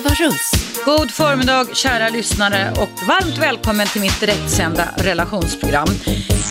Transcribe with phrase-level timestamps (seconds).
[0.00, 0.50] Eva Russ.
[0.84, 5.88] God förmiddag kära lyssnare och varmt välkommen till mitt direktsända relationsprogram.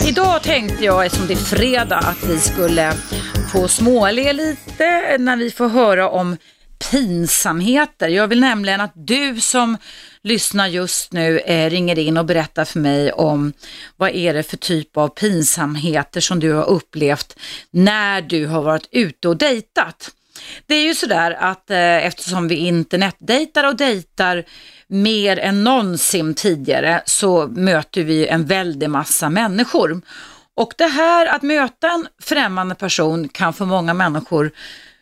[0.07, 2.93] Idag tänkte jag, eftersom det är fredag, att vi skulle
[3.53, 6.37] få småle lite när vi får höra om
[6.91, 8.07] pinsamheter.
[8.07, 9.77] Jag vill nämligen att du som
[10.23, 13.53] lyssnar just nu eh, ringer in och berättar för mig om
[13.95, 17.39] vad är det för typ av pinsamheter som du har upplevt
[17.71, 20.11] när du har varit ute och dejtat.
[20.65, 24.43] Det är ju sådär att eh, eftersom vi internetdejtar och dejtar
[24.87, 30.01] mer än någonsin tidigare så möter vi en väldig massa människor.
[30.55, 34.51] Och det här att möta en främmande person kan för många människor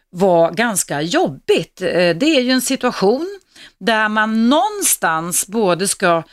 [0.10, 1.82] vara ganska jobbigt.
[1.82, 3.40] Eh, det är ju en situation
[3.80, 6.24] där man någonstans både ska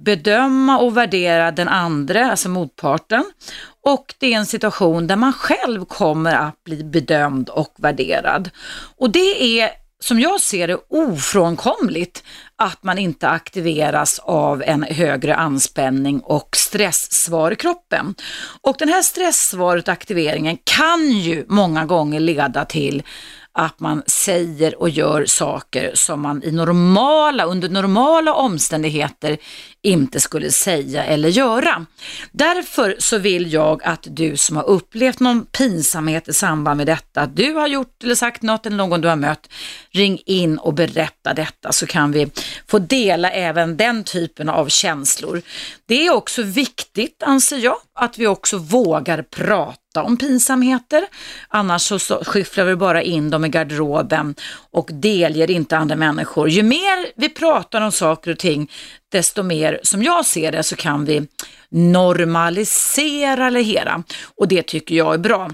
[0.00, 3.24] bedöma och värdera den andra, alltså motparten,
[3.84, 8.50] och det är en situation där man själv kommer att bli bedömd och värderad.
[8.96, 9.70] Och det är
[10.02, 12.24] som jag ser det ofrånkomligt
[12.56, 18.14] att man inte aktiveras av en högre anspänning och stresssvar i kroppen.
[18.60, 23.02] Och den här stresssvaret aktiveringen kan ju många gånger leda till
[23.54, 29.38] att man säger och gör saker som man i normala, under normala omständigheter
[29.82, 31.86] inte skulle säga eller göra.
[32.32, 37.20] Därför så vill jag att du som har upplevt någon pinsamhet i samband med detta,
[37.20, 39.48] att du har gjort eller sagt något eller någon du har mött,
[39.90, 42.30] ring in och berätta detta så kan vi
[42.68, 45.42] få dela även den typen av känslor.
[45.86, 51.04] Det är också viktigt, anser jag, att vi också vågar prata om pinsamheter.
[51.48, 54.34] Annars så, så skyfflar vi bara in dem i garderoben
[54.70, 56.48] och delger inte andra människor.
[56.48, 58.70] Ju mer vi pratar om saker och ting,
[59.08, 61.26] desto mer, som jag ser det, så kan vi
[61.70, 64.02] normalisera det hela.
[64.36, 65.50] Och det tycker jag är bra.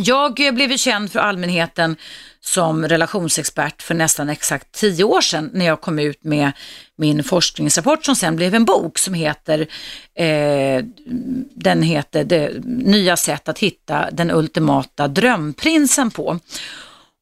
[0.00, 1.96] Jag blev ju känd för allmänheten
[2.40, 6.52] som relationsexpert för nästan exakt tio år sedan när jag kom ut med
[6.96, 9.66] min forskningsrapport som sen blev en bok som heter,
[10.14, 10.84] eh,
[11.54, 16.38] den heter det, Nya sätt att hitta den ultimata drömprinsen på.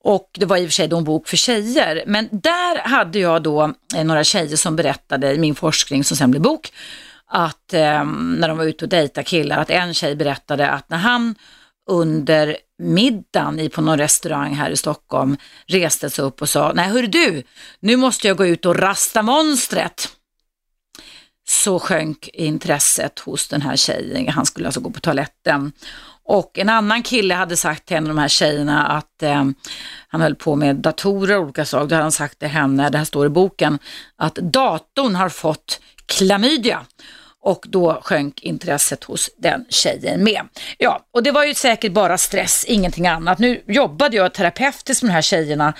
[0.04, 3.18] Och det var i och för sig då en bok för tjejer, men där hade
[3.18, 6.72] jag då eh, några tjejer som berättade i min forskning som sen blev bok,
[7.26, 10.98] att eh, när de var ute och dejtade killar, att en tjej berättade att när
[10.98, 11.34] han
[11.90, 17.02] under middagen på någon restaurang här i Stockholm reste sig upp och sa, nej hör
[17.02, 17.42] du,
[17.80, 20.08] nu måste jag gå ut och rasta monstret.
[21.48, 25.72] Så sjönk intresset hos den här tjejen, han skulle alltså gå på toaletten.
[26.28, 29.44] Och en annan kille hade sagt till en av de här tjejerna att eh,
[30.08, 31.86] han höll på med datorer och olika saker.
[31.86, 33.78] Då hade han sagt till henne, det här står i boken,
[34.16, 36.86] att datorn har fått klamydia
[37.46, 40.40] och då sjönk intresset hos den tjejen med.
[40.78, 43.38] Ja, och det var ju säkert bara stress, ingenting annat.
[43.38, 45.74] Nu jobbade jag terapeutiskt med de här tjejerna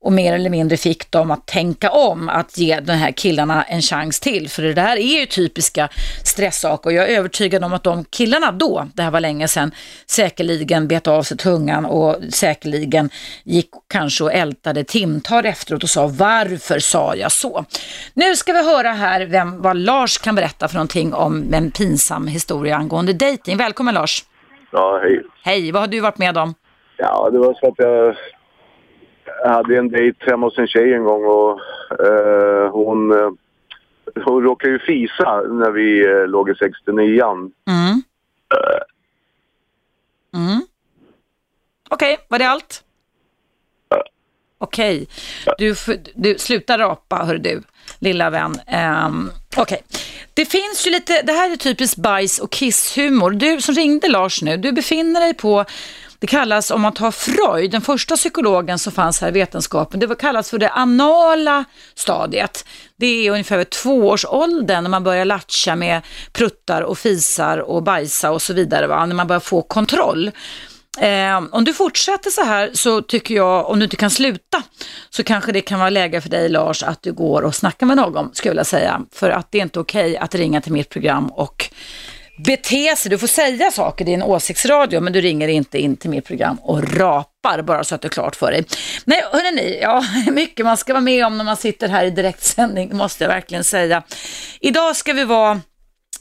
[0.00, 3.82] och mer eller mindre fick dem att tänka om, att ge de här killarna en
[3.82, 4.48] chans till.
[4.48, 5.88] För det där är ju typiska
[6.24, 9.72] stressaker och jag är övertygad om att de killarna då, det här var länge sedan,
[10.06, 13.10] säkerligen bet av sig tungan och säkerligen
[13.44, 17.64] gick kanske och ältade timtal efteråt och sa varför sa jag så?
[18.14, 22.26] Nu ska vi höra här vem, vad Lars kan berätta för någonting om en pinsam
[22.26, 23.56] historia angående dating.
[23.56, 24.24] Välkommen Lars!
[24.72, 25.22] Ja, hej.
[25.44, 26.54] Hej, vad har du varit med om?
[26.96, 28.16] Ja, det var så att jag
[29.42, 31.60] jag hade en dejt hemma hos en tjej en gång och
[32.06, 33.30] eh, hon, eh,
[34.24, 37.22] hon råkade ju fisa när vi eh, låg i 69
[37.68, 38.02] Mm.
[40.34, 40.66] Mm.
[41.90, 42.84] Okej, var det allt?
[44.58, 45.08] Okej,
[45.58, 45.74] du,
[46.14, 47.62] du slutar rapa hör du,
[47.98, 48.54] lilla vän.
[49.06, 49.82] Um, Okej,
[50.34, 53.30] det finns ju lite, det här är typiskt bajs och kisshumor.
[53.30, 55.64] Du som ringde Lars nu, du befinner dig på
[56.20, 60.14] det kallas, om man tar Freud, den första psykologen som fanns här i vetenskapen, det
[60.14, 61.64] kallas för det anala
[61.94, 62.64] stadiet.
[62.96, 66.02] Det är ungefär vid tvåårsåldern när man börjar latcha med
[66.32, 69.06] pruttar och fisar och bajsa och så vidare, va?
[69.06, 70.30] när man börjar få kontroll.
[71.00, 74.62] Eh, om du fortsätter så här så tycker jag, om du inte kan sluta,
[75.10, 77.96] så kanske det kan vara läge för dig Lars att du går och snackar med
[77.96, 79.00] någon, skulle jag vilja säga.
[79.12, 81.70] För att det är inte okej att ringa till mitt program och
[82.38, 83.10] bete sig.
[83.10, 86.58] Du får säga saker, i en åsiktsradio, men du ringer inte in till mitt program
[86.62, 88.64] och rapar, bara så att det är klart för dig.
[89.04, 92.96] Nej, hörrni, ja, mycket man ska vara med om när man sitter här i direktsändning,
[92.96, 94.02] måste jag verkligen säga.
[94.60, 95.60] Idag ska vi vara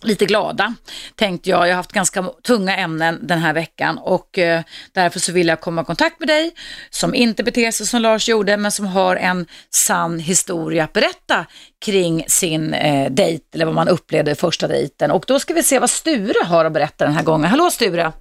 [0.04, 0.74] lite glada,
[1.16, 1.68] tänkte jag.
[1.68, 4.62] Jag har haft ganska tunga ämnen den här veckan och eh,
[4.92, 6.52] därför så vill jag komma i kontakt med dig
[6.90, 11.46] som inte beter sig som Lars gjorde, men som har en sann historia att berätta
[11.86, 15.12] kring sin eh, dejt eller vad man upplevde första dejten.
[15.12, 17.50] Och då ska vi se vad Sture har att berätta den här gången.
[17.50, 18.12] Hallå Sture!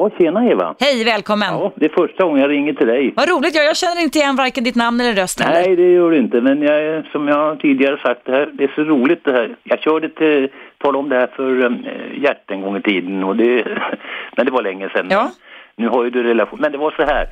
[0.00, 0.74] Ja, tjena Eva.
[0.78, 1.48] Hej, välkommen.
[1.48, 3.12] Ja, det är första gången jag ringer till dig.
[3.16, 5.60] Vad roligt, ja, jag känner inte igen varken ditt namn eller röst heller.
[5.60, 6.40] Nej, det gör du inte.
[6.40, 9.56] Men jag, som jag tidigare sagt, det, här, det är så roligt det här.
[9.62, 10.48] Jag körde till,
[10.78, 13.24] talade om det här för um, Gert en gång i tiden.
[13.24, 13.64] Och det,
[14.36, 15.06] men det var länge sedan.
[15.10, 15.30] Ja.
[15.76, 16.60] Nu har ju du relation.
[16.60, 17.26] Men det var så här.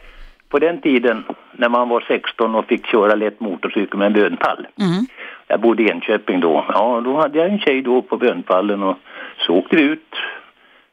[0.48, 4.66] På den tiden när man var 16 och fick köra lätt motorcykel med en bönpall.
[4.80, 5.06] Mm.
[5.46, 6.64] Jag bodde i Enköping då.
[6.68, 8.96] Ja, då hade jag en tjej då på bönpallen och
[9.46, 10.14] så åkte vi ut.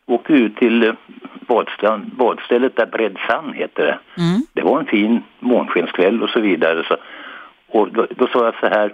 [0.07, 0.93] Åkte ut till eh,
[1.47, 4.21] badstrand, badstället där Bredsand heter det.
[4.21, 4.41] Mm.
[4.53, 6.83] Det var en fin månskenskväll och så vidare.
[6.87, 6.97] Så,
[7.67, 8.93] och då, då sa jag så här,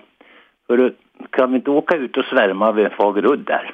[0.69, 0.93] Hörru,
[1.29, 3.73] kan vi inte åka ut och svärma vid Fagerudd där?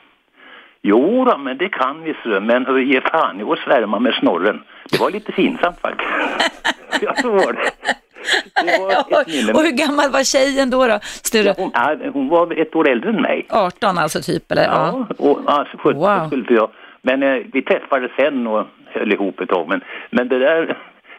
[0.82, 4.64] Jo då, men det kan vi, men hur ge fan i att svärma med snorren.
[4.92, 6.10] Det var lite pinsamt faktiskt.
[7.02, 7.72] ja, så var det.
[8.66, 10.88] Det var och hur gammal var tjejen då?
[10.88, 11.00] då?
[11.02, 11.54] Sture?
[11.58, 13.46] Hon, ja, hon var ett år äldre än mig.
[13.50, 14.64] 18 alltså typ, eller?
[14.64, 15.06] Ja.
[15.10, 16.28] Ja, och, alltså 17 Wow.
[16.28, 16.70] skulle jag.
[17.02, 19.68] Men eh, vi träffades sen och höll ihop ett tag.
[19.70, 20.78] Men, men det där,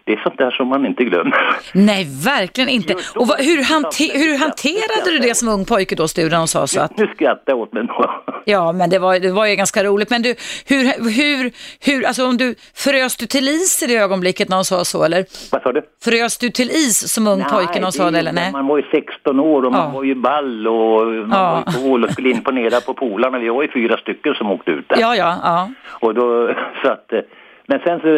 [0.09, 1.37] det är sånt där som man inte glömmer.
[1.75, 2.95] Nej, verkligen inte.
[2.95, 3.85] Och vad, hur, intressant.
[3.85, 6.97] hante, hur hanterade du det som ung pojke då, Sture, när hon sa så att
[6.99, 8.23] Nu skrattar jag åt mig då.
[8.45, 10.11] Ja, men det var, det var ju ganska roligt.
[10.11, 10.35] Men du,
[10.69, 11.53] hur, hur,
[11.87, 15.05] hur, alltså om du, frös du till is i det ögonblicket när hon sa så,
[15.05, 15.25] eller?
[15.53, 15.83] Vad sa du?
[16.05, 18.33] Frös du till is som ung pojke när hon sa det, eller?
[18.33, 18.53] Nej.
[18.53, 19.91] Man var ju 16 år och man Ja.
[19.95, 21.63] var ju ball och man Ja.
[21.67, 23.39] var ju cool och skulle imponera på polarna.
[23.39, 24.97] Vi var ju fyra stycken som åkte ut där.
[25.01, 25.71] Ja, ja, ja.
[26.01, 26.51] Och då,
[26.83, 27.19] så att, eh,
[27.69, 28.11] men sen så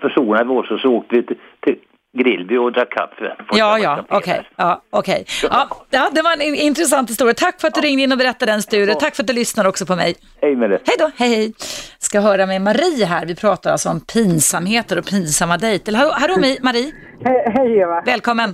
[0.00, 1.76] försonade vi oss och så åkte vi till, till
[2.18, 3.36] Grillby och drack kaffe.
[3.52, 4.42] Ja, ja, okej.
[4.56, 5.24] Ja, okej.
[5.42, 7.34] Ja, ja, det var en in- intressant historia.
[7.34, 8.94] Tack för att du ringde in och berättade den, Sture.
[8.94, 10.14] Tack för att du lyssnar också på mig.
[10.42, 10.78] Hej med det.
[10.86, 11.52] Hej då, hej hej.
[11.98, 13.26] Ska höra med Marie här.
[13.26, 15.92] Vi pratar alltså om pinsamheter och pinsamma dejter.
[15.92, 16.92] Hallå, Marie,
[17.24, 18.50] He- Hej Eva, välkommen.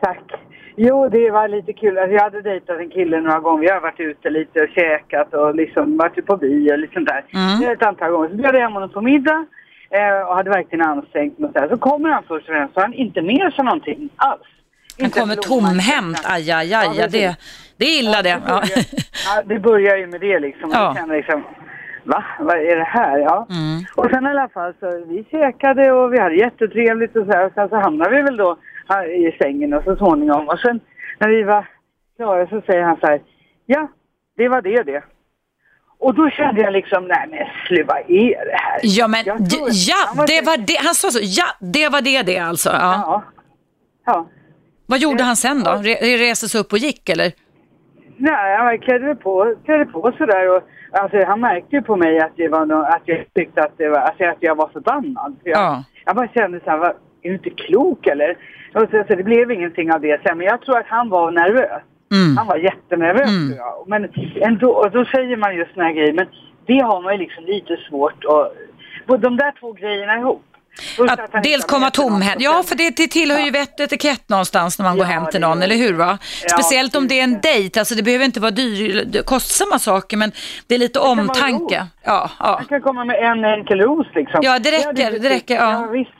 [0.00, 0.22] tack.
[0.78, 1.98] Jo, det var lite kul.
[1.98, 3.60] Alltså, jag hade dejtat en kille några gånger.
[3.62, 7.08] Vi har varit ute lite och käkat och liksom varit på bio och lite sånt
[7.08, 7.24] där.
[7.34, 7.72] Mm.
[7.72, 8.28] Ett antal gånger.
[8.28, 9.46] Så bjöd jag hem honom på middag
[9.90, 11.50] eh, och hade verkligen ansträngt mig.
[11.54, 14.40] Så, så kommer han först och främst så han inte med sig någonting alls.
[15.00, 16.20] Han kommer tomhänt.
[16.24, 16.88] Aj, aj, aj.
[16.94, 17.36] Ja, Ja, det,
[17.76, 18.42] det är illa det.
[18.46, 18.62] Ja.
[19.26, 20.70] Ja, det börjar ju med det liksom.
[20.72, 20.94] Ja.
[20.96, 21.44] Känner liksom,
[22.04, 22.24] va?
[22.40, 23.18] Vad är det här?
[23.18, 23.46] Ja.
[23.50, 23.84] Mm.
[23.96, 27.46] Och sen i alla fall så vi käkade och vi hade jättetrevligt och så här.
[27.46, 28.56] Och sen så hamnade vi väl då
[28.88, 30.48] här i sängen och så småningom.
[30.48, 30.80] Och sen
[31.18, 31.68] när vi var
[32.16, 33.20] klara så säger han så här,
[33.66, 33.88] ja,
[34.36, 35.02] det var det det.
[36.06, 38.80] Och då kände jag liksom, nej men slu, vad är det här?
[38.82, 40.76] Ja, men tror- ja, han det var det.
[40.86, 41.18] Han sa så.
[41.22, 42.68] Ja, det var det det alltså.
[42.70, 42.92] Ja.
[43.06, 43.22] Ja.
[44.06, 44.28] Ja.
[44.86, 45.70] Vad gjorde han sen då?
[45.70, 45.94] Re
[46.30, 47.32] reste sig upp och gick eller?
[48.16, 50.62] Nej, han klädde på, klädde på sådär och
[50.92, 53.88] alltså, han märkte ju på mig att, det var no, att jag tyckte att, det
[53.88, 55.36] var, alltså, att jag var förbannad.
[55.42, 55.84] För jag, Ja.
[56.04, 56.92] jag bara kände så här, "Va,
[57.22, 58.30] är du inte klok eller?
[58.74, 61.30] Och så, så det blev ingenting av det sen, men jag tror att han var
[61.30, 61.82] nervös.
[62.12, 62.36] Mm.
[62.36, 63.56] Han var jättenervös Mm.
[63.56, 63.84] jag.
[63.88, 64.08] Men
[64.42, 66.26] ändå, och då säger man just såna här grejer, men
[66.66, 68.52] det har man ju liksom lite svårt att...
[69.22, 70.42] De där två grejerna ihop.
[71.08, 72.40] Att Att dels komma tomhänt.
[72.42, 75.24] Ja, för det, det tillhör ju vett och etikett någonstans när man går Ja, hem
[75.26, 75.92] till det någon, eller hur?
[75.94, 76.18] va?
[76.42, 77.80] Ja, Speciellt om det är en dejt.
[77.80, 80.32] Alltså det behöver inte vara dyr, kostsamma saker, men
[80.66, 81.86] det är lite vara omtanke.
[82.04, 82.56] Ja, ja.
[82.58, 84.40] Han kan komma med en enkel ros liksom.
[84.42, 85.86] Ja, det räcker, det räcker, ja.
[85.92, 86.10] visst.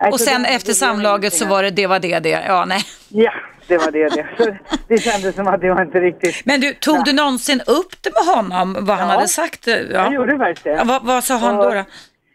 [0.00, 2.44] Och Alltså, sen det- efter det samlaget så var det det var det det.
[2.46, 2.82] Ja, nej.
[3.08, 3.32] Ja,
[3.68, 4.26] det var det det.
[4.38, 4.56] Så
[4.88, 6.42] det kändes som att det var inte riktigt...
[6.46, 9.14] Men du, tog du någonsin upp det med honom, vad han Ja.
[9.14, 9.66] hade sagt?
[9.66, 10.12] Jag Ja.
[10.12, 10.70] gjorde faktiskt det.
[10.70, 11.62] Ja, vad, vad sa han då?
[11.70, 11.84] då?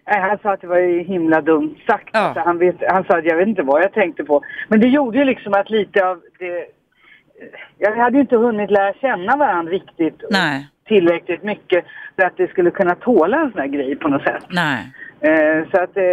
[0.10, 2.10] Nej, Han sa att det var ju himla dumt sagt.
[2.14, 2.20] Ja.
[2.20, 4.42] Alltså, han, vet, han sa att jag vet inte vad jag tänkte på.
[4.68, 6.66] Men det gjorde ju liksom att lite av det...
[7.78, 12.48] Jag hade ju inte hunnit lära känna varandra riktigt Nej, tillräckligt mycket för att det
[12.50, 14.44] skulle kunna tåla en sån här grej på något sätt.
[14.50, 14.94] nej.
[15.22, 16.04] Eh, så att, eh,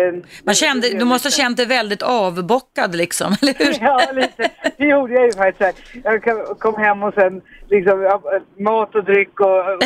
[0.45, 3.75] Man kände, du måste ha känt dig väldigt avbockad liksom, eller hur?
[3.81, 4.51] Ja, lite.
[4.77, 5.83] Det gjorde jag ju faktiskt.
[6.05, 6.23] Jag
[6.59, 8.23] kom hem och sen liksom ja,
[8.59, 9.59] mat och dryck och...
[9.59, 9.83] och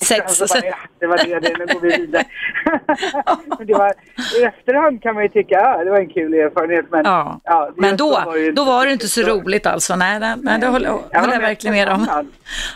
[0.06, 0.32] Sex.
[0.36, 2.24] Så bara, ja, det var det, det, nu går vi vidare.
[3.58, 3.92] Men det var,
[4.40, 6.86] I efterhand kan man ju tycka, ja, det var en kul erfarenhet.
[6.90, 9.96] Men, Ja, ja, men då, var ju då var det inte så roligt alltså.
[9.96, 12.08] Nej, nej, nej det håller, Jag håller jag verkligen med om.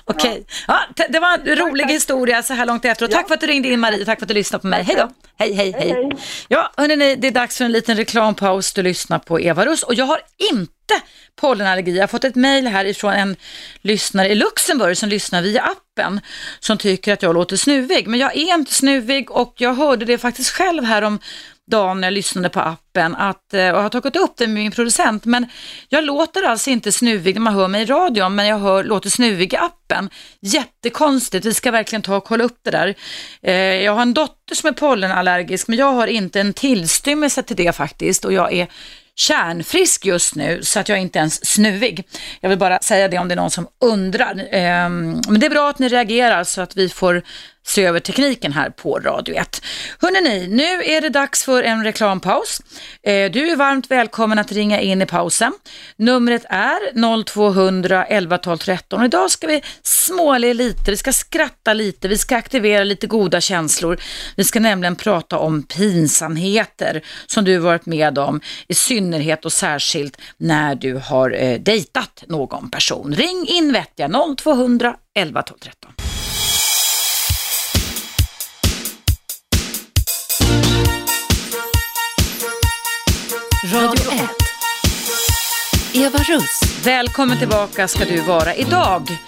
[0.05, 3.05] Okej, ja, t- det var en rolig historia så här långt efter.
[3.05, 4.83] Och tack för att du ringde in Marie, tack för att du lyssnade på mig.
[4.83, 5.09] Hej då!
[5.39, 5.93] Hej, hej, Hej, hej.
[5.93, 6.11] hej.
[6.49, 8.73] Ja, hörni, det är dags för en liten reklampaus.
[8.73, 10.21] Du lyssnar på Eva Russ och jag har
[10.53, 10.73] inte
[11.37, 11.95] pollenallergi.
[11.95, 13.37] Jag har fått ett mejl här ifrån en
[13.81, 16.21] lyssnare i Luxemburg som lyssnar via appen
[16.61, 18.09] som tycker att jag låter snuvig.
[18.09, 21.19] Men jag är inte snuvig och jag hörde det faktiskt själv här om
[21.71, 24.73] dagen när jag lyssnade på appen att, eh, och har tagit upp det med min
[24.73, 25.25] producent.
[25.25, 25.47] Men
[25.89, 29.11] jag låter alltså inte snuvig när man hör mig i radion, men jag hör, låter
[29.11, 30.11] snuvig i appen.
[30.41, 32.95] Jättekonstigt, vi ska verkligen ta och kolla upp det där.
[33.43, 37.57] Eh, jag har en dotter som är pollenallergisk, men jag har inte en tillstymmelse till
[37.57, 38.69] det faktiskt och jag är
[39.19, 42.09] kärnfrisk just nu så att jag inte ens snuvig.
[42.41, 44.49] Jag vill bara säga det om det är någon som undrar.
[44.51, 47.23] Ehm, men det är bra att ni reagerar så att vi får
[47.69, 49.63] se över tekniken här på Radio 1.
[49.99, 52.61] Hörrni, nu är det dags för en reklampaus.
[53.03, 55.53] Eh, du är varmt välkommen att ringa in i pausen.
[55.97, 59.05] Numret är 0200 11 12 13.
[59.05, 63.99] Idag ska vi småle lite, vi ska skratta lite, vi ska aktivera lite goda känslor.
[64.37, 70.21] Vi ska nämligen prata om pinsamheter som du varit med om, i synnerhet och särskilt
[70.37, 73.15] när du har eh, dejtat någon person.
[73.15, 75.98] Ring in vettiga 0200 11 12 13.
[83.73, 84.29] Radio 1.
[85.93, 86.61] Eva Russ.
[86.85, 88.55] Välkommen tillbaka ska du vara.
[88.55, 89.19] Idag,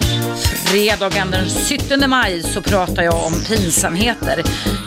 [0.70, 4.42] fredagen den 17 maj, så pratar jag om pinsamheter.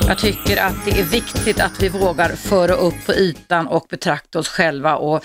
[0.07, 4.39] Jag tycker att det är viktigt att vi vågar föra upp på ytan och betrakta
[4.39, 5.23] oss själva och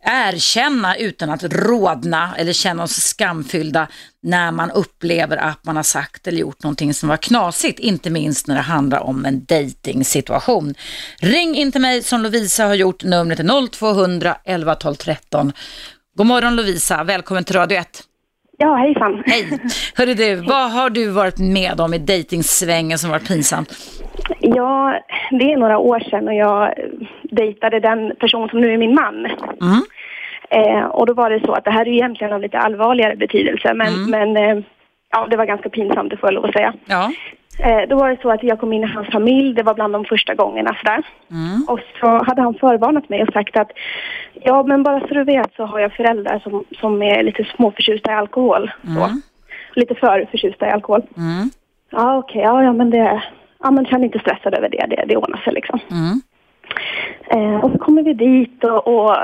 [0.00, 3.88] erkänna utan att rådna eller känna oss skamfyllda
[4.22, 8.46] när man upplever att man har sagt eller gjort någonting som var knasigt, inte minst
[8.46, 10.74] när det handlar om en dejtingsituation.
[11.18, 15.52] Ring in till mig som Lovisa har gjort, numret är 0200 11 12 13.
[16.16, 18.06] God morgon Lovisa, välkommen till Radio 1.
[18.62, 19.22] Ja, hejsan.
[19.26, 19.58] Hej!
[19.96, 23.72] Hörru du, vad har du varit med om i dejtingsvängen som varit pinsamt?
[24.40, 25.00] Ja,
[25.30, 26.74] det är några år sedan och jag
[27.22, 29.26] dejtade den person som nu är min man.
[29.60, 29.82] Mm.
[30.50, 33.74] Eh, och då var det så att det här är egentligen av lite allvarligare betydelse,
[33.74, 34.10] men, Mm.
[34.10, 34.64] men eh,
[35.12, 36.74] ja, det var ganska pinsamt, det får jag lov att säga.
[36.86, 37.12] Ja.
[37.62, 39.92] Eh, då var det så att jag kom in i hans familj, det var bland
[39.92, 41.02] de första gångerna sådär.
[41.30, 41.64] Mm.
[41.68, 43.70] Och så hade han förvarnat mig och sagt att
[44.34, 48.12] ja, men bara så du vet så har jag föräldrar som, som är lite småförtjusta
[48.12, 48.70] i alkohol.
[48.86, 49.22] Mm.
[49.74, 51.02] Lite för förtjusta i alkohol.
[51.16, 51.50] Mm.
[51.90, 53.22] Ja, okej, ja, ja, men det,
[53.62, 55.78] ja, men känn inte stressad över det, det, det ordnar sig liksom.
[55.90, 56.20] Mm.
[57.30, 59.16] Eh, och så kommer vi dit och, och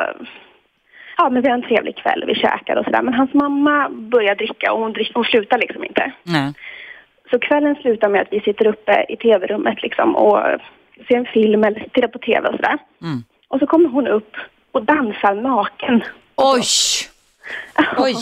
[1.16, 3.02] ja, men vi har en trevlig kväll, vi käkar och sådär.
[3.02, 6.12] Men hans mamma börjar dricka och hon, drick, hon slutar liksom inte.
[6.22, 6.52] Nej.
[7.30, 10.38] Så kvällen slutar med att vi sitter uppe i tv-rummet liksom och
[11.08, 12.78] ser en film eller tittar på tv och sådär.
[13.02, 13.24] Mm.
[13.48, 14.36] Och så kommer hon upp
[14.72, 16.02] och dansar naken.
[16.36, 16.62] Oj!
[17.98, 18.14] Oj!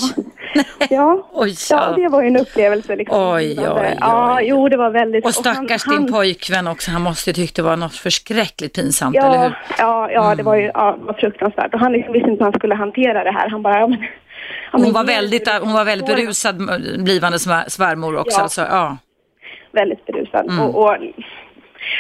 [0.91, 2.03] Ja, Oj, ja ja.
[2.03, 2.97] det var ju en upplevelse.
[2.97, 3.19] Liksom.
[3.35, 3.99] Oj, oj, oj.
[4.01, 5.25] Ja, jo, det var väldigt...
[5.25, 9.17] Och stackars han- din pojkvän också, han måste ju tyckt det var något förskräckligt pinsamt,
[9.17, 9.47] eller Ja, hur?
[9.47, 9.55] Mm.
[9.79, 11.75] ja, ja det var ju ja, det var fruktansvärt.
[11.75, 13.49] Och han liksom visste inte hur han skulle hantera det här.
[13.49, 13.99] Han bara, ja men...
[14.73, 15.59] Ja, Hon var väldigt, dig.
[15.61, 16.57] hon var väldigt berusad,
[17.05, 18.39] blivande svär- svärmor också.
[18.39, 18.43] Ja.
[18.43, 18.97] Alltså, ja.
[19.73, 20.45] Väldigt berusad.
[20.51, 20.61] Mm.
[20.61, 20.97] Och, och,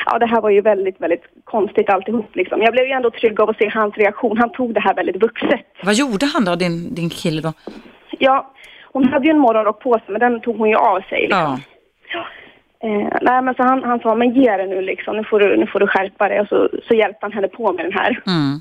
[0.06, 2.62] ja, det här var ju väldigt, väldigt konstigt alltihop liksom.
[2.62, 4.38] Jag blev ju ändå trygg av att se hans reaktion.
[4.38, 5.60] Han tog det här väldigt vuxet.
[5.82, 7.52] Vad gjorde han då, din, din kille då?
[8.18, 8.50] Ja,
[8.92, 11.20] hon hade ju en morgonrock på sig, men den tog hon ju av sig.
[11.20, 11.58] Liksom.
[12.12, 12.24] Ja.
[12.84, 15.56] Eh, nej, men så han, han sa, men ge det nu liksom, nu får du,
[15.56, 16.40] nu får du skärpa dig.
[16.40, 18.22] Och så, så hjälpte han henne på med den här.
[18.26, 18.60] Mm.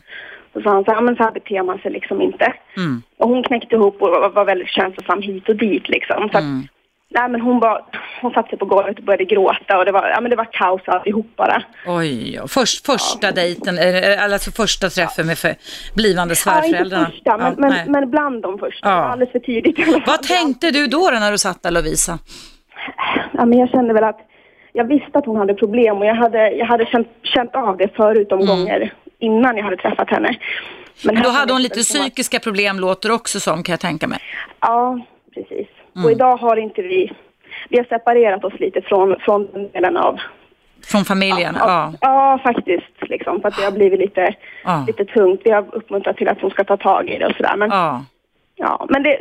[0.53, 2.53] Så sa han så här, men så här beter man sig liksom inte.
[2.77, 3.01] Mm.
[3.17, 6.29] Och hon knäckte ihop och var, var väldigt känslosam hit och dit liksom.
[6.31, 6.67] Så att, Mm.
[7.09, 7.81] nej, men hon, bara,
[8.21, 10.47] hon satte sig på golvet och började gråta och det var, ja, men det var
[10.51, 11.63] kaos alltihop bara.
[11.87, 12.47] Oj, ja.
[12.47, 15.55] Först, första dejten, eller alltså första träffen med för,
[15.95, 17.05] blivande Ja, svärföräldrarna.
[17.05, 18.89] inte första, men, Ja, men, men bland de första.
[18.89, 18.95] Ja.
[18.95, 19.79] Alldeles för tidigt.
[20.07, 22.19] Vad tänkte du då, då när du satt där Lovisa?
[23.33, 24.19] Ja, men jag kände väl att
[24.73, 27.95] jag visste att hon hade problem och jag hade, jag hade känt, känt av det
[27.95, 30.37] förut om gånger innan jag hade träffat henne.
[31.05, 31.15] Men.
[31.23, 34.19] Då hade hon lite som att- psykiska problem låter också som kan jag tänka mig.
[34.59, 34.99] Ja,
[35.33, 35.67] precis.
[35.95, 36.05] Mm.
[36.05, 37.11] Och idag har inte vi,
[37.69, 40.17] vi har separerat oss lite från, från den delen av
[40.85, 41.55] Från familjen?
[41.59, 41.65] Ja.
[41.67, 43.09] Ja, ja faktiskt.
[43.09, 44.83] Liksom, för att det har blivit lite, Ja.
[44.87, 45.41] lite tungt.
[45.43, 47.55] Vi har uppmuntrat till att hon ska ta tag i det och sådär.
[47.57, 48.05] Men, ja.
[48.55, 48.85] ja.
[48.89, 49.19] men det,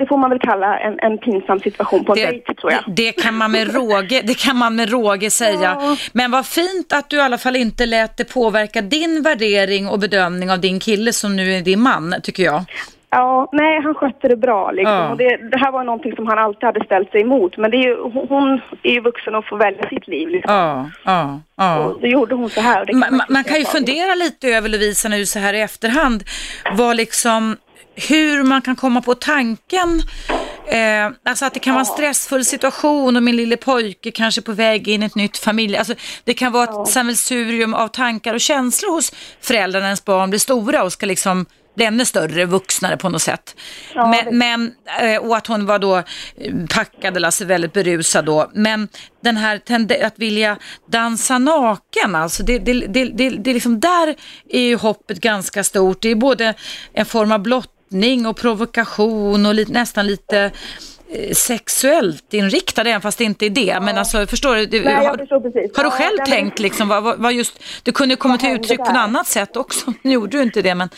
[0.00, 2.82] det får man väl kalla en, en pinsam situation på en Det, dejt, tror jag.
[2.96, 5.76] det, kan man med råge, det kan man med råge säga.
[5.80, 5.96] Ja.
[6.12, 9.98] Men vad fint att du i alla fall inte lät det påverka din värdering och
[9.98, 12.64] bedömning av din kille som nu är din man, tycker jag.
[13.12, 14.70] Ja, nej, han skötte det bra.
[14.70, 14.94] Liksom.
[14.94, 15.10] Ja.
[15.10, 17.56] Och det, det här var någonting som han alltid hade ställt sig emot.
[17.56, 17.96] Men det är ju,
[18.28, 20.28] hon- är ju vuxen och får välja sitt liv.
[20.28, 20.54] Liksom.
[20.54, 21.78] Ja, ja, ja.
[21.78, 22.84] Och då gjorde hon så här.
[22.84, 26.24] Det Man, man, man kan ju fundera lite över Lovisa nu så här i efterhand,
[26.76, 27.56] vad liksom,
[27.94, 30.02] hur man kan komma på tanken,
[30.66, 34.52] eh, alltså att det kan vara en stressfull situation och min lille pojke kanske på
[34.52, 35.94] väg in i ett nytt familj, alltså
[36.24, 40.40] det kan vara ett sammelsurium av tankar och känslor hos föräldrarna när ens barn blir
[40.40, 41.46] stora och ska liksom
[41.76, 43.56] bli ännu större, vuxnare på något sätt.
[43.94, 46.02] Ja, men, men, eh, och att hon var då eh,
[46.74, 48.50] packad eller alltså väldigt berusad då.
[48.54, 48.88] Men
[49.22, 49.58] den här
[50.06, 54.16] att vilja dansa naken, alltså det, det, det, det, det är liksom där
[54.48, 56.02] är ju hoppet ganska stort.
[56.02, 56.54] Det är både
[56.92, 60.50] en form av blottning och provokation och lite, nästan lite
[61.12, 63.80] eh, sexuellt inriktad, även fast det inte är det.
[63.80, 64.80] Men alltså, förstår du?
[64.84, 65.36] Nej, har, förstår
[65.76, 68.78] har du Ja, själv men- tänkt liksom, vad, vad, just, det kunde komma till uttryck
[68.78, 69.92] på något annat sätt också.
[70.02, 70.88] Nu gjorde du inte det, men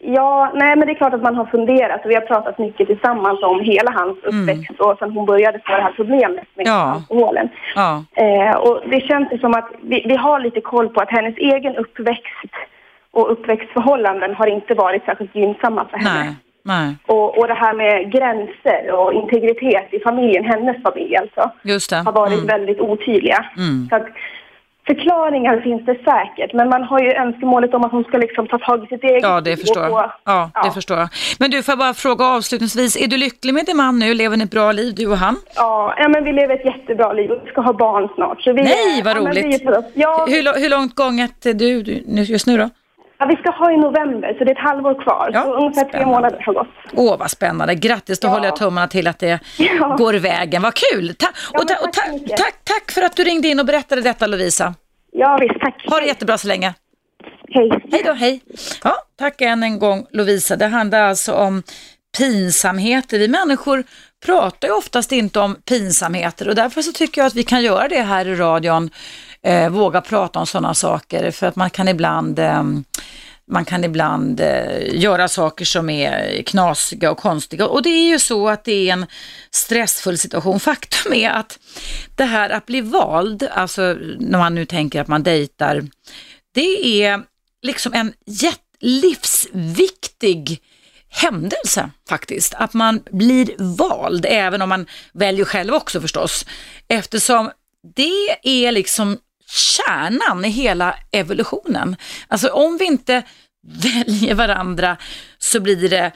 [0.00, 2.86] Ja, nej men det är klart att man har funderat och vi har pratat mycket
[2.86, 6.80] tillsammans om hela hans uppväxt och sen hon började få det här problemet med Ja.
[6.94, 7.48] alkoholen.
[7.74, 8.04] Ja.
[8.16, 11.76] Eh, och det känns som att vi, vi har lite koll på att hennes egen
[11.76, 12.52] uppväxt
[13.10, 16.20] och uppväxtförhållanden har inte varit särskilt gynnsamma för henne.
[16.24, 16.34] Nej.
[16.62, 16.96] Nej.
[17.06, 21.40] Och, och det här med gränser och integritet i familjen, hennes familj alltså,
[22.04, 22.46] har varit Mm.
[22.46, 23.44] väldigt otydliga.
[23.56, 23.86] Mm.
[23.90, 24.06] Så att
[24.90, 28.58] förklaringar finns det säkert, men man har ju önskemålet om att hon ska liksom ta
[28.58, 30.04] tag i sitt eget Ja, det förstår och jag.
[30.04, 30.70] få- Ja, det Ja.
[30.78, 31.08] förstår jag.
[31.40, 34.14] Men du, får jag bara fråga avslutningsvis, är du lycklig med din man nu?
[34.14, 35.36] Lever ni ett bra liv, du och han?
[35.56, 38.40] Ja, ja, men vi lever ett jättebra liv och vi ska ha barn snart.
[38.42, 39.62] Så vi Nej, vad ja, vi roligt.
[39.94, 41.82] Ja, Hur, lo- hur långt gånget är du,
[42.22, 42.68] just nu då?
[43.18, 45.30] Ja, vi ska ha i november, så det är ett halvår kvar.
[45.32, 46.14] Ja, så ungefär tre spännande.
[46.14, 46.68] månader har gått.
[46.92, 47.74] Åh, vad spännande.
[47.74, 48.32] Grattis, då Ja.
[48.32, 49.94] håller jag tummarna till att det Ja.
[49.98, 50.62] går vägen.
[50.62, 51.14] Vad kul!
[51.14, 51.92] Ta- Ja, och ta- tack
[52.28, 54.74] ta- tack, tack för att du ringde in och berättade detta, Lovisa.
[55.12, 55.60] Ja, visst.
[55.60, 55.84] Tack.
[55.90, 56.74] Ha det jättebra så länge.
[57.50, 57.70] Hej.
[57.92, 58.40] Hej då, hej.
[58.84, 60.56] Ja, tack än en gång Lovisa.
[60.56, 61.62] Det handlar alltså om
[62.18, 63.18] pinsamheter.
[63.18, 63.84] Vi människor
[64.26, 67.88] pratar ju oftast inte om pinsamheter och därför så tycker jag att vi kan göra
[67.88, 68.90] det här i radion.
[69.42, 72.62] Eh, våga prata om sådana saker för att man kan ibland eh,
[73.48, 78.18] man kan ibland eh, göra saker som är knasiga och konstiga och det är ju
[78.18, 79.06] så att det är en
[79.50, 80.60] stressfull situation.
[80.60, 81.58] Faktum är att
[82.16, 85.86] det här att bli vald, alltså när man nu tänker att man dejtar,
[86.54, 87.22] det är
[87.62, 88.12] liksom en
[88.80, 90.62] livsviktig
[91.08, 92.54] händelse faktiskt.
[92.54, 96.46] Att man blir vald, även om man väljer själv också förstås.
[96.88, 97.50] Eftersom
[97.94, 101.96] det är liksom kärnan i hela evolutionen.
[102.28, 103.22] Alltså om vi inte
[103.82, 104.96] väljer varandra
[105.38, 106.12] så blir det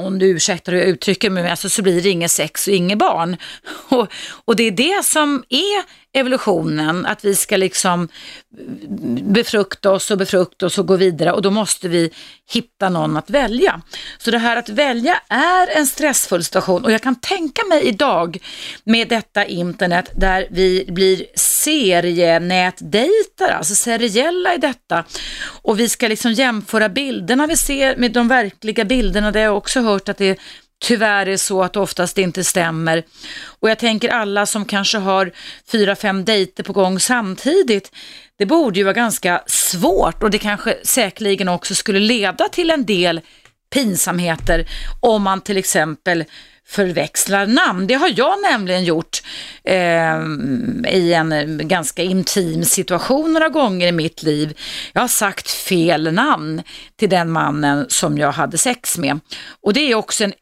[0.00, 2.98] om du ursäktar hur jag uttrycker mig, alltså så blir det inget sex och inget
[2.98, 3.36] barn.
[3.88, 4.12] Och,
[4.44, 8.08] och det är det som är evolutionen, att vi ska liksom
[9.22, 12.10] befrukta oss och befrukta oss och gå vidare och då måste vi
[12.50, 13.80] hitta någon att välja.
[14.18, 18.38] Så det här att välja är en stressfull situation och jag kan tänka mig idag
[18.84, 25.04] med detta internet där vi blir serienätdejtar, alltså seriella i detta
[25.62, 29.30] och vi ska liksom jämföra bilderna vi ser med de verkliga bilderna.
[29.30, 30.36] Det har jag också hört att det är
[30.84, 33.02] tyvärr är så att oftast inte stämmer.
[33.60, 35.32] Och jag tänker alla som kanske har
[35.72, 37.92] fyra, fem dejter på gång samtidigt.
[38.38, 42.84] Det borde ju vara ganska svårt och det kanske säkerligen också skulle leda till en
[42.84, 43.20] del
[43.74, 44.66] pinsamheter
[45.00, 46.24] om man till exempel
[46.66, 47.86] förväxlar namn.
[47.86, 49.22] Det har jag nämligen gjort
[49.64, 50.20] eh,
[50.92, 54.58] i en ganska intim situation några gånger i mitt liv.
[54.92, 56.62] Jag har sagt fel namn
[56.96, 59.20] till den mannen som jag hade sex med.
[59.62, 60.32] Och det är också en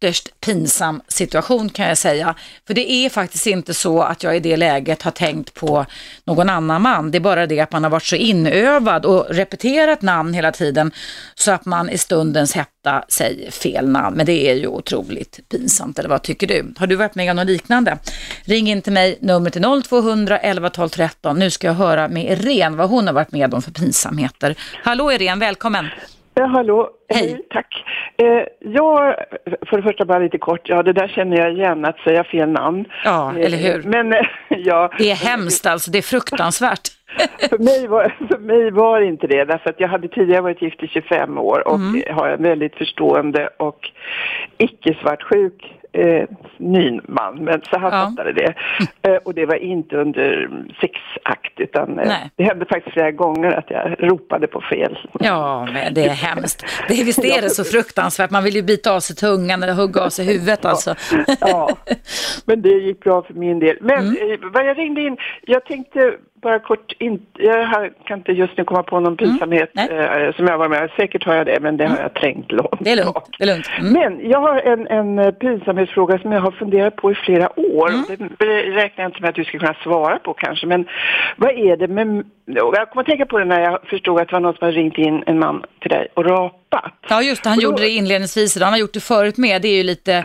[0.00, 2.34] ytterst pinsam situation kan jag säga.
[2.66, 5.86] För det är faktiskt inte så att jag i det läget har tänkt på
[6.24, 7.10] någon annan man.
[7.10, 10.90] Det är bara det att man har varit så inövad och repeterat namn hela tiden
[11.34, 14.16] så att man i stundens hetta säger fel namn.
[14.16, 16.74] Men det är ju otroligt pinsamt, eller vad tycker du?
[16.78, 17.98] Har du varit med om något liknande?
[18.44, 21.38] Ring in till mig, nummer till 0200 11 12 13.
[21.38, 24.54] Nu ska jag höra med Irene vad hon har varit med om för pinsamheter.
[24.84, 25.86] Hallå Irene, välkommen!
[26.40, 26.90] Ja, hallå.
[27.14, 27.46] Hej.
[27.50, 27.84] Tack.
[28.16, 29.14] Eh, jag,
[29.66, 32.48] för det första bara lite kort, ja det där känner jag igen, att säga fel
[32.48, 32.84] namn.
[33.04, 33.82] Ja, Eh, eller hur?
[33.82, 36.88] Men eh, ja, Det är hemskt alltså, det är fruktansvärt.
[37.50, 40.82] för mig, var, för mig var inte det, därför att jag hade tidigare varit gift
[40.82, 42.02] i 25 år och Mm.
[42.16, 43.90] har en väldigt förstående och
[44.58, 48.06] icke-svartsjuk eh, ny man, men så han Ja.
[48.10, 48.54] fattade det.
[49.02, 50.48] Eh, och det var inte under
[50.80, 54.98] sexakt, utan eh, det hände faktiskt flera gånger att jag ropade på fel.
[55.20, 56.64] Ja, men det är hemskt.
[56.88, 60.00] Det, visst är det så fruktansvärt, man vill ju bita av sig tungan eller hugga
[60.00, 60.94] av sig huvudet alltså.
[61.40, 61.70] Ja,
[62.46, 63.76] men det gick bra för min del.
[63.80, 64.32] Men Mm.
[64.32, 68.64] eh, vad jag ringde in, jag tänkte bara kort, in, jag kan inte just nu
[68.64, 70.26] komma på någon pinsamhet Mm.
[70.26, 72.76] Eh, som jag var med Säkert har jag det, men det har jag trängt långt
[72.80, 73.14] Det är lugnt.
[73.14, 73.36] bak.
[73.38, 73.70] Det är lugnt.
[73.80, 73.92] Mm.
[73.92, 77.90] Men jag har en, en eh, pinsamhetsfråga som jag har funderat på i flera år.
[77.90, 78.30] Mm.
[78.38, 80.88] Det räknar jag inte med att du ska kunna svara på kanske, men
[81.36, 82.24] vad är det med...
[82.44, 84.76] Jag kommer att tänka på det när jag förstod att det var någon som hade
[84.78, 86.24] ringt in en man till dig och
[86.72, 86.92] rapat.
[87.08, 87.48] Ja, just det.
[87.48, 88.66] Han då- gjorde det inledningsvis idag.
[88.66, 89.62] Han har gjort det förut med.
[89.62, 90.24] Det är ju lite,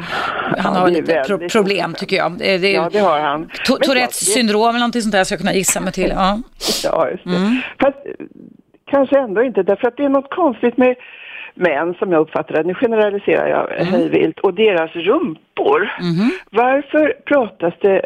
[0.57, 2.31] han har lite pro problem tycker jag.
[2.37, 3.49] Det, är, Ja, det har han.
[3.65, 6.09] Tourettes syndrom eller någonting sånt där ska jag kunna gissa mig till.
[6.15, 6.39] Ja.
[6.83, 7.29] Ja, just det.
[7.35, 7.57] Mm.
[7.79, 8.25] Fast eh,
[8.91, 10.95] kanske ändå inte, därför att det är något konstigt med
[11.55, 13.85] män som jag uppfattar det, nu generaliserar jag Mm.
[13.93, 15.91] hej vilt, och deras rumpor.
[16.01, 16.31] Mhm.
[16.49, 18.01] Varför pratas det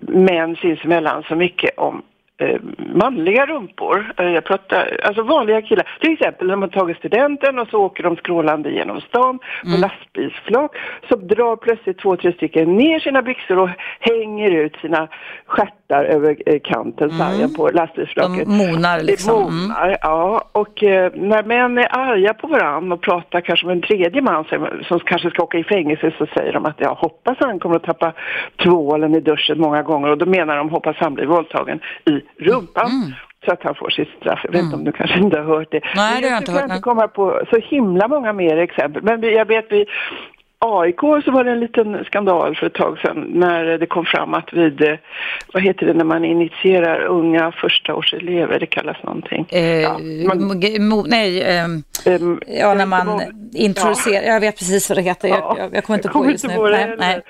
[0.00, 2.02] män sinsemellan så mycket om
[2.38, 2.60] eh,
[2.94, 4.12] manliga rumpor?
[4.16, 5.98] Eh, jag pratar, alltså vanliga killar.
[6.00, 9.80] Till exempel när man tagit studenten och så åker de skrålande genom stan på Mm.
[9.80, 10.76] lastbilsflak
[11.08, 13.70] så drar plötsligt två, tre stycken ner sina byxor och
[14.00, 15.08] hänger ut sina
[15.46, 18.48] stjärtar tittar över eh, kanten, sargen på De lastbilsflaket.
[18.48, 19.42] monar Det liksom.
[19.42, 19.62] Mm.
[19.62, 20.44] monar, ja.
[20.52, 24.44] Och eh, när män är arga på varandra och pratar kanske med en tredje man
[24.44, 27.76] som, som kanske ska åka i fängelse så säger de att jag hoppas han kommer
[27.76, 28.12] att tappa
[28.64, 32.86] tvålen i duschen många gånger och då menar de hoppas han blir våldtagen i rumpan.
[32.86, 33.12] Mm.
[33.46, 34.40] Så att han får sitt straff.
[34.44, 35.80] Jag vet inte om du kanske inte har hört det.
[35.96, 36.76] Nej, det har jag inte kan hört, nej.
[36.76, 39.02] inte komma på så himla många mer exempel.
[39.02, 39.86] Men jag vet vi
[40.64, 44.34] AIK så var det en liten skandal för ett tag sedan när det kom fram
[44.34, 44.94] att vid, eh,
[45.52, 49.46] vad heter det när man initierar unga förstaårselever, det kallas någonting.
[49.50, 49.92] Eh, Ja,
[50.28, 51.82] man- mo- nej, Ehm,
[52.46, 53.20] ja när man
[53.54, 56.30] introducerar, jag vet precis vad det heter, Ja, jag, jag kommer inte jag på kommer
[56.32, 56.60] just inte nu.
[56.62, 57.20] på nej, nej.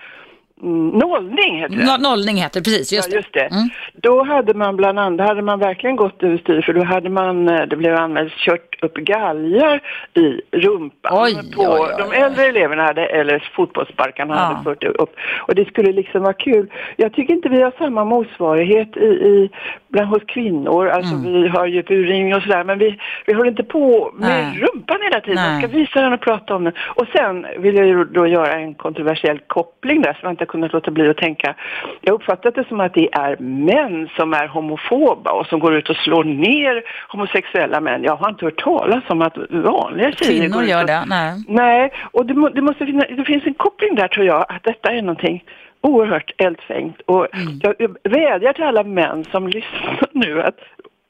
[0.63, 1.85] Mm, nollning heter det.
[1.87, 3.41] No, nollning heter det, precis, just ja, just det.
[3.45, 3.69] Mm.
[3.95, 7.63] Då hade man bland annat, hade man verkligen gått överstyr för då hade man, eh,
[7.67, 9.81] det blev anmält, kört upp galgar
[10.15, 14.41] i rumpan Oj, på oj, oj, de äldre eleverna hade, eller fotbollssparkarna Ja.
[14.41, 15.17] hade fört upp.
[15.49, 16.71] Och det skulle liksom vara kul.
[16.97, 19.51] Jag tycker inte vi har samma motsvarighet i, i
[19.89, 21.33] bland hos kvinnor, alltså Mm.
[21.43, 24.61] vi har ju buring och sådär, men vi, vi håller inte på med Nej.
[24.61, 25.35] rumpan hela tiden.
[25.35, 25.51] Nej.
[25.53, 26.73] Man ska visa den och prata om den.
[26.95, 30.73] Och sen vill jag ju då göra en kontroversiell koppling där som jag inte kunnat
[30.73, 31.55] låta bli att tänka.
[32.01, 35.75] Jag har uppfattat det som att det är män som är homofoba och som går
[35.75, 38.03] ut och slår ner homosexuella män.
[38.03, 41.45] Jag har inte hört talas om att vanliga tjejer Kvinnor går ut gör det, nej.
[41.49, 44.63] Nej, och det, må, det måste finna, det finns en koppling där tror jag, att
[44.63, 45.45] detta är någonting
[45.81, 47.01] oerhört eldfängt.
[47.07, 47.61] Och Mm.
[47.63, 50.59] jag, jag vädjar till alla män som lyssnar nu att,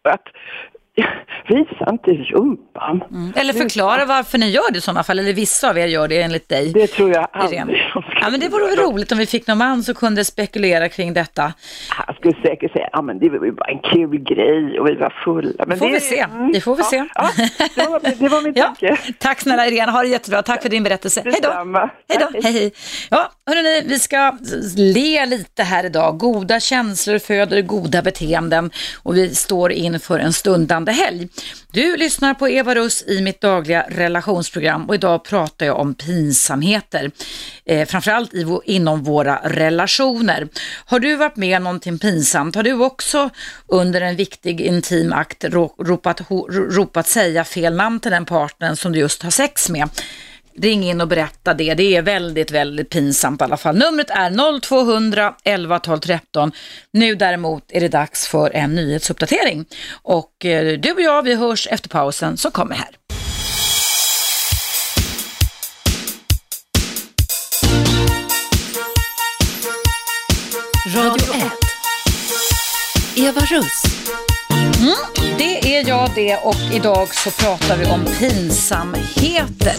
[0.09, 0.27] att
[1.49, 3.05] visa inte rumpan.
[3.37, 6.23] Eller förklara varför ni gör det i sådana fall, eller vissa av er gör det
[6.23, 6.73] enligt dig.
[6.73, 7.61] Det tror jag aldrig
[8.21, 11.13] Ja, men det vore väl roligt om vi fick någon man som kunde spekulera kring
[11.15, 11.53] detta.
[11.89, 14.95] Han skulle säkert säga, ja men det var ju bara en kul grej och vi
[14.95, 15.65] var fulla.
[15.67, 16.21] Men Får det, vi se.
[16.21, 17.05] Mm, Det får vi ja, se.
[17.15, 17.31] Ja,
[17.75, 18.99] det, var, det var min Ja, tanke.
[19.19, 20.43] tack snälla Irene, ha det jättebra.
[20.43, 21.23] Tack för din berättelse.
[21.25, 21.51] Hej då.
[22.09, 22.49] Hej då.
[22.49, 22.73] Hej.
[23.11, 24.33] Ja, hörrni, vi ska
[24.77, 26.19] le lite här idag.
[26.19, 28.71] Goda känslor föder goda beteenden
[29.03, 30.33] och vi står inför en
[30.85, 31.29] kommande helg.
[31.73, 37.11] Du lyssnar på Eva Russ i mitt dagliga relationsprogram och idag pratar jag om pinsamheter.
[37.67, 40.49] Eh, framförallt i, inom våra relationer.
[40.87, 42.55] Har du varit med om någonting pinsamt?
[42.55, 43.31] Har du också
[43.69, 45.45] under en viktig intim akt
[45.79, 49.89] ropat, ho, ropat säga fel namn till den partnern som du just har sex med?
[50.59, 51.75] Ring in och berätta det.
[51.75, 53.77] Det är väldigt, väldigt pinsamt i alla fall.
[53.77, 56.53] Numret är 0200 11 12 13.
[56.93, 59.65] Nu däremot är det dags för en nyhetsuppdatering.
[60.03, 62.91] Och eh, du och jag, vi hörs efter pausen som kommer här.
[70.97, 71.53] Radio 1.
[73.17, 73.83] Eva Russ.
[75.39, 79.77] Det är jag det och idag så pratar vi om pinsamheter.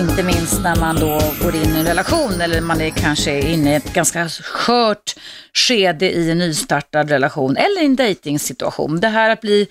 [0.00, 3.72] Inte minst när man då går in i en relation eller man är kanske inne
[3.72, 5.14] i ett ganska skört
[5.54, 9.00] skede i en nystartad relation eller i en dejtingsituation.
[9.00, 9.68] Det här att bli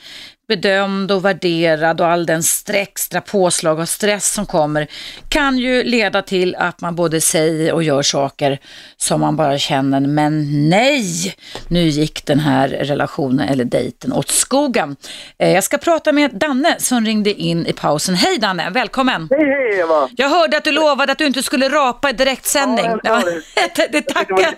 [0.49, 2.41] bedömd och värderad och all den
[2.73, 4.87] extra påslag och stress som kommer
[5.29, 8.59] kan ju leda till att man både säger och gör saker
[8.97, 11.35] som man bara känner, men nej,
[11.67, 14.95] nu gick den här relationen eller dejten åt skogen.
[15.39, 18.15] Eh, Jag ska prata med Danne som ringde in i pausen.
[18.15, 19.27] Hej Danne, välkommen!
[19.31, 20.09] Hej, hej Eva!
[20.17, 22.85] Jag hörde att du lovade att du inte skulle rapa i direktsändning.
[22.85, 23.41] Ja, jag sa det.
[23.75, 24.55] det, det, tackar,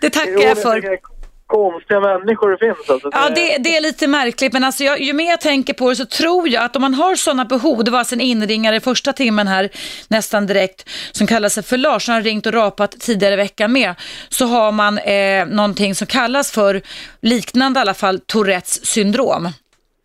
[0.00, 1.19] det tackar jag för.
[1.50, 3.10] Konstiga människor det finns alltså.
[3.12, 5.96] Ja, det, det är lite märkligt, men alltså jag, ju mer jag tänker på det
[5.96, 8.80] så tror jag att om man har sådana behov, det var alltså en inringare i
[8.80, 9.68] första timmen här
[10.08, 13.72] nästan direkt som kallar sig för Lars, som har ringt och rapat tidigare i veckan
[13.72, 13.94] med,
[14.28, 16.82] så har man eh, någonting som kallas för,
[17.20, 19.48] liknande i alla fall, Tourettes syndrom.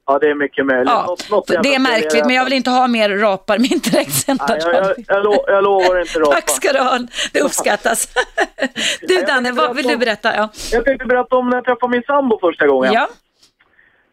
[0.08, 0.90] Ja, det är mycket möjligt.
[0.90, 3.70] Ja, Något- något det är märkligt, men jag vill inte ha mer rapar med.
[3.94, 6.32] Nej, jag, jag, jag, lo, jag lovar inte rapa.
[6.32, 7.00] Tack ska du ha,
[7.34, 8.08] det uppskattas.
[9.02, 10.36] du Danne, vad vill du berätta?
[10.36, 10.50] Ja.
[10.72, 12.94] Jag tänkte berätta om när jag träffade min sambo första gången.
[12.94, 13.08] ja.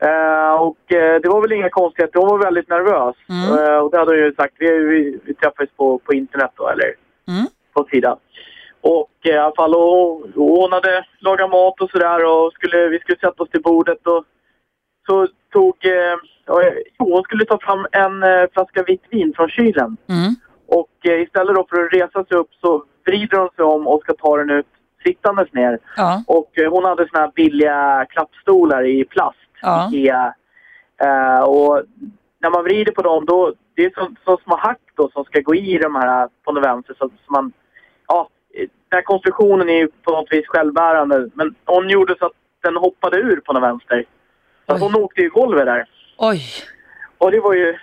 [0.05, 2.19] Eh, och eh, det var väl inga konstigheter.
[2.21, 3.17] Hon var väldigt nervös.
[3.29, 3.59] Mm.
[3.59, 4.55] Eh, och det hade hon ju sagt.
[4.59, 6.95] Vi, vi, vi träffades på, på internet då, eller
[7.29, 7.47] Mm.
[7.75, 8.17] på sidan.
[8.81, 12.99] Och i alla fall, och, och hon hade lagat mat och sådär och skulle, vi
[12.99, 14.25] skulle sätta oss till bordet och
[15.07, 16.62] så tog, eh, ja,
[16.99, 19.97] jo, hon skulle ta fram en eh, flaska vitt vin från kylen.
[20.09, 20.35] Mm.
[20.67, 24.03] Och eh, istället då för att resa sig upp så vrider hon sig om och
[24.03, 24.67] ska ta den ut
[25.05, 25.79] sittandes ner.
[25.97, 26.25] Ja.
[26.27, 29.38] Och eh, hon hade såna här billiga klappstolar i plast.
[29.62, 29.88] Ja.
[29.93, 30.35] Ikea.
[31.03, 31.83] Eh, och
[32.38, 35.41] när man vrider på dem då, det är som, som små hack då som ska
[35.41, 37.53] gå i de här på den vänster så, så man,
[38.09, 41.31] ja, eh, den här konstruktionen är ju på något vis självbärande.
[41.35, 44.05] Men hon gjorde så att den hoppade ur på den vänster.
[44.66, 45.85] Så hon åkte i golvet där.
[46.16, 46.42] Oj.
[47.18, 47.79] Och det var ju...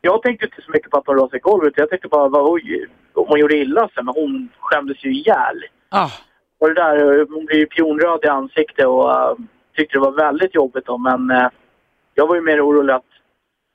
[0.00, 1.72] Jag tänkte inte så mycket på att hon rasade i golvet.
[1.76, 4.04] Jag tänkte bara, vad, oj, hon gjorde illa sig.
[4.04, 5.64] Men hon skämdes ju ihjäl.
[5.90, 6.10] Ja.
[6.58, 9.34] Och det där, hon blev ju pionröd i ansiktet och uh,
[9.76, 10.98] tyckte det var väldigt jobbigt då.
[10.98, 11.48] Men uh,
[12.14, 13.04] jag var ju mer orolig att...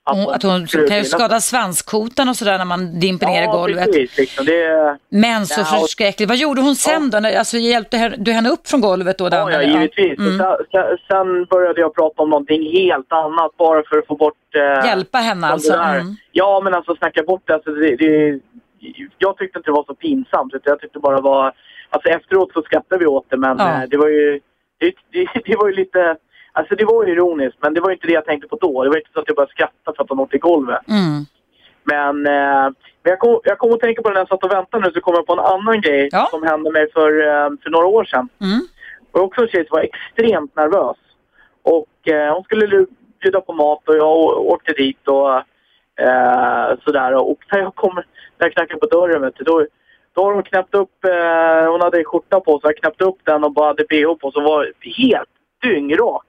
[0.06, 3.86] Hon, att hon kan ju skada svanskotan och sådär när man dimper ner i golvet.
[3.86, 4.18] precis.
[4.18, 4.46] Liksom.
[4.46, 6.30] Det, Men så Ja, förskräckligt.
[6.30, 7.20] Vad gjorde hon sen då?
[7.20, 9.28] När- Alltså hjälpte du henne upp från golvet då?
[9.32, 10.20] ja, ja, givetvis.
[10.20, 10.38] Mm.
[11.08, 14.34] Sen, började jag prata om någonting helt annat bara för att få bort...
[14.56, 15.74] Uh, Hjälpa henne alltså?
[15.74, 16.16] Mm.
[16.32, 17.54] Ja, men alltså snacka bort det.
[17.54, 18.40] Alltså, det, det.
[19.18, 20.54] Jag tyckte inte det var så pinsamt.
[20.54, 21.54] utan Jag tyckte bara var...
[21.90, 23.84] Alltså efteråt så skrattade vi åt det, men Ja.
[23.84, 24.40] eh, det var ju...
[24.80, 26.16] Det, det, det var ju lite...
[26.52, 28.84] Alltså det var ju ironiskt, men det var ju inte det jag tänkte på då.
[28.84, 30.88] Det var inte så att jag började skratta för att hon åkte i golvet.
[30.88, 31.26] Mm.
[31.84, 32.72] Men, eh,
[33.04, 34.92] men jag, kom, jag kom att tänka på det när jag satt och väntade nu
[34.94, 36.28] så kom jag på en annan grej Ja.
[36.32, 38.30] som hände mig för, eh, för några år sedan.
[38.42, 38.60] Mm.
[39.12, 40.98] Och också en tjej som var extremt nervös.
[41.64, 42.86] Och eh, hon skulle
[43.22, 45.36] bjuda på mat och jag åkte dit och
[46.06, 47.14] eh, sådär.
[47.16, 48.04] Och när jag kom, när
[48.48, 49.66] jag knackade på dörren vet du, då,
[50.14, 53.44] då har hon knäppt upp, eh, hon hade skjorta på sig, jag knäppte upp den
[53.44, 55.30] och bara hade bh på sig och var helt
[55.64, 56.26] dyngrak.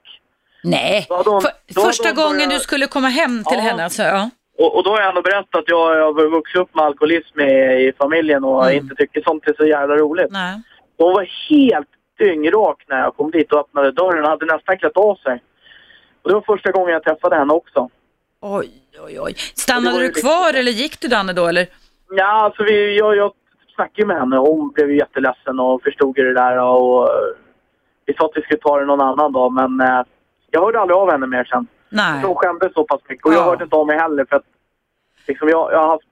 [0.65, 3.65] Nej, Då För, då första gången börjat- du skulle komma hem till Ja.
[3.65, 4.03] henne alltså?
[4.03, 4.31] Ja.
[4.59, 7.41] Och, och då har jag ändå berättat att jag, jag har vuxit upp med alkoholism
[7.41, 7.45] i,
[7.89, 8.77] i familjen och Mm.
[8.77, 10.31] inte tycker sånt är så jävla roligt.
[10.31, 10.61] Nej.
[10.99, 14.97] Hon var helt dyngrak när jag kom dit och öppnade dörren och hade nästan klätt
[14.97, 15.43] av sig.
[16.23, 17.89] Och det var första gången jag träffade henne också.
[18.41, 18.71] Oj,
[19.07, 19.35] oj, oj.
[19.55, 21.67] Stannade du riktigt kvar eller gick du Danne då eller?
[22.11, 23.33] Ja, alltså vi, jag, jag
[23.75, 27.15] snackade med henne och hon blev jätteledsen och förstod det där och eh,
[28.07, 30.03] vi sa att vi skulle ta det någon annan dag men eh,
[30.51, 31.67] jag hörde aldrig av henne mer sen.
[31.89, 32.23] Nej.
[32.23, 33.45] Hon skämdes så pass mycket och jag Ja.
[33.45, 34.43] hörde inte av mig heller för att
[35.27, 36.05] liksom jag, jag har haft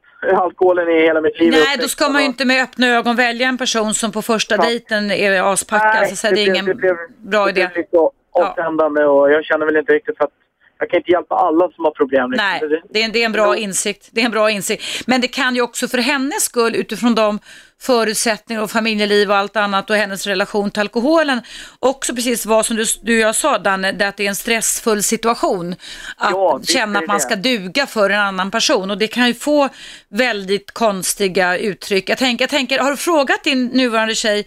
[0.42, 1.50] alkoholen i hela mitt liv.
[1.52, 4.54] Nej, då ska man ju inte med öppna ögon välja en person som på första
[4.56, 4.62] Ja.
[4.62, 5.94] dejten är aspackad.
[5.94, 7.60] Nej, så säga, det är blev- ingen det blev- bra det idé.
[7.74, 7.96] blev lite
[8.32, 10.30] avtändande och jag känner väl inte riktigt för att
[10.78, 12.30] jag kan inte hjälpa alla som har problem.
[12.30, 12.46] Liksom.
[12.46, 14.08] Nej, Det- det är, en, det är en bra insikt.
[14.12, 14.84] Det är en bra insikt.
[15.06, 17.38] Men det kan ju också för hennes skull, utifrån de
[17.80, 21.40] förutsättningar och familjeliv och allt annat och hennes relation till alkoholen,
[21.78, 24.34] också precis vad som du, du och jag sa Danne, det att det är en
[24.36, 25.72] stressfull situation.
[26.16, 29.34] Att Ja, känna att man ska duga för en annan person och det kan ju
[29.34, 29.68] få
[30.08, 32.08] väldigt konstiga uttryck.
[32.10, 34.46] Jag tänker, jag tänker har du frågat din nuvarande tjej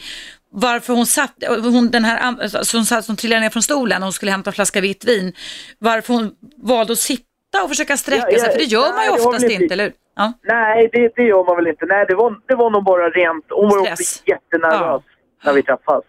[0.51, 4.03] varför hon satt, hon, den här an- som, satt, som trillade ner från stolen och
[4.05, 5.33] hon skulle hämta en flaska vitt vin,
[5.79, 8.89] varför hon valde att sitta och försöka sträcka Ja, ja, sig, för det gör man
[8.89, 9.93] ju nej, det var oftast inte- inte, eller hur?
[10.15, 10.33] Ja.
[10.43, 11.85] Nej, det, det gör man väl inte.
[11.85, 13.45] Nej, det var, det var nog bara rent...
[13.49, 13.99] Hon var Stress.
[13.99, 15.01] också jättenervös
[15.43, 16.03] när vi träffas.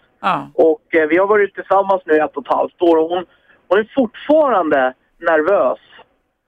[0.54, 3.24] Och eh, vi har varit tillsammans nu i ett och ett halvt år och hon,
[3.68, 5.78] hon är fortfarande nervös.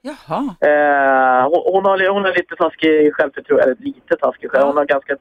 [0.02, 0.40] Jaha.
[0.70, 4.66] Eh, hon, hon, har, hon har lite taskig självförtroende, eller lite taskig själv.
[4.66, 5.16] Hon har ganska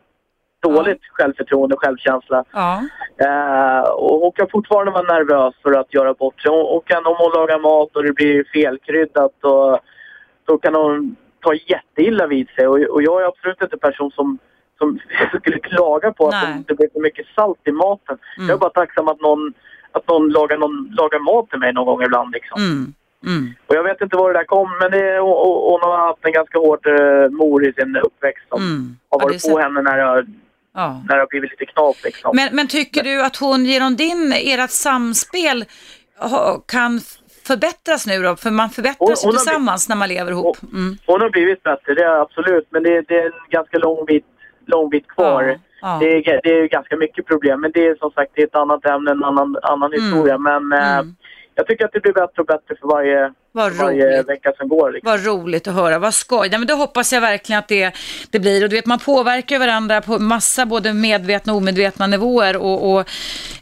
[0.64, 2.44] dåligt självförtroende och självkänsla.
[2.52, 2.82] Ja.
[3.26, 6.52] Eh, och hon kan fortfarande vara nervös för att göra bort sig.
[6.52, 9.80] Hon, hon kan, om hon lagar mat och det blir felkryddat och,
[10.46, 12.68] då kan hon ta jätteilla vid sig.
[12.68, 14.38] Och, och jag är absolut inte en person som,
[14.78, 15.00] som
[15.42, 16.64] skulle klaga på att Nej.
[16.68, 18.18] det blir för mycket salt i maten.
[18.38, 18.50] Mm.
[18.50, 19.54] Jag är bara tacksam att någon,
[19.92, 22.32] att någon, lagar, någon lagar mat till mig någon gång ibland.
[22.34, 22.62] Liksom.
[22.62, 22.94] Mm.
[23.26, 23.54] Mm.
[23.68, 26.32] Och jag vet inte var det där kom, men det, och, hon har haft en
[26.32, 28.98] ganska hård eh, mor i sin uppväxt som Mm.
[29.10, 30.26] har Ja, varit är på henne när har-
[30.74, 31.02] Ja.
[31.08, 31.96] när det har blivit lite knap.
[32.04, 32.36] Liksom.
[32.36, 35.66] Men, men tycker du att hon genom din, ert samspel
[36.20, 37.00] ha, kan
[37.48, 38.36] förbättras nu då?
[38.36, 40.58] För man förbättras Hon- hon tillsammans när man lever ihop.
[40.74, 40.98] Mm.
[41.06, 42.68] Hon har blivit bättre, det är absolut.
[42.70, 44.26] Men det, det är en ganska lång bit,
[44.66, 45.44] lång bit kvar.
[45.44, 45.98] Ja, ja.
[46.02, 47.62] Det, är, det är ganska mycket problem.
[47.62, 50.04] Men det är som sagt det är ett annat ämne, en annan, annan Mm.
[50.06, 50.38] historia.
[50.38, 51.16] Men eh, Mm.
[51.56, 54.92] Jag tycker att det blir bättre och bättre för varje, varje vecka som går.
[54.92, 55.12] Liksom.
[55.12, 56.50] Vad roligt att höra, vad skoj.
[56.50, 57.92] Nej, men då hoppas jag verkligen att det,
[58.32, 58.64] det blir.
[58.64, 62.58] Och du vet, man påverkar varandra på massa både medvetna och omedvetna nivåer.
[62.58, 63.10] Och, och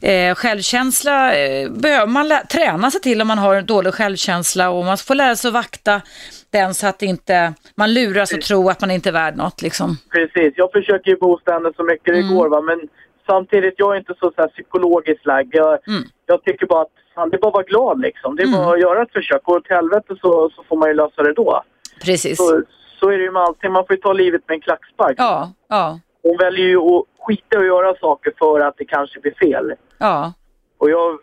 [0.10, 4.70] eh, självkänsla eh, behöver man träna sig till om man har en dålig självkänsla.
[4.70, 6.02] Och man får lära sig att vakta
[6.50, 9.62] den så att inte man luras och tror att man inte är värd något.
[9.62, 9.98] Liksom.
[10.12, 12.36] Precis, jag försöker ju boosta henne så mycket det Mm.
[12.36, 12.50] går.
[12.50, 12.62] Va?
[12.62, 12.80] Men
[13.26, 15.56] samtidigt, jag är inte så, så här, psykologiskt lagd.
[15.56, 16.04] Jag, Mm.
[16.26, 18.36] jag tycker bara att fan, det är bara att vara glad liksom.
[18.36, 19.44] Det är bara att göra ett försök.
[19.44, 21.64] Går det till helvete så, så får man ju lösa det då.
[22.06, 22.38] Precis.
[22.38, 22.62] Så,
[23.00, 23.72] så är det ju med allting.
[23.72, 25.16] Man får ju ta livet med en klackspark.
[25.18, 29.34] Ja, ja, Hon väljer ju att skita och göra saker för att det kanske blir
[29.34, 29.74] fel.
[29.98, 30.34] ja.
[30.78, 31.20] Och jag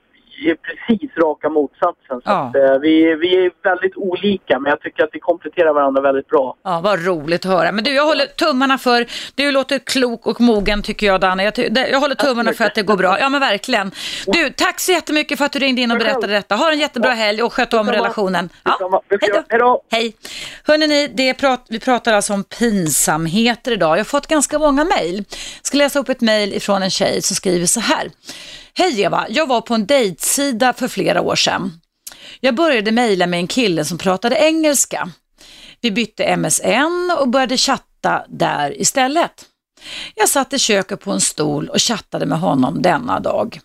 [0.50, 2.16] är precis raka motsatsen.
[2.16, 2.32] Så Ja.
[2.48, 6.28] att, eh, vi, vi är väldigt olika, men jag tycker att vi kompletterar varandra väldigt
[6.28, 6.56] bra.
[6.64, 7.72] Ja, vad roligt att höra.
[7.72, 11.44] Men du, jag håller tummarna för, du låter klok och mogen tycker jag Danne.
[11.44, 11.58] Jag,
[11.90, 13.18] jag håller tummarna för att det går bra.
[13.20, 13.90] Ja men verkligen.
[14.26, 16.54] Du, tack så jättemycket för att du ringde in och berättade detta.
[16.54, 18.48] Ha en jättebra helg och sköt om relationen.
[18.64, 19.02] Ja,
[19.50, 19.82] hej då.
[19.90, 20.14] Hej.
[20.64, 23.90] Hörrni, det prat, vi pratar alltså om pinsamheter idag.
[23.90, 25.16] Jag har fått ganska många mejl.
[25.16, 25.26] Jag
[25.62, 28.10] ska läsa upp ett mejl ifrån en tjej som skriver så här.
[28.74, 31.80] Hej Eva, jag var på en dejtsida för flera år sedan.
[32.40, 35.10] Jag började mejla med en kille som pratade engelska.
[35.80, 39.44] Vi bytte MSN och började chatta där istället.
[40.14, 43.60] Jag satt i köket på en stol och chattade med honom denna dag.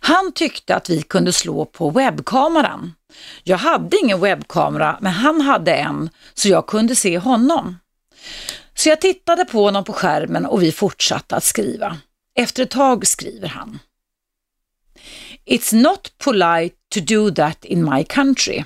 [0.00, 2.94] Han tyckte att vi kunde slå på webbkameran.
[3.42, 7.78] Jag hade ingen webbkamera, men han hade en, så jag kunde se honom.
[8.74, 11.96] Så jag tittade på honom på skärmen och vi fortsatte att skriva.
[12.38, 13.78] Efter ett tag skriver han.
[15.46, 18.64] It's not polite to do that in my country.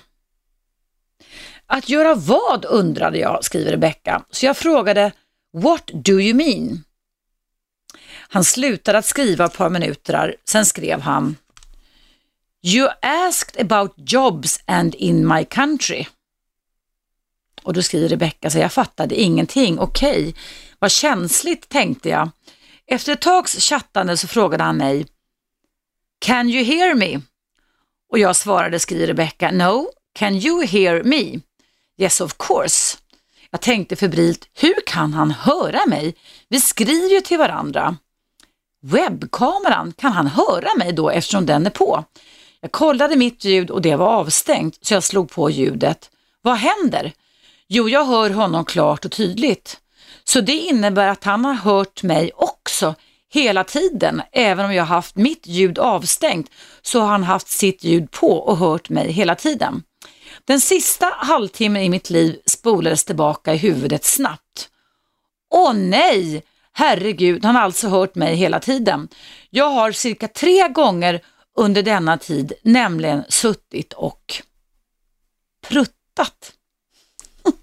[1.66, 5.12] Att göra vad undrade jag, skriver Rebecca, så jag frågade
[5.52, 6.84] What do you mean?
[8.28, 11.36] Han slutade att skriva ett par minuter, sen skrev han
[12.62, 16.06] You asked about jobs and in my country.
[17.62, 19.78] Och då skriver Rebecca så jag fattade ingenting.
[19.78, 20.32] Okej, okay.
[20.78, 22.30] vad känsligt tänkte jag.
[22.86, 25.06] Efter ett tags chattande så frågade han mig
[26.20, 27.20] Can you hear me?
[28.12, 31.40] Och jag svarade, skriver Rebecca, No, can you hear me?
[31.98, 32.98] Yes of course.
[33.50, 36.14] Jag tänkte febrilt, hur kan han höra mig?
[36.48, 37.96] Vi skriver ju till varandra.
[38.82, 42.04] Webbkameran, kan han höra mig då eftersom den är på?
[42.60, 46.10] Jag kollade mitt ljud och det var avstängt så jag slog på ljudet.
[46.42, 47.12] Vad händer?
[47.68, 49.80] Jo, jag hör honom klart och tydligt.
[50.24, 52.94] Så det innebär att han har hört mig också
[53.30, 54.22] hela tiden.
[54.32, 56.50] Även om jag haft mitt ljud avstängt
[56.82, 59.82] så har han haft sitt ljud på och hört mig hela tiden.
[60.44, 64.68] Den sista halvtimmen i mitt liv spolades tillbaka i huvudet snabbt.
[65.50, 66.42] Åh nej!
[66.72, 69.08] Herregud, han har alltså hört mig hela tiden.
[69.50, 71.20] Jag har cirka tre gånger
[71.56, 74.42] under denna tid nämligen suttit och
[75.68, 76.52] pruttat.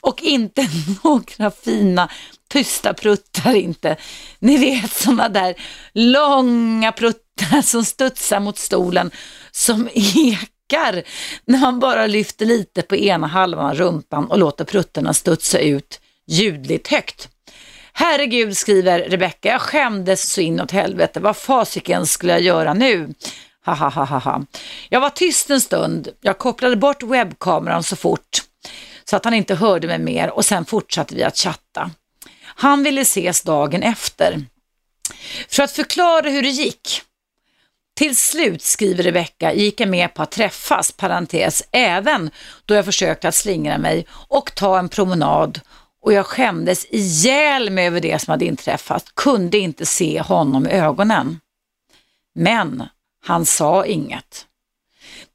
[0.00, 0.68] och inte
[1.04, 2.10] några fina
[2.50, 3.96] tysta pruttar inte.
[4.38, 5.54] Ni vet sådana där
[5.94, 9.10] långa pruttar som studsar mot stolen
[9.50, 11.02] som ekar
[11.44, 16.00] när man bara lyfter lite på ena halvan av rumpan och låter pruttarna studsa ut
[16.26, 17.28] ljudligt högt.
[17.92, 21.20] Herregud, skriver Rebecka, jag skämdes så inåt helvete.
[21.20, 23.14] Vad fasiken skulle jag göra nu?
[23.66, 24.42] Ha, ha, ha, ha.
[24.88, 26.08] Jag var tyst en stund.
[26.20, 28.42] Jag kopplade bort webbkameran så fort
[29.10, 31.90] så att han inte hörde mig mer och sen fortsatte vi att chatta.
[32.60, 34.44] Han ville ses dagen efter.
[35.48, 37.02] För att förklara hur det gick.
[37.96, 42.30] Till slut, skriver Rebecka, gick jag med på att träffas, parentes, även
[42.64, 45.60] då jag försökte att slingra mig och ta en promenad
[46.02, 50.70] och jag skämdes ihjäl mig över det som hade inträffat, kunde inte se honom i
[50.70, 51.40] ögonen.
[52.34, 52.82] Men
[53.24, 54.46] han sa inget.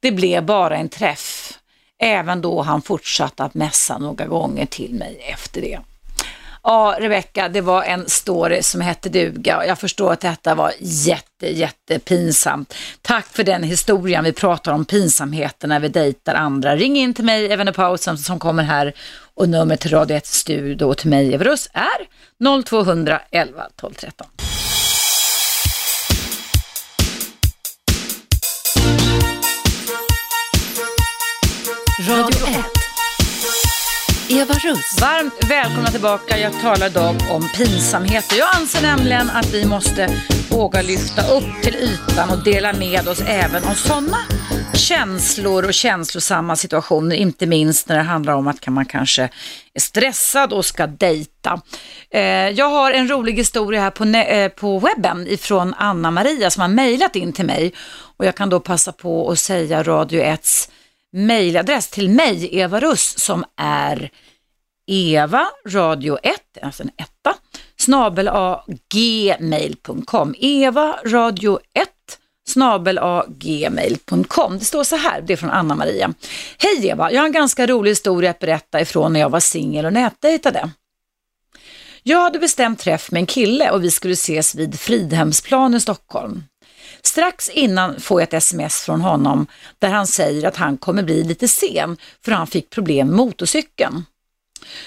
[0.00, 1.58] Det blev bara en träff,
[1.98, 5.80] även då han fortsatte att mässa några gånger till mig efter det.
[6.68, 9.58] Ja, Rebecka, det var en story som hette duga.
[9.58, 12.74] och Jag förstår att detta var jätte, jätte pinsamt.
[13.02, 14.24] Tack för den historien.
[14.24, 16.76] Vi pratar om pinsamheter när vi dejtar andra.
[16.76, 18.92] Ring in till mig, även i pausen som kommer här
[19.34, 24.26] och numret till Radio 1 Studio och till mig, Everus, är 0200 11 12 13.
[32.08, 32.85] Radio 1.
[34.28, 35.00] Eva Russ.
[35.00, 36.38] Varmt välkomna tillbaka.
[36.38, 38.36] Jag talar idag om pinsamheter.
[38.38, 40.08] Jag anser nämligen att vi måste
[40.50, 44.16] våga lyfta upp till ytan och dela med oss även av sådana
[44.74, 49.22] känslor och känslosamma situationer, inte minst när det handlar om att man kanske
[49.74, 51.60] är stressad och ska dejta.
[52.10, 56.68] Eh, jag har en rolig historia här på, eh, på webben ifrån Anna-Maria som har
[56.68, 57.72] mejlat in till mig
[58.16, 60.68] och jag kan då passa på att säga Radio 1s
[61.16, 64.10] mejladress till mig, Eva Russ, som är
[64.86, 67.34] Eva radio 1, alltså en etta,
[67.76, 70.34] snabel a gmail.com.
[70.38, 71.88] Eva radio 1
[72.48, 74.58] snabel gmail.com.
[74.58, 76.14] Det står så här, det är från Anna-Maria.
[76.58, 79.86] Hej Eva, jag har en ganska rolig historia att berätta ifrån när jag var singel
[79.86, 80.70] och nätdejtade.
[82.02, 86.42] Jag hade bestämt träff med en kille och vi skulle ses vid Fridhemsplan i Stockholm.
[87.06, 89.46] Strax innan får jag ett sms från honom
[89.78, 94.04] där han säger att han kommer bli lite sen för han fick problem med motorcykeln.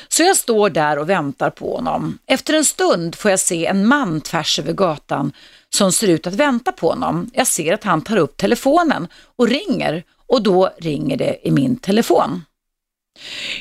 [0.08, 2.20] Så jag står där och väntar på honom.
[2.28, 5.34] Efter en stund får jag se en man tvärs över gatan
[5.70, 7.30] som ser ut att vänta på honom.
[7.34, 11.78] Jag ser att han tar upp telefonen och ringer och då ringer det i min
[11.78, 12.44] telefon.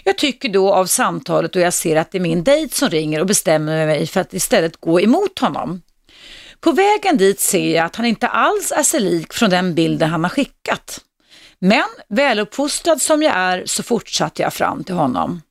[0.04, 3.20] Jag tycker då av samtalet och jag ser att det är min dejt som ringer
[3.20, 5.82] och bestämmer mig för att istället gå emot honom.
[6.60, 10.10] På vägen dit ser jag att han inte alls är sig lik från den bilden
[10.10, 11.00] han har skickat.
[11.58, 15.42] Men väluppfostrad som jag är så fortsatte jag fram till honom.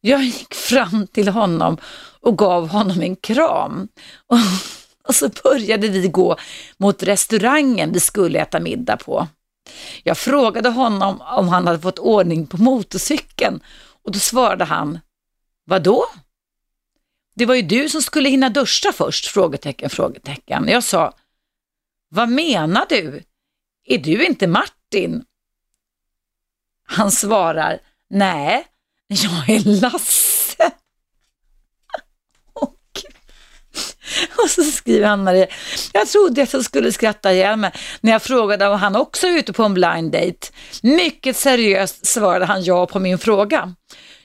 [0.00, 1.76] Jag gick fram till honom
[2.20, 3.88] och gav honom en kram.
[4.26, 4.38] Och,
[5.08, 6.36] och så började vi gå
[6.76, 9.28] mot restaurangen vi skulle äta middag på.
[10.02, 13.60] Jag frågade honom om han hade fått ordning på motorcykeln
[14.04, 14.98] och då svarade han,
[15.66, 16.04] vadå?
[17.34, 19.26] Det var ju du som skulle hinna duscha först?
[19.26, 20.68] Frågetecken, frågetecken.
[20.68, 21.14] Jag sa,
[22.08, 23.22] vad menar du?
[23.86, 25.24] Är du inte Martin?
[26.86, 27.78] Han svarar,
[28.10, 28.66] nej,
[29.08, 30.70] jag är Lasse.
[32.52, 32.78] Och,
[34.42, 35.46] och så skriver han Maria,
[35.92, 39.38] jag trodde att jag skulle skratta ihjäl mig när jag frågade om han också är
[39.38, 40.48] ute på en blind date.
[40.82, 43.74] Mycket seriöst svarade han ja på min fråga.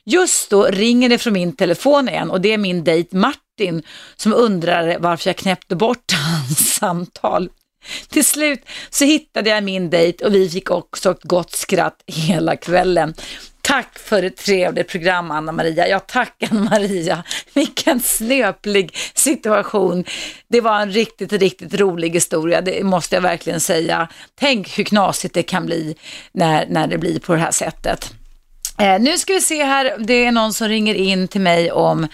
[0.09, 3.83] Just då ringer det från min telefon igen och det är min dejt Martin
[4.15, 7.49] som undrar varför jag knäppte bort hans samtal.
[8.09, 12.55] Till slut så hittade jag min dejt och vi fick också ett gott skratt hela
[12.55, 13.13] kvällen.
[13.61, 15.87] Tack för ett trevligt program Anna-Maria.
[15.87, 17.23] Ja tack Anna-Maria.
[17.53, 20.03] Vilken snöplig situation.
[20.47, 22.61] Det var en riktigt, riktigt rolig historia.
[22.61, 24.07] Det måste jag verkligen säga.
[24.39, 25.95] Tänk hur knasigt det kan bli
[26.31, 28.13] när, när det blir på det här sättet.
[28.79, 32.07] Eh, nu ska vi se här, det är någon som ringer in till mig om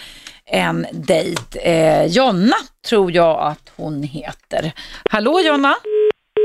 [0.46, 1.60] en dejt.
[1.60, 2.56] Eh, Jonna
[2.88, 4.72] tror jag att hon heter.
[5.10, 5.76] Hallå Jonna?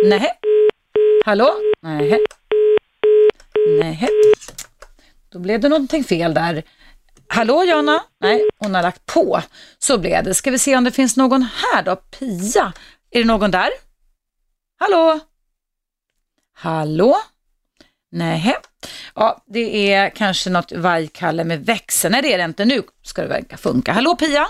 [0.05, 0.31] Nej.
[1.25, 1.55] Hallå?
[1.83, 2.21] Nej.
[3.81, 4.09] Nej.
[5.33, 6.63] Då blev det någonting fel där.
[7.29, 8.03] Hallå Jonna?
[8.21, 9.43] Nej, hon har lagt på.
[9.79, 10.35] Så blev det.
[10.35, 11.97] Ska vi se om det finns någon här då?
[11.97, 12.73] Pia?
[13.11, 13.69] Är det någon där?
[14.79, 15.21] Hallå?
[16.55, 17.17] Hallå?
[18.13, 18.57] Nej.
[19.15, 22.13] Ja, det är kanske något vajkalle med växel.
[22.13, 22.65] Nej, det är det inte.
[22.65, 23.93] Nu ska det verka funka.
[23.93, 24.47] Hallå Pia?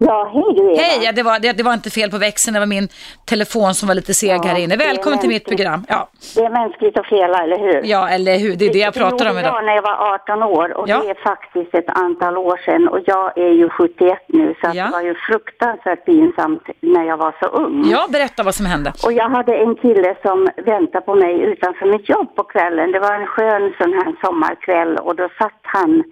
[0.00, 0.82] Ja, hej du Eva.
[0.82, 2.54] Hej, ja, det, var, det, det var inte fel på växeln.
[2.54, 2.88] Det var min
[3.24, 4.76] telefon som var lite seg Ja, här inne.
[4.76, 5.84] det Välkommen till mitt program.
[5.88, 7.80] Ja, Det är mänskligt att fela, eller hur?
[7.84, 8.56] ja, eller hur?
[8.56, 9.54] Det är det jag pratar om idag.
[9.54, 11.00] jag när jag var 18 år och Ja.
[11.04, 14.88] det är faktiskt ett antal år sedan och jag är ju 71 nu så det
[14.92, 17.84] var ju fruktansvärt pinsamt när jag var så ung.
[17.92, 18.92] Ja, berätta vad som hände.
[19.06, 22.92] Och jag hade en kille som väntade på mig utanför mitt jobb på kvällen.
[22.92, 26.04] Det var en skön sån här sommarkväll och då satt han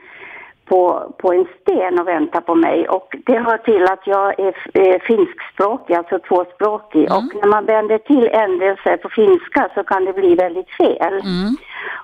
[0.68, 2.88] på, på en sten och väntade på mig.
[2.88, 7.12] Och det hör till att jag är finskspråkig, alltså tvåspråkig.
[7.12, 11.14] Och när man vänder till ändelser på finska så kan det bli väldigt fel.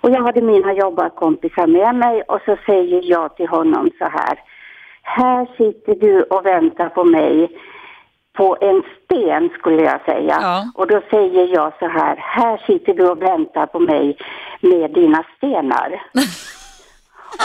[0.01, 4.39] Och jag hade mina jobbarkompisar med mig och så säger jag till honom så här.
[5.03, 7.49] Här sitter du och väntar på mig
[8.33, 10.39] på en sten skulle jag säga.
[10.41, 10.73] Ja.
[10.75, 14.17] Och då säger jag så här, här sitter du och väntar på mig
[14.61, 16.03] med dina stenar.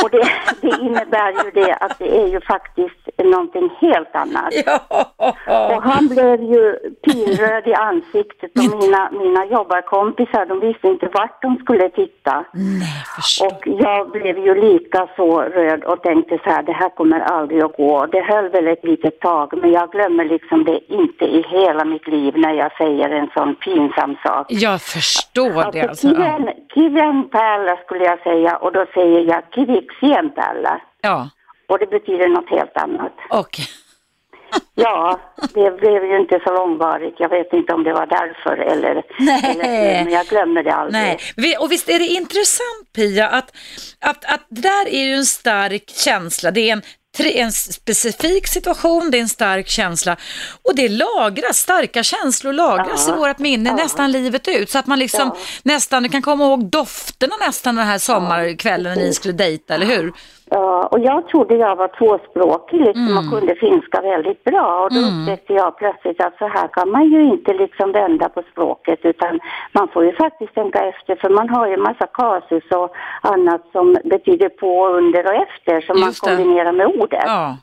[0.04, 0.24] och det,
[0.62, 4.54] det innebär ju det att det är ju faktiskt någonting helt annat.
[4.88, 6.76] Och Ja, han blev ju
[7.06, 12.46] pinröd i ansiktet och mina, mina jobbarkompisar de visste inte vart de skulle titta.
[12.54, 13.04] nej.
[13.52, 17.64] Och jag blev ju lika så röd och tänkte så här, det här kommer aldrig
[17.64, 18.06] att gå.
[18.06, 22.08] Det höll väl ett litet tag, men jag glömmer liksom det inte i hela mitt
[22.08, 24.46] liv när jag säger en sån pinsam sak.
[24.50, 25.88] Jag förstår det alltså.
[25.88, 29.42] Alltså, kiven, kiven päällä skulle jag säga och då säger jag
[29.78, 30.80] kiviksien päällä.
[31.04, 31.30] ja.
[31.70, 33.14] Och det betyder något helt annat.
[33.30, 33.50] Och
[34.76, 35.20] Ja,
[35.54, 37.16] det blev ju inte så långvarigt.
[37.20, 41.20] Jag vet inte om det var därför eller, eller men jag glömmer det aldrig.
[41.38, 43.52] Nej, och visst är det intressant Pia att,
[44.00, 46.52] att, att det där är ju en stark känsla.
[46.52, 46.82] Det är en,
[47.26, 50.18] en specifik situation, det är en stark känsla
[50.64, 53.76] och det lagras, starka känslor lagras Ja, i vårt minne ja.
[53.76, 54.70] nästan livet ut.
[54.70, 55.38] Så att man liksom Ja.
[55.64, 59.86] nästan, du kan komma ihåg dofterna nästan den här sommarkvällen när ni skulle dejta, eller
[59.86, 60.14] hur?
[60.50, 63.18] Ja, och jag trodde jag var tvåspråkig liksom Mm.
[63.18, 64.84] och kunde finska väldigt bra.
[64.84, 68.42] Och då upptäckte jag plötsligt att så här kan man ju inte liksom vända på
[68.52, 69.40] språket utan
[69.72, 73.98] man får ju faktiskt tänka efter för man har ju massa kasus och annat som
[74.04, 76.30] betyder på, under och efter som man Just det.
[76.36, 77.24] kombinerar med ordet.
[77.26, 77.58] Ja,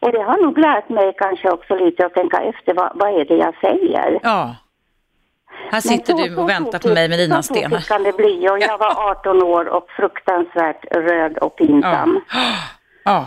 [0.00, 3.24] Och det har nog lärt mig kanske också lite att tänka efter vad, vad är
[3.24, 4.20] det jag säger.
[4.22, 4.50] ja.
[5.70, 7.80] Här sitter Men du så- och så väntar på mig med dina Så stenar.
[7.80, 12.20] kan det bli och jag var 18 år och fruktansvärt röd och pinsam.
[13.04, 13.26] Ja.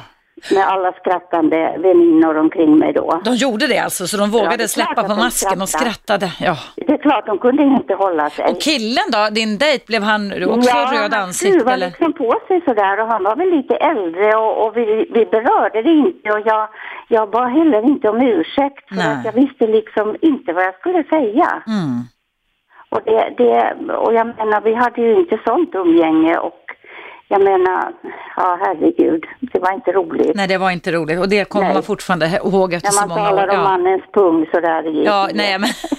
[0.55, 3.21] Med alla skrattande väninnor omkring mig då.
[3.26, 6.32] De gjorde det alltså, så de Ja, vågade är släppa på masken och skrattade.
[6.39, 6.57] Ja.
[6.76, 8.45] Det är klart, de kunde inte hålla sig.
[8.45, 11.88] Och killen då, din dejt, blev han också röd han ansikte skruvade eller?
[11.88, 15.82] liksom på sig sådär och han var väl lite äldre och, och vi, vi berörde
[15.82, 16.67] det inte och jag,
[17.07, 19.07] jag bad heller inte om ursäkt för Nej.
[19.17, 21.63] att jag visste liksom inte vad jag skulle säga.
[21.67, 22.03] Mm.
[22.96, 26.60] Och, det, det, och jag menar, vi hade ju inte sånt umgänge och
[27.28, 27.93] jag menar,
[28.36, 30.36] ja herregud, det var inte roligt.
[30.36, 33.10] Nej, det var inte roligt och det kommer man fortfarande ihåg efter När så man
[33.18, 33.30] många år.
[33.30, 35.70] talar om Ja, mannens pung sådär ja nej men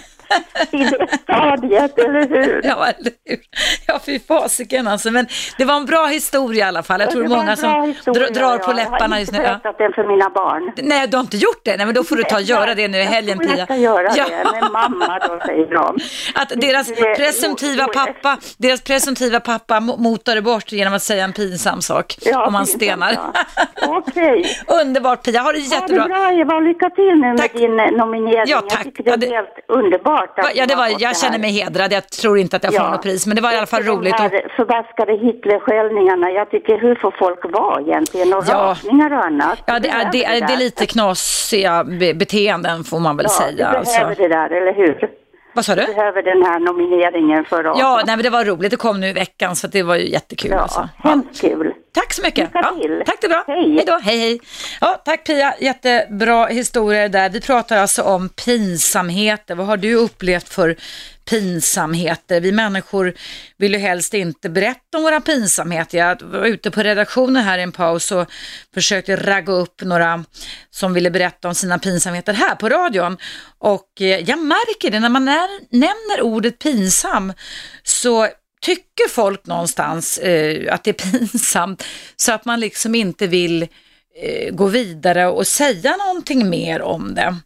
[0.70, 2.61] i det stadiet, eller hur?
[2.64, 3.39] Ja, eller hur?
[3.87, 5.11] Ja, fy fasiken alltså.
[5.11, 5.27] Men
[5.59, 7.01] det var en bra historia i alla fall.
[7.01, 9.39] Jag tror Det många som historia, dr- drar på läpparna just nu.
[9.39, 10.72] Jag har inte berättat den för mina barn.
[10.83, 11.77] Nej, du har inte gjort det?
[11.77, 13.57] Nej, men då får du ta och göra det nu i helgen, Pia.
[13.57, 14.24] Jag ska göra Ja.
[14.29, 15.99] det med mamma då, säger de.
[16.35, 21.33] Att deras Det- presumtiva pappa, deras presumtiva pappa mo- motade bort genom att säga en
[21.33, 23.16] pinsam sak Ja, om man stenar.
[23.87, 24.47] Okej.
[24.83, 26.03] Underbart Pia, ha det Ha jättebra.
[26.03, 27.53] det bra Eva, lycka till nu med Tack.
[27.53, 28.45] din eh, nominering.
[28.47, 28.72] Ja, tack.
[28.87, 30.16] Jag tycker det är Ja, det- helt underbart.
[30.25, 31.93] Att Va- Ja, det var, jag det känner mig hedrad.
[31.93, 32.91] Jag tror inte att jag får Ja.
[32.91, 34.17] något pris, men det var i alla fall roligt.
[34.17, 36.31] De Och, här förbaskade Hitlerskällningarna.
[36.31, 38.33] Jag tycker hur får folk vara egentligen?
[38.35, 38.55] Och Ja.
[38.55, 39.59] rakningar och annat.
[39.67, 43.51] ja, det är, det, det är lite knasiga be- beteenden får man väl Ja, säga.
[43.51, 44.23] du behöver Alltså.
[44.23, 45.09] det där, eller hur?
[45.57, 45.95] Vad sa Du du?
[45.95, 47.79] behöver den här nomineringen för att...
[47.79, 48.71] Ja, nej, men det var roligt.
[48.71, 50.51] Det kom nu i veckan så det var ju jättekul.
[50.51, 50.89] ja Alltså.
[51.03, 51.11] Ja.
[51.11, 51.73] hemskt kul.
[51.95, 52.45] Tack så mycket.
[52.55, 53.03] Lycka till.
[53.07, 53.45] tack det är bra.
[53.47, 53.75] Hej.
[53.75, 53.99] hej då.
[54.03, 54.41] Hej hej.
[54.81, 57.31] Ja, tack Pia, jättebra historier där.
[57.31, 59.55] Vi pratar alltså om pinsamheter.
[59.55, 60.77] Vad har du upplevt för
[61.31, 62.41] pinsamheter?
[62.41, 63.14] Vi människor
[63.57, 65.99] vill ju helst inte berätta om våra pinsamheter.
[65.99, 68.31] Jag var ute på redaktionen här i en paus och
[68.74, 70.24] försökte ragga upp några
[70.70, 73.16] som ville berätta om sina pinsamheter här på radion.
[73.59, 77.33] Och eh, jag märker det när man är, nämner ordet pinsam
[77.83, 78.29] så
[78.61, 81.85] tycker folk någonstans eh, att det är pinsamt
[82.16, 83.62] så att man liksom inte vill
[84.22, 87.37] eh, gå vidare och säga någonting mer om det.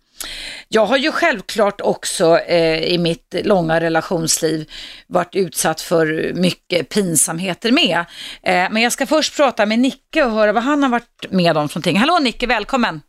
[0.68, 4.70] Jag har ju självklart också eh, i mitt långa relationsliv
[5.06, 7.98] varit utsatt för mycket pinsamheter med.
[8.42, 11.56] Eh, men jag ska först prata med Nicke och höra vad han har varit med
[11.56, 11.96] om för någonting.
[11.96, 13.02] Hallå Nicke, välkommen!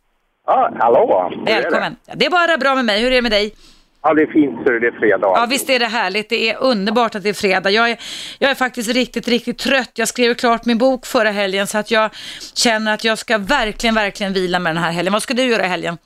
[0.46, 1.30] Ja, hallå!
[1.30, 1.62] Hur är det?
[1.62, 1.96] Välkommen!
[2.14, 3.54] Det är bara bra med mig, hur är det med dig?
[4.02, 5.32] Ja, det är fint så det är fredag.
[5.34, 6.28] Ja, visst är det härligt.
[6.28, 7.70] Det är underbart att det är fredag.
[7.70, 7.96] Jag är,
[8.38, 9.90] jag är faktiskt riktigt, riktigt trött.
[9.94, 12.10] Jag skrev klart min bok förra helgen så att jag
[12.54, 15.12] känner att jag ska verkligen, verkligen vila med den här helgen.
[15.12, 15.98] Vad ska du göra i helgen?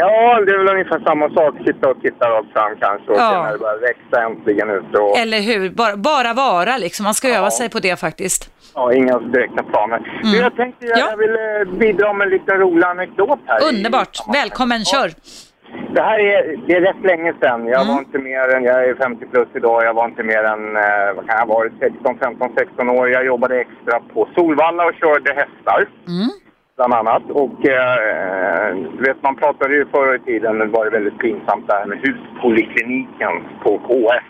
[0.00, 1.54] Ja, det är väl ungefär samma sak.
[1.66, 3.30] Sitta och titta rakt fram kanske och Ja.
[3.32, 5.70] sen när det börjar växa äntligen ute och Eller hur?
[5.70, 7.04] Bara, bara vara liksom.
[7.04, 8.50] Man ska öva sig på det faktiskt.
[8.74, 10.20] ja, inga direkta planer.
[10.22, 11.06] Du, jag tänkte jag, Mm.
[11.06, 11.10] Ja.
[11.10, 11.36] jag vill
[11.72, 13.58] eh, bidra med en liten rolig anekdot här.
[13.72, 14.16] i- Underbart.
[14.34, 15.10] Välkommen, kör!
[15.94, 17.66] Det här är, det är rätt länge sedan.
[17.66, 17.94] Jag Mm.
[17.94, 21.14] var inte mer än, jag är 50 plus idag, jag var inte mer än, eh,
[21.16, 23.10] vad kan jag ha varit, 16, 15, 16 år.
[23.10, 25.80] Jag jobbade extra på Solvalla och körde hästar.
[26.08, 26.28] Mm.
[26.78, 27.22] Bland annat.
[27.30, 31.72] Och eh, vet, man pratade ju förr i tiden, det var det väldigt pinsamt det
[31.74, 34.24] här med huspolikliniken på KS.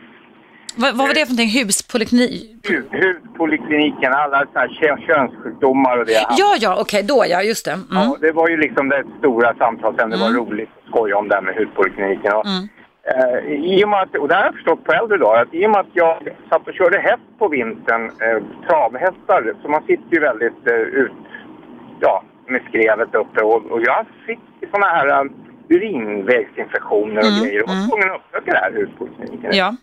[0.76, 1.60] Vad, vad var det för någonting?
[1.64, 2.70] Huspoliklinik?
[2.70, 6.12] Hus, huspolikliniken, alla så här kö- könssjukdomar och det.
[6.38, 7.72] Ja, ja, okej, då ja, just det.
[7.72, 7.86] Mm.
[7.90, 10.18] Ja, det var ju liksom det stora samtalsämnet.
[10.18, 12.32] Det var roligt att skoja om det här med huspolikliniken.
[12.32, 12.68] Och, Mm.
[13.10, 13.38] eh,
[13.76, 15.66] i och, med att, och det här har jag förstått på äldre dagar, att i
[15.66, 16.16] och med att jag
[16.50, 18.38] satt och körde häst på vintern, eh,
[18.68, 21.12] travhästar, så man sitter ju väldigt eh, ut,
[22.00, 23.44] ja, med skrevet uppe.
[23.44, 24.40] Och, och jag fick
[24.72, 25.30] såna här eh,
[25.68, 27.62] urinvägsinfektioner och Mm, grejer.
[27.62, 27.88] Och var mm.
[27.88, 29.50] tvungen att uppsöka det här huspolikliniken.
[29.52, 29.76] Ja.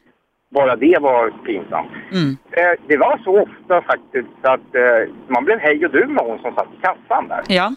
[0.51, 1.91] Bara det var pinsamt.
[2.11, 2.38] Mm.
[2.51, 6.39] Eh, det var så ofta faktiskt att eh, man blev hej och du med hon
[6.39, 7.41] som satt i kassan där.
[7.47, 7.72] Ja.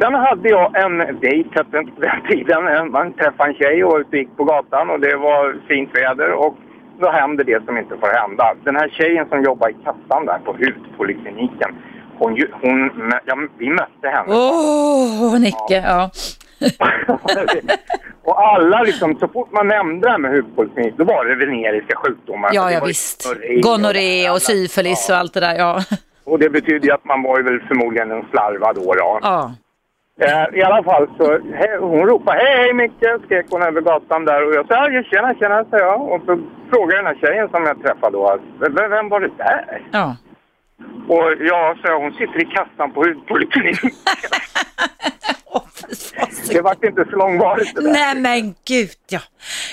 [0.00, 1.90] Sen hade jag en dejt på den
[2.30, 2.68] tiden.
[2.68, 6.56] Eh, Man träffade en tjej och gick på gatan och det var fint väder och
[7.00, 8.54] då händer det som inte får hända.
[8.64, 11.74] Den här tjejen som jobbar i kassan där på hudpolikliniken,
[12.18, 14.34] hon, hon, ja, vi mötte henne.
[14.34, 16.10] Åh, Nicke, ja.
[18.24, 21.96] och alla liksom, så fort man nämnde det här med hudpoliklinik, då var det veneriska
[21.96, 22.50] sjukdomar.
[22.52, 23.24] Ja, ja visst.
[23.24, 25.80] gonorré Gonorré och syfilis och allt det där, ja.
[26.24, 28.94] Och det betyder ju att man var ju väl förmodligen en slarva då.
[28.94, 29.18] då.
[29.22, 29.52] Ja.
[30.20, 34.24] Eh, I alla fall så, he, hon ropade hej hej Micke, skrek hon över gatan
[34.24, 36.00] där och jag sa ja, tjena tjena sa jag.
[36.12, 36.38] Och så
[36.70, 39.82] frågade den här tjejen som jag träffade då, vem, vem var det där?
[39.90, 40.16] Ja.
[41.08, 43.90] Och ja, jag, hon sitter i kassan på hudpolikliniken.
[46.48, 47.92] det vart inte så långvarigt det där.
[47.92, 49.20] Nej men gud ja.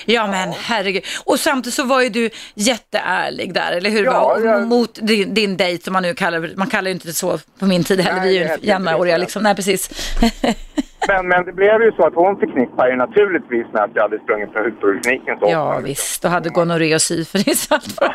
[0.04, 1.02] Ja men herregud.
[1.24, 4.04] Och samtidigt så var ju du jätteärlig där, eller hur?
[4.04, 6.52] Ja, jag- Mot din, din dejt som man nu kallar.
[6.56, 8.20] Man kallar ju inte det så på min tid heller.
[8.20, 9.42] Nej, Vi är ju jämnåriga liksom.
[9.42, 9.90] Nej precis.
[11.08, 14.18] Men, men det blev ju så att hon förknippade ju naturligtvis med att jag hade
[14.18, 17.72] sprungit på hudpolikliniken ja visst, och hade gonorré och syfilis.
[17.72, 17.98] allt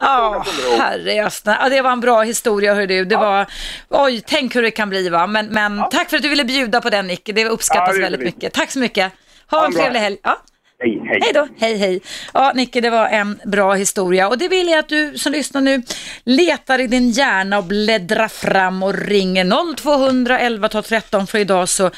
[0.00, 0.44] Ja,
[0.78, 1.58] herre jasna.
[1.60, 3.04] Ja, det var en bra historia hör du.
[3.04, 3.46] Det var,
[3.88, 5.26] oj, tänk hur det kan bli va.
[5.26, 7.32] Men, men tack för att du ville bjuda på den Nicke.
[7.32, 8.52] Det uppskattas Ja, det väldigt mycket.
[8.52, 9.12] Tack så mycket.
[9.50, 10.16] Ha en trevlig helg.
[10.22, 10.36] Ja.
[10.82, 11.20] Hej, hej.
[11.22, 12.00] Hej då, hej hej.
[12.34, 15.60] Ja, Nicke, det var en bra historia och det vill jag att du som lyssnar
[15.60, 15.82] nu
[16.24, 21.90] letar i din hjärna och bläddrar fram och ringer 0200 11 13 för idag så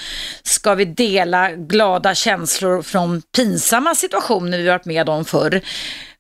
[0.43, 5.61] ska vi dela glada känslor från pinsamma situationer vi varit med om förr.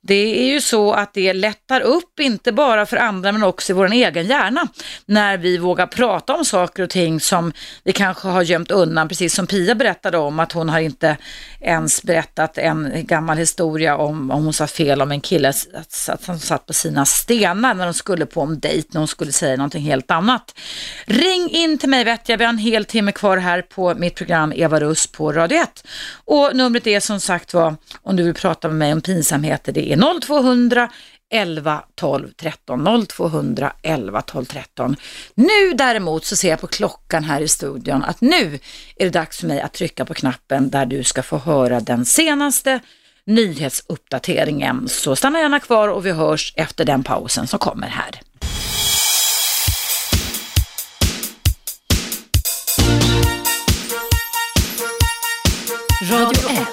[0.06, 3.74] Det är ju så att det lättar upp, inte bara för andra men också i
[3.74, 4.68] vår egen hjärna,
[5.06, 7.52] när vi vågar prata om saker och ting som
[7.84, 11.16] vi kanske har gömt undan, precis som Pia berättade om, att hon har inte
[11.60, 16.26] ens berättat en gammal historia om, om hon sa fel om en kille, att, att
[16.26, 19.56] han satt på sina stenar när de skulle på en dejt, när hon skulle säga
[19.56, 20.54] någonting helt annat.
[21.04, 24.14] Ring in till mig vet jag, vi har en hel timme kvar här på mitt
[24.14, 25.86] program Eva Russ på Radio 1.
[26.24, 29.92] Och numret är som sagt var, om du vill prata med mig om pinsamheter, det
[29.92, 30.88] är 0200
[31.30, 34.96] 11 12 13 0200 11 12 13.
[35.34, 38.58] Nu däremot så ser jag på klockan här i studion att nu
[38.96, 42.04] är det dags för mig att trycka på knappen där du ska få höra den
[42.04, 42.80] senaste
[43.26, 44.88] nyhetsuppdateringen.
[44.88, 48.20] Så stanna gärna kvar och vi hörs efter den pausen som kommer här.
[56.10, 56.68] Radio 1.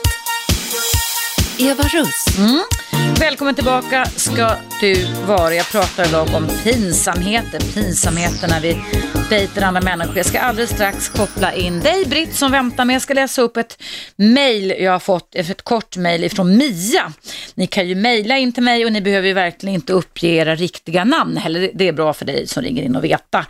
[1.60, 2.38] Eva Russ.
[2.38, 2.81] Mm.
[3.22, 5.54] Välkommen tillbaka ska du vara.
[5.54, 7.60] Jag pratar idag om pinsamheter.
[7.74, 8.84] Pinsamheter när vi
[9.30, 10.18] dejtar andra människor.
[10.18, 13.58] Jag ska alldeles strax koppla in dig Britt som väntar men Jag ska läsa upp
[13.58, 13.84] ett
[14.16, 17.14] mail jag har fått, ett kort mail ifrån Mia.
[17.56, 20.56] Ni kan ju mejla in till mig och ni behöver ju verkligen inte uppge era
[20.56, 21.72] riktiga namn heller.
[21.74, 23.46] Det är bra för dig som ringer in och veta.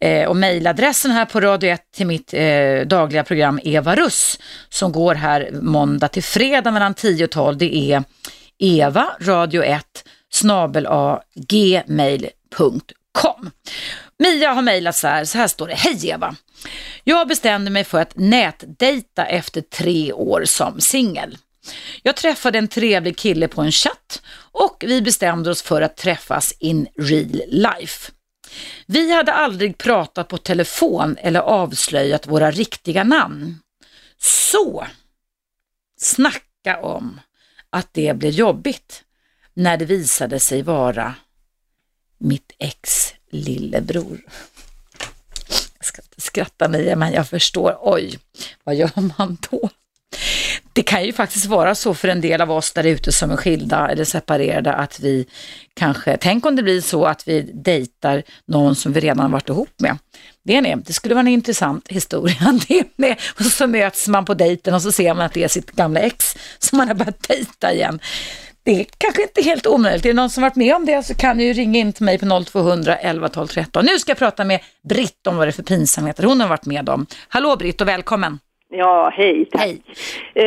[0.00, 4.38] Eh, och mejladressen här på Radio 1 till mitt eh, dagliga program Eva Russ
[4.68, 7.56] som går här måndag till fredag mellan 10 och 12.
[7.58, 8.04] Det är
[8.58, 9.84] eva radio 1
[10.32, 12.90] snabel a gmail.com.
[14.18, 15.74] Mia har mejlat så här, så här står det.
[15.74, 16.36] Hej Eva!
[17.04, 21.38] Jag bestämde mig för att nätdejta efter tre år som singel.
[22.02, 26.52] Jag träffade en trevlig kille på en chatt och vi bestämde oss för att träffas
[26.58, 28.12] in real life.
[28.86, 33.58] Vi hade aldrig pratat på telefon eller avslöjat våra riktiga namn.
[34.18, 34.86] Så,
[36.00, 37.20] snacka om
[37.76, 39.04] att det blev jobbigt
[39.54, 41.14] när det visade sig vara
[42.18, 44.20] mitt ex lillebror.
[45.78, 47.78] Jag ska inte skratta Mia, men jag förstår.
[47.80, 48.18] Oj,
[48.64, 49.70] vad gör man då?
[50.72, 53.36] Det kan ju faktiskt vara så för en del av oss där ute som är
[53.36, 55.26] skilda eller separerade att vi
[55.74, 59.80] kanske, tänk om det blir så att vi dejtar någon som vi redan varit ihop
[59.80, 59.98] med.
[60.46, 62.58] Det, är det, det skulle vara en intressant historia
[62.96, 63.16] det.
[63.38, 66.00] Och så möts man på dejten och så ser man att det är sitt gamla
[66.00, 68.00] ex som man har börjat dejta igen.
[68.62, 70.04] Det är kanske inte helt omöjligt.
[70.04, 72.04] Är det någon som varit med om det så kan ni ju ringa in till
[72.04, 73.84] mig på 0200 11 12 13.
[73.84, 76.66] Nu ska jag prata med Britt om vad det är för pinsamheter hon har varit
[76.66, 77.06] med om.
[77.28, 78.38] Hallå Britt och välkommen.
[78.76, 79.60] Ja, hej, tack.
[79.62, 79.80] Hej.
[80.34, 80.46] Eh,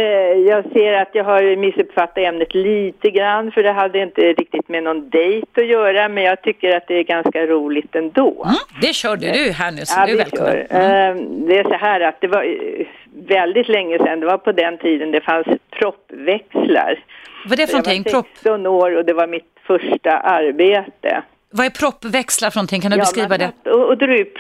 [0.50, 4.84] jag ser att jag har missuppfattat ämnet lite grann för det hade inte riktigt med
[4.84, 8.44] någon dejt att göra men jag tycker att det är ganska roligt ändå.
[8.44, 10.52] Mm, det körde du här nu så Ja, du är välkommen.
[10.52, 10.60] kör.
[10.60, 11.16] Eh,
[11.48, 12.86] det är så här att det var eh,
[13.28, 17.04] väldigt länge sedan, det var på den tiden det fanns proppväxlar.
[17.46, 18.04] Vad är det för Jag var någonting?
[18.04, 21.22] Propp, 16 år och det var mitt första arbete.
[21.52, 22.82] vad är proppväxlar för någonting?
[22.82, 23.70] Kan du beskriva man det?
[23.72, 24.34] Och, och drog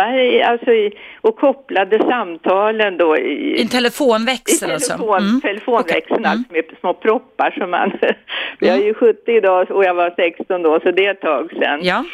[0.00, 4.92] proppar i, alltså i, och kopplade samtalen då i, I en telefonväxel i alltså?
[4.92, 5.40] telefon, Mm.
[5.40, 6.16] telefonväxeln Okej.
[6.18, 6.30] Mm.
[6.30, 7.92] alltså med små proppar som man...
[8.58, 11.50] jag är ju 70 idag och jag var 16 då så det är ett tag
[11.50, 11.80] sedan.
[11.82, 12.04] Ja.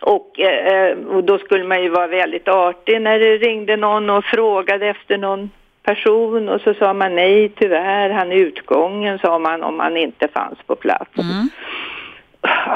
[0.00, 4.24] Och, eh, och då skulle man ju vara väldigt artig när det ringde någon och
[4.24, 5.50] frågade efter någon
[5.82, 10.28] person och så sa man nej tyvärr, han är utgången sa man om han inte
[10.28, 11.18] fanns på plats.
[11.18, 11.48] Mm.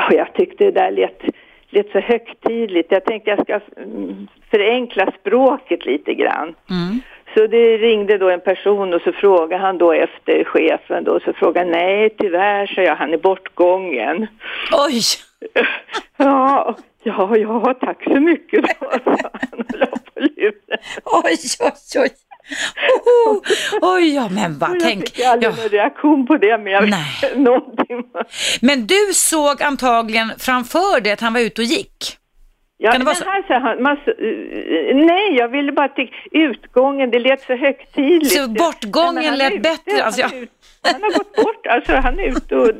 [0.08, 1.22] Och jag tyckte det där lät,
[1.72, 2.92] lät så högtidligt.
[2.92, 6.54] Jag tänkte jag ska mm, förenkla språket lite grann.
[6.70, 7.00] Mm.
[7.34, 11.32] Så det ringde då en person och så frågade han då efter chefen då, så
[11.32, 14.26] frågade nej tyvärr så jag, han är bortgången.
[14.72, 15.00] Oj!
[16.16, 20.78] Ja, ja, ja, tack så mycket då, sa han och la på luren.
[21.04, 22.10] Oj, oj, oj.
[22.94, 23.42] Oho.
[23.80, 25.00] Oj, ja, men vad, jag tänk.
[25.00, 25.56] fick aldrig Ja.
[25.56, 27.32] någon reaktion på det, men jag Nej.
[27.36, 28.04] någonting.
[28.60, 32.18] Men du såg antagligen framför dig att han var ute och gick.
[32.84, 33.24] Ja, men så?
[33.24, 38.32] här sa han, man, uh, nej, jag ville bara tycka, utgången, det lät så högtidligt.
[38.32, 40.38] Så bortgången lät ute, bättre, Han, alltså, är ja.
[40.42, 40.50] ut,
[40.82, 42.70] han har gått bort, alltså han är ute och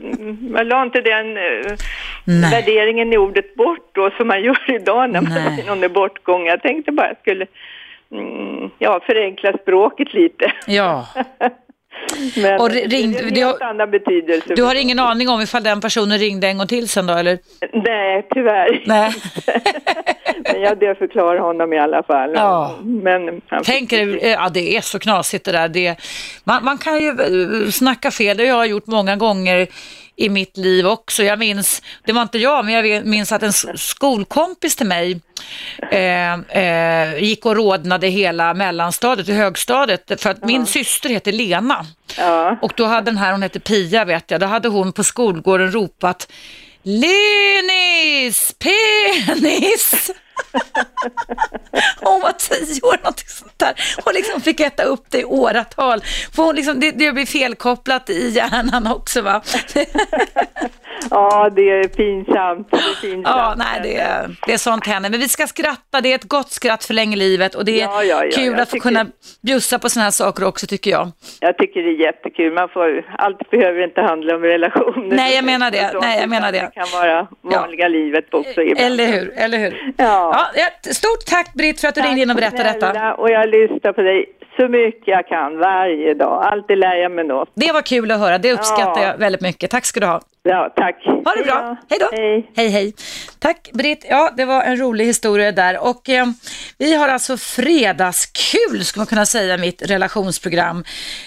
[0.51, 1.77] man la inte den uh,
[2.25, 2.51] Nej.
[2.51, 6.47] värderingen i ordet bort då som man gör idag när man någon är bortgången.
[6.47, 7.47] Jag tänkte bara jag skulle
[8.13, 10.53] mm, ja, förenkla språket lite.
[10.67, 11.07] Ja.
[12.43, 14.55] Men Och det ringde- är en du helt annan betydelse.
[14.55, 17.39] Du har ingen aning om ifall den personen ringde en gång till sen då, eller?
[17.73, 18.83] Nej, tyvärr.
[18.87, 19.13] Nej.
[20.53, 22.33] Men jag hade förklara honom i alla fall.
[22.35, 22.75] Ja.
[22.83, 25.69] Men han Tänk er, ja det är så knasigt det där.
[25.69, 25.97] Det,
[26.45, 29.67] man, man kan ju eh, snacka fel, det har jag gjort många gånger
[30.17, 31.23] i mitt liv också.
[31.23, 35.21] Jag minns, det var inte jag, men jag minns att en skolkompis till mig
[35.91, 41.87] eh, eh, gick och rodnade hela mellanstadiet och högstadiet för att min syster heter Lena.
[42.63, 45.73] Och då hade den här, hon hette Pia vet jag, då hade hon på skolgården
[45.73, 46.33] ropat
[46.83, 50.11] Lenis penis!
[52.01, 53.75] hon var tio år, någonting sånt där.
[54.05, 56.01] Hon liksom fick äta upp det i åratal.
[56.35, 59.43] För hon liksom, det, det blir felkopplat i hjärnan också va?
[61.11, 62.71] Ja, det är pinsamt.
[62.71, 63.27] Det är pinsamt.
[63.27, 65.11] Ja, nej, det är, det är sånt händer.
[65.11, 67.85] Men vi ska skratta, det är ett gott skratt för länge livet och det är
[67.85, 69.07] Ja, ja, ja, kul att få tycker- kunna
[69.43, 71.11] bjussa på sådana här saker också tycker jag.
[71.41, 72.53] Jag tycker det är jättekul.
[72.53, 75.17] Man får, allt behöver inte handla om relationer.
[75.17, 75.93] Nej, jag menar det.
[76.01, 76.71] Nej, jag menar utan det.
[76.75, 78.87] kan vara vanliga livet också ibland.
[78.87, 79.93] Eller hur, eller hur?
[79.97, 80.32] Ja.
[80.33, 83.15] Ja, stort tack Britt för att du ringde in och berättade detta.
[83.15, 84.27] Och jag lyssnar på dig
[84.57, 86.45] så mycket jag kan varje dag.
[86.45, 87.49] Alltid lär jag mig något.
[87.55, 89.07] Det var kul att höra, det uppskattar Ja.
[89.07, 89.71] jag väldigt mycket.
[89.71, 90.21] Tack ska du ha.
[90.45, 91.05] Ja, tack.
[91.07, 91.77] Ha det bra.
[91.91, 92.09] Hej då.
[92.57, 92.69] Hej.
[92.69, 92.95] hej,
[93.39, 94.07] Tack Britt.
[94.11, 95.79] Ja, det var en rolig historia där.
[95.89, 96.27] Och eh,
[96.79, 100.85] vi har alltså fredagskul, skulle man kunna säga, mitt relationsprogram.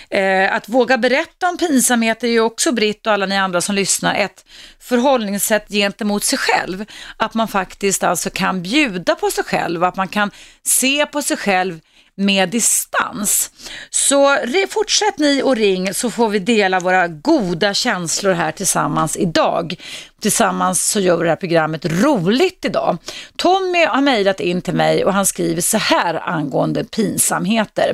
[0.09, 3.75] Eh, att våga berätta om pinsamhet är ju också Britt och alla ni andra som
[3.75, 4.45] lyssnar ett
[4.81, 6.85] förhållningssätt gentemot sig själv.
[7.17, 10.31] Att man faktiskt alltså kan bjuda på sig själv, att man kan
[10.63, 11.79] se på sig själv
[12.17, 13.51] med distans.
[13.89, 14.37] Så
[14.69, 19.75] fortsätt ni och ring så får vi dela våra goda känslor här tillsammans idag.
[20.21, 22.97] Tillsammans så gör vi det här programmet roligt idag.
[23.35, 27.93] Tommy har mejlat in till mig och han skriver så här angående pinsamheter.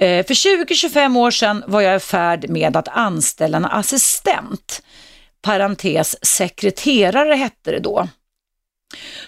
[0.00, 4.82] Eh, för 20-25 år sedan var jag i färd med att anställa en assistent.
[5.42, 8.08] Parentes sekreterare hette det då.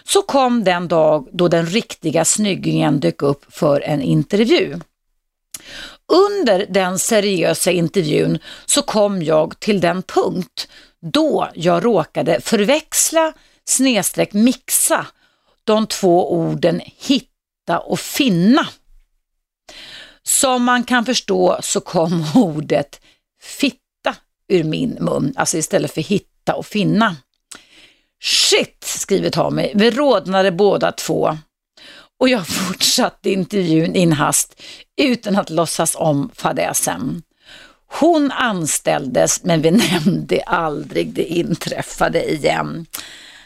[0.03, 4.79] Så kom den dag då den riktiga snyggingen dök upp för en intervju.
[6.07, 10.67] Under den seriösa intervjun så kom jag till den punkt
[11.01, 13.33] då jag råkade förväxla
[13.65, 15.07] snedstreck mixa
[15.63, 18.67] de två orden hitta och finna.
[20.23, 23.01] Som man kan förstå så kom ordet
[23.41, 24.15] fitta
[24.47, 27.15] ur min mun, alltså istället för hitta och finna.
[28.23, 31.37] Shit, skriver Tommy, vi rodnade båda två.
[32.19, 34.61] Och jag fortsatte intervjun i en hast
[35.01, 37.21] utan att låtsas om fadäsen.
[37.99, 42.85] Hon anställdes men vi nämnde aldrig det inträffade igen.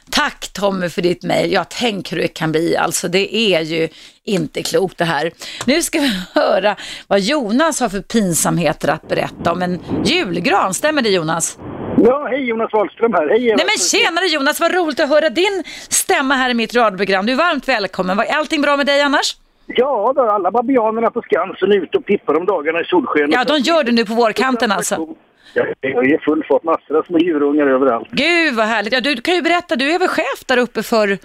[0.10, 1.52] Tack Tommy för ditt mejl.
[1.52, 2.78] Jag tänk hur det kan bli.
[2.78, 3.90] Alltså det är ju
[4.24, 5.32] inte klokt det här.
[5.66, 6.76] Nu ska vi höra
[7.08, 10.74] vad Jonas har för pinsamheter att berätta om en julgran.
[10.74, 11.58] Stämmer det Jonas?
[11.98, 13.30] Ja, hej Jonas Wahlström här.
[13.30, 13.56] Hej Eva.
[13.56, 17.26] Nej men tjenare Jonas, vad roligt att höra din stämma här i mitt radioprogram.
[17.26, 18.18] Du är varmt välkommen.
[18.18, 19.36] Var allting bra med dig annars?
[19.66, 23.34] Ja, då, alla babianerna på Skansen är ute och pippar om dagarna i solskenet.
[23.34, 25.08] Ja, de gör det nu på vårkanten alltså.
[25.54, 28.08] Ja, det är full fart, massor av små djurungar överallt.
[28.12, 28.94] Gud vad härligt.
[28.94, 31.18] Ja, du kan ju berätta, du är väl chef där uppe för...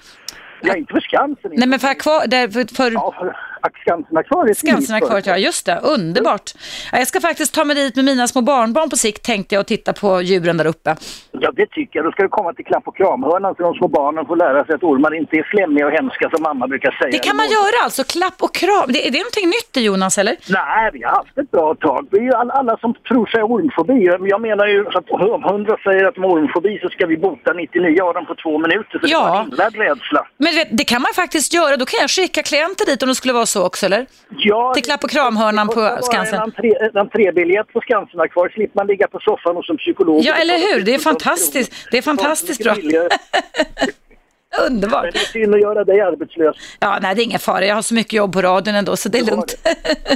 [0.63, 1.51] Ja, inte för Skansen.
[1.55, 2.27] Nej men för, akvar...
[2.27, 2.91] där, för, för...
[2.91, 3.37] Ja, för
[3.85, 4.59] Skansenakvariet.
[4.59, 5.79] Skansenakvariet, ja just det.
[5.83, 6.51] Underbart.
[6.93, 9.61] Ja, jag ska faktiskt ta mig dit med mina små barnbarn på sikt tänkte jag
[9.61, 10.97] och titta på djuren där uppe.
[11.33, 12.05] Ja, det tycker jag.
[12.07, 14.75] Då ska du komma till klapp och kramhörnan så de små barnen får lära sig
[14.75, 17.11] att ormar inte är flemmiga och hemska som mamma brukar säga.
[17.11, 18.87] Det kan man göra alltså, klapp och kram.
[18.89, 20.37] Det, är det någonting nytt i Jonas eller?
[20.49, 22.07] Nej, vi har haft ett bra tag.
[22.11, 23.99] Det är ju alla, som tror sig ha ormfobi.
[24.35, 27.53] Jag menar ju att om hundra säger att de har ormfobi så ska vi bota
[27.53, 28.99] 99 av dem på två minuter.
[29.03, 29.47] Så Ja.
[29.51, 30.27] det var en rädsla.
[30.39, 31.77] Men vet, det kan man faktiskt göra.
[31.77, 34.07] Då kan jag skicka klienter dit om det skulle vara så också eller?
[34.31, 36.35] Ja, Till klapp och kramhörnan på Skansen.
[36.35, 40.23] En, entré, en entrébiljett på Skansen kvar slipper man ligga på soffan hos en psykolog.
[40.25, 40.83] Ja, eller hur?
[40.85, 41.73] Det är fantastiskt.
[41.91, 42.75] Det är fantastiskt bra.
[44.67, 45.03] Underbart.
[45.03, 46.57] Men det är synd att göra dig arbetslös.
[46.81, 47.67] Ja, nej, det är ingen fara.
[47.67, 49.55] Jag har så mycket jobb på radion ändå, så det är lugnt.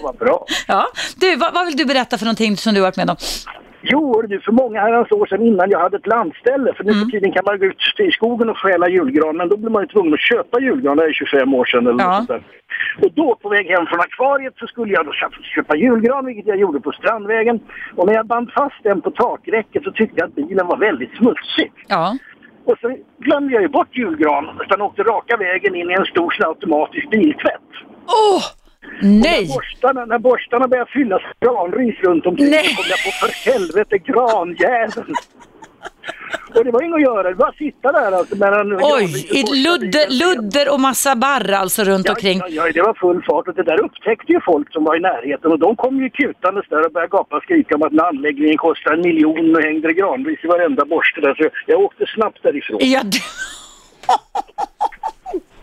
[0.02, 0.46] Vad bra.
[0.66, 0.86] Ja.
[1.16, 3.16] Du, vad, vad vill du berätta för någonting som du har varit med om?
[3.92, 7.04] Jo, du, för många herrans år sedan innan jag hade ett landställe, för nu Mm.
[7.04, 9.82] för tiden kan man gå ut i skogen och stjäla julgran, men då blir man
[9.82, 12.18] ju tvungen att köpa julgran, det är 25 år sedan eller Ja.
[12.18, 12.42] något sånt.
[13.02, 15.12] Och då på väg hem från akvariet så skulle jag då
[15.54, 17.60] köpa, julgran, vilket jag gjorde på Strandvägen.
[17.96, 21.16] Och när jag band fast den på takräcket så tyckte jag att bilen var väldigt
[21.16, 21.72] smutsig.
[21.88, 22.18] Ja.
[22.64, 26.30] Och så glömde jag ju bort julgranen, utan åkte raka vägen in i en stor
[26.30, 27.70] sån automatisk biltvätt.
[28.06, 28.42] Åh!
[29.02, 29.46] Nej!
[29.46, 32.64] När borstarna, när borstarna började fyllas granris runt omkring Nej.
[32.64, 35.14] så kom jag på för helvete granjäveln.
[36.54, 38.36] Och det var inget att göra, det var att sitta där alltså.
[38.36, 42.38] Mellan Oj, i ludder, ludder och massa barr alltså runt omkring.
[42.38, 45.00] Ja, ja, det var full fart och det där upptäckte ju folk som var i
[45.00, 48.00] närheten och de kom ju kutandes där och började gapa och skrika om att den
[48.00, 51.34] anläggningen kostar en miljon och hängde granris i varenda borste där.
[51.34, 52.78] Så jag åkte snabbt därifrån.
[52.80, 53.02] Ja.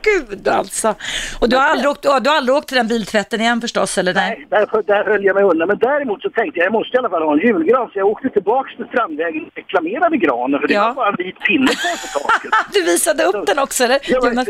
[0.04, 0.96] gud alltså.
[1.42, 4.14] Och du har aldrig åkt, du har aldrig åkt till den biltvätten igen förstås, eller
[4.14, 4.48] nej?
[4.50, 5.68] Där, där höll jag mig undan.
[5.68, 7.90] Men däremot så tänkte jag jag måste i alla fall ha en julgran.
[7.94, 10.60] Så jag åkte tillbaks till Strandvägen och reklamerade granen.
[10.62, 10.88] För det Ja.
[10.88, 12.52] var bara en vit pinne kvar på taket.
[12.74, 14.00] Du visade upp den också, eller?
[14.04, 14.48] Jag Jonas?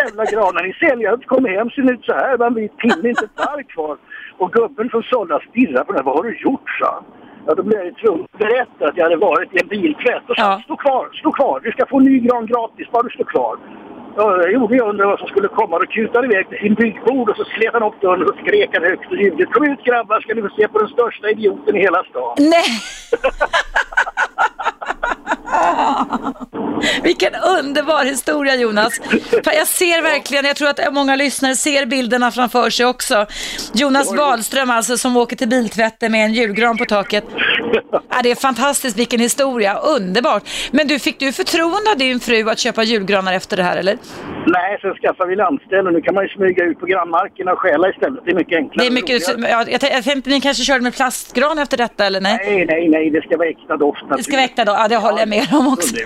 [0.00, 0.96] jävla granar ni ser.
[1.02, 2.36] Jag kom hem ser ut så här.
[2.36, 3.96] Var en vit pinne, inte ett barr kvar.
[4.38, 6.04] Och gubben från Sålla stirrade på den.
[6.04, 7.04] Vad har du gjort, sa.
[7.46, 10.22] Ja, då blev jag ju tvungen att berätta att jag hade varit i en biltvätt.
[10.30, 11.60] Och sa, stå kvar, stå kvar.
[11.64, 13.56] Du ska få en ny gran gratis, bara du står kvar.
[14.16, 15.78] Ja, det gjorde jag undrade vad som skulle komma.
[15.78, 18.82] Då kutade iväg till sin byggbord och så slet han upp dörren och skrek han
[18.82, 19.52] högt och ljudligt.
[19.52, 22.34] Kom ut grabbar, ska ni få se på den största idioten i hela stan.
[22.38, 22.70] Nej!
[27.02, 29.00] Vilken underbar historia Jonas.
[29.44, 33.26] Jag ser verkligen, jag tror att många lyssnare ser bilderna framför sig också.
[33.72, 37.24] Jonas Wahlström alltså som åker till biltvätten med en julgran på taket.
[37.92, 39.74] Ja, det är fantastiskt, vilken historia.
[39.78, 40.42] Underbart.
[40.70, 43.98] Men du, fick du förtroende av din fru att köpa julgranar efter det här eller?
[44.46, 45.90] Nej, sen skaffade vi landställe.
[45.90, 48.24] Nu kan man ju smyga ut på grannmarkerna och stjäla istället.
[48.24, 48.84] Det är mycket enklare.
[48.88, 52.20] Det är mycket, ja, jag, jag tänkte ni kanske körde med plastgran efter detta eller
[52.20, 52.38] nej?
[52.46, 53.10] Nej, nej, nej.
[53.10, 54.02] Det ska vara äkta doft.
[54.16, 55.94] Det ska vara äkta då, ja det håller jag med om också.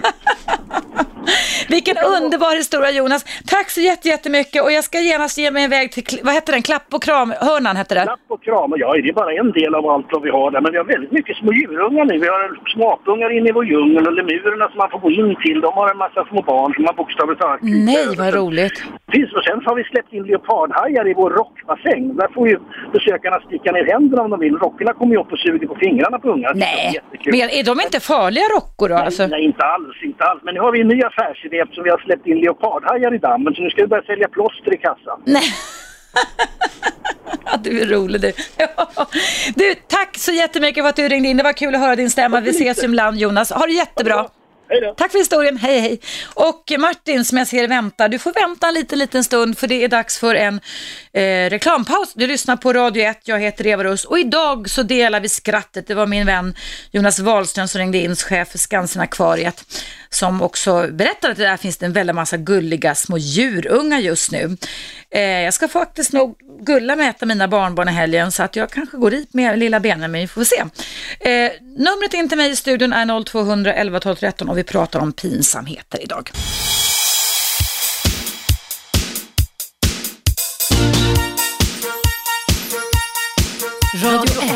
[1.68, 3.24] Vilken underbar historia Jonas.
[3.46, 6.62] Tack så jätte- jättemycket och jag ska genast ge mig iväg till, vad heter den,
[6.62, 8.02] Klapp och kram-hörnan hette det?
[8.02, 8.72] Klapp och kram.
[8.76, 10.60] Ja, det är bara en del av allt vad vi har där.
[10.60, 12.18] Men vi har väldigt mycket små djurungar nu.
[12.18, 12.42] Vi har
[12.74, 15.58] små apungar inne i vår djungel och lemurerna som man får gå in till.
[15.60, 18.76] De har en massa små barn som man bokstavligt talat Nej vad roligt.
[19.12, 22.16] Finns, och sen har vi släppt in leopardhajar i vår rockbassäng.
[22.16, 22.56] Där får ju
[22.92, 24.56] besökarna sticka ner händerna om de vill.
[24.56, 26.52] Rockorna kommer ju upp och suger på fingrarna på ungar.
[26.54, 28.94] Nej, men är de inte farliga rockor då?
[28.94, 29.26] Alltså?
[29.26, 30.40] Nej, inte alls, inte alls.
[30.44, 33.54] Men nu har vi en ny affärsidé eftersom vi har släppt in leopardhajar i dammen.
[33.54, 35.18] Så nu ska vi börja sälja plåster i kassan.
[35.24, 35.42] Nej.
[37.60, 38.32] Du är rolig du.
[38.56, 38.90] Ja.
[39.54, 41.36] Du, tack så jättemycket för att du ringde in.
[41.36, 42.40] Det var kul att höra din stämma.
[42.40, 43.50] Vi ses ibland Jonas.
[43.50, 44.28] Ha det jättebra.
[44.96, 46.00] Tack för historien, hej hej.
[46.34, 49.84] Och Martin som jag ser väntar, du får vänta en liten, liten stund för det
[49.84, 50.60] är dags för en
[51.12, 52.12] eh, reklampaus.
[52.14, 55.86] Du lyssnar på Radio 1, jag heter Eva Russ och idag så delar vi skrattet.
[55.86, 56.54] Det var min vän
[56.90, 59.64] Jonas Wahlström som ringde in, chef för Skansen-akvariet,
[60.10, 64.32] som också berättade att det där finns det en väldig massa gulliga små djurungar just
[64.32, 64.56] nu.
[65.16, 68.56] Eh, jag ska faktiskt nog gulla med ett av mina barnbarn i helgen så att
[68.56, 70.60] jag kanske går dit med lilla benen, men vi får se.
[71.30, 75.00] Eh, numret in till mig i studion är 0200 11 12 13 och vi pratar
[75.00, 76.30] om pinsamheter idag.
[84.04, 84.50] Radio 1.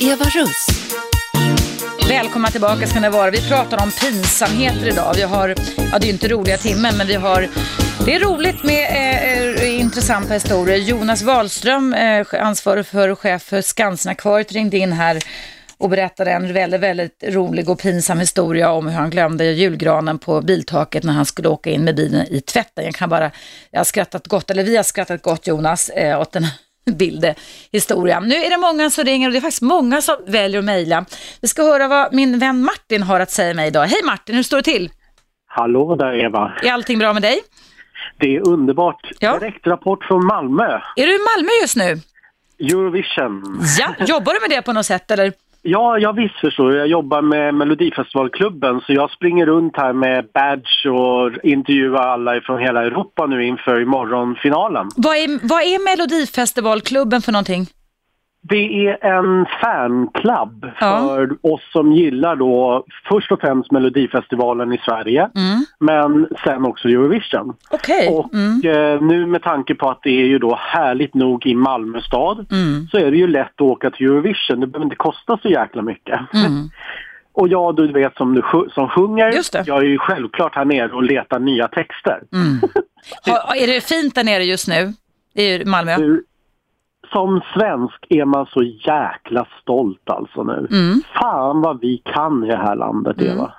[0.00, 0.66] Eva Russ.
[2.08, 3.30] Välkomna tillbaka ska ni vara.
[3.30, 5.14] Vi pratar om pinsamheter idag.
[5.16, 5.54] Vi har,
[5.92, 7.48] ja det är inte roliga timmen, men vi har
[8.04, 10.76] det är roligt med eh, eh, intressanta historier.
[10.76, 15.18] Jonas Wahlström, eh, ansvarig för och chef för Skansen-akvariet, ringde in här
[15.78, 20.40] och berättade en väldigt, väldigt rolig och pinsam historia om hur han glömde julgranen på
[20.40, 22.84] biltaket när han skulle åka in med bilen i tvätten.
[22.84, 23.30] Jag kan bara,
[23.70, 26.54] jag har skrattat gott, eller vi har skrattat gott Jonas, eh, åt den här
[26.94, 28.28] bildhistorien.
[28.28, 31.04] Nu är det många som ringer och det är faktiskt många som väljer att mejla.
[31.40, 33.86] Vi ska höra vad min vän Martin har att säga mig idag.
[33.86, 34.90] Hej Martin, hur står det till?
[35.46, 36.52] Hallå där Eva.
[36.62, 37.40] Är allting bra med dig?
[38.18, 39.10] Det är underbart.
[39.18, 39.38] Ja.
[39.38, 40.80] Direktrapport från Malmö.
[40.96, 42.00] Är du i Malmö just nu?
[42.58, 43.60] Eurovision.
[43.78, 45.32] Ja, jobbar du med det på något sätt eller?
[45.62, 46.74] Ja, jag visst förstår.
[46.74, 52.60] Jag jobbar med Melodifestivalklubben så jag springer runt här med badge och intervjuar alla från
[52.60, 54.88] hela Europa nu inför imorgonfinalen.
[54.96, 57.66] Vad är, vad är Melodifestivalklubben för någonting?
[58.44, 65.28] Det är en fanklubb för oss som gillar då först och främst Melodifestivalen i Sverige
[65.78, 67.54] men sen också Eurovision.
[67.70, 68.08] Okej.
[68.08, 68.34] Och
[68.64, 72.46] eh, nu med tanke på att det är ju då härligt nog i Malmö stad
[72.52, 72.86] Mm.
[72.90, 74.60] så är det ju lätt att åka till Eurovision.
[74.60, 76.20] Det behöver inte kosta så jäkla mycket.
[76.34, 76.68] Mm.
[77.34, 78.42] Och jag du vet som, du,
[78.74, 79.34] som sjunger,
[79.66, 82.20] jag är ju självklart här nere och letar nya texter.
[82.32, 82.60] Mm.
[83.26, 84.92] Ha, är det fint där nere just nu?
[85.34, 85.96] I Malmö?
[85.96, 86.24] Du,
[87.12, 90.68] som svensk är man så jäkla stolt alltså nu.
[90.70, 91.00] Mm.
[91.22, 93.52] Fan vad vi kan i det här landet Eva.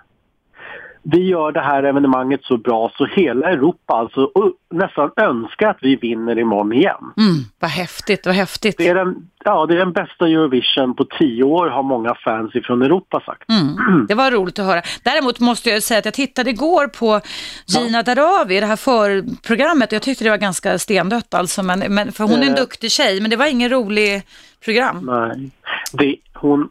[1.03, 4.31] Vi gör det här evenemanget så bra så hela Europa alltså
[4.73, 7.03] nästan önskar att vi vinner imorgon igen.
[7.17, 8.77] Mm, vad häftigt, vad häftigt.
[8.77, 12.55] Det är, den, ja, det är den bästa Eurovision på tio år har många fans
[12.55, 13.49] ifrån Europa sagt.
[13.49, 14.81] Mm, det var roligt att höra.
[15.03, 17.21] Däremot måste jag säga att jag tittade igår på
[17.67, 22.11] Gina Darawi, det här förprogrammet, och jag tyckte det var ganska stendött alltså, men, men,
[22.11, 22.55] för hon är en Eh.
[22.55, 24.21] duktig tjej, men det var ingen rolig
[24.65, 24.99] program.
[25.05, 25.51] Nej.
[25.93, 26.69] Det, hon,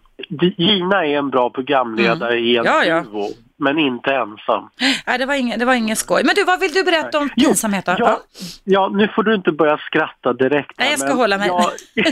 [0.56, 2.72] Gina är en bra programledare i en Mm.
[2.74, 3.28] Ja, ja.
[3.62, 4.68] Men inte ensam.
[5.06, 6.22] Nej, det var ingen, det var ingen skoj.
[6.24, 7.96] Men du, vad vill du berätta om pinsamheter?
[7.98, 8.20] Ja,
[8.64, 10.72] ja, nu får du inte börja skratta direkt.
[10.78, 11.46] Nej, jag ska hålla mig.
[11.48, 11.64] Jag,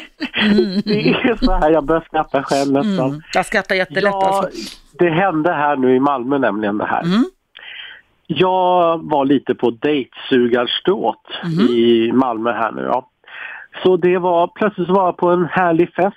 [0.85, 3.09] det är så här, jag börjar skratta själv nästan.
[3.09, 4.75] Mm, jag skrattar jättelätt Ja, alltså.
[4.99, 7.03] det hände här nu i Malmö nämligen det här.
[7.03, 7.25] Mm.
[8.27, 11.27] Jag var lite på dejtsugarstråt
[11.71, 12.83] i Malmö här nu.
[12.83, 13.11] Ja.
[13.83, 16.17] Så det var, plötsligt så var jag på en härlig fest.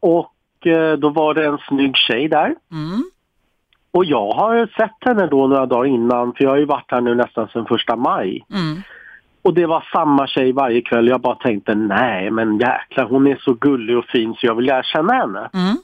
[0.00, 2.54] Och eh, då var det en snygg tjej där.
[2.72, 3.10] Mm.
[3.96, 7.00] Och jag har sett henne då några dagar innan, för jag har ju varit här
[7.00, 8.44] nu nästan sedan första maj.
[8.52, 8.82] Mm.
[9.42, 11.08] Och det var samma tjej varje kväll.
[11.08, 14.64] Jag bara tänkte, nej men jäklar hon är så gullig och fin så jag vill
[14.64, 15.38] lära känna henne.
[15.38, 15.76] Mm.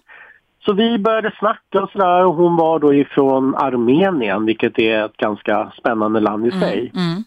[0.65, 5.17] Så vi började snacka och sådär och hon var då ifrån Armenien, vilket är ett
[5.17, 6.93] ganska spännande land i sig.
[6.95, 7.25] Mm.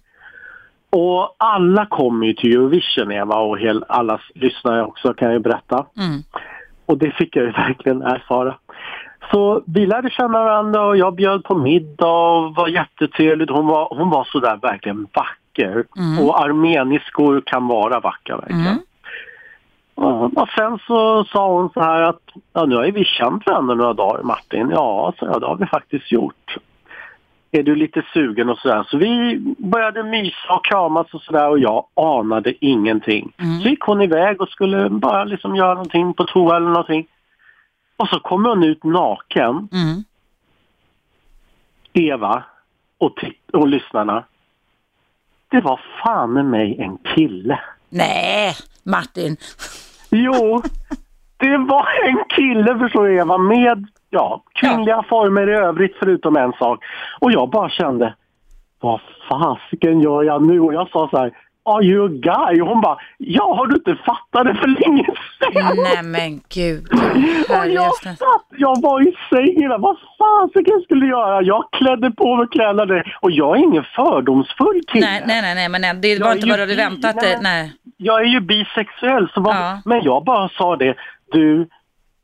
[0.89, 5.85] Och alla kommer ju till Eurovision Eva och hel, alla lyssnare också kan jag berätta.
[5.97, 6.21] Mm.
[6.85, 8.55] Och det fick jag ju verkligen erfara.
[9.31, 13.49] Så vi lärde känna varandra och jag bjöd på middag och var jättetrevligt.
[13.49, 15.85] Hon var, hon var sådär verkligen vacker.
[15.97, 16.25] Mm.
[16.25, 18.67] Och armeniskor kan vara vackra verkligen.
[18.67, 18.79] Mm.
[19.95, 22.21] Ja, och sen så sa hon så här att
[22.53, 24.69] ja, nu har vi känt varandra några dagar Martin.
[24.69, 26.57] Ja, så jag, det har vi faktiskt gjort.
[27.51, 28.85] Är du lite sugen och sådär?
[28.87, 33.31] Så vi började mysa och kramas och sådär och jag anade ingenting.
[33.37, 33.59] Mm.
[33.59, 37.07] Så gick hon iväg och skulle bara liksom göra någonting på toa eller någonting.
[37.97, 40.03] Och så kommer hon ut naken, Mm.
[41.93, 42.43] Eva
[42.97, 43.23] och,
[43.53, 44.23] och lyssnarna.
[45.49, 47.59] Det var fan med mig en kille.
[47.89, 49.37] Nej, Martin.
[50.09, 50.61] Jo,
[51.37, 56.53] det var en kille förstår du Eva med ja, kvinnliga former i övrigt förutom en
[56.53, 56.83] sak.
[57.19, 58.15] Och jag bara kände,
[58.79, 60.59] vad fasiken gör jag nu?
[60.59, 62.61] Och jag sa så här, are you a guy?
[62.61, 65.05] Och hon bara, ja har du inte fattat det för länge
[65.39, 65.77] sedan?
[65.83, 66.83] Nej men gud.
[67.49, 69.77] Och jag satt, jag var i sängen där.
[69.77, 71.41] Vad fasiken skulle jag göra?
[71.41, 73.03] Jag klädde på mig kläderna.
[73.21, 75.05] Och jag är ingen fördomsfull kille.
[75.07, 77.19] Nej, nej, nej, nej, men nej, det Jag var är inte vad du hade väntat
[77.21, 77.37] dig.
[77.41, 77.73] Nej.
[77.97, 79.81] Jag är ju bisexuell, så vad, Ja.
[79.85, 80.95] men jag bara sa det.
[81.31, 81.67] Du,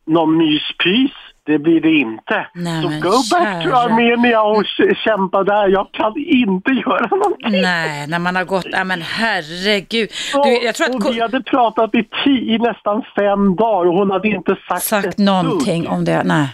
[0.06, 1.12] någon myspys,
[1.46, 2.48] det blir det inte.
[2.54, 3.76] Nej, så go back to.
[3.76, 5.68] Armenia och kä- kämpa där.
[5.68, 7.62] Jag kan inte göra någonting.
[7.62, 10.10] Nej, när man har gått, nej men herregud.
[10.44, 13.98] Du, jag tror att och vi hade pratat i, tio, i nästan fem dagar och
[13.98, 15.92] hon hade inte sagt, sagt någonting dugg.
[15.92, 16.48] om det, nej.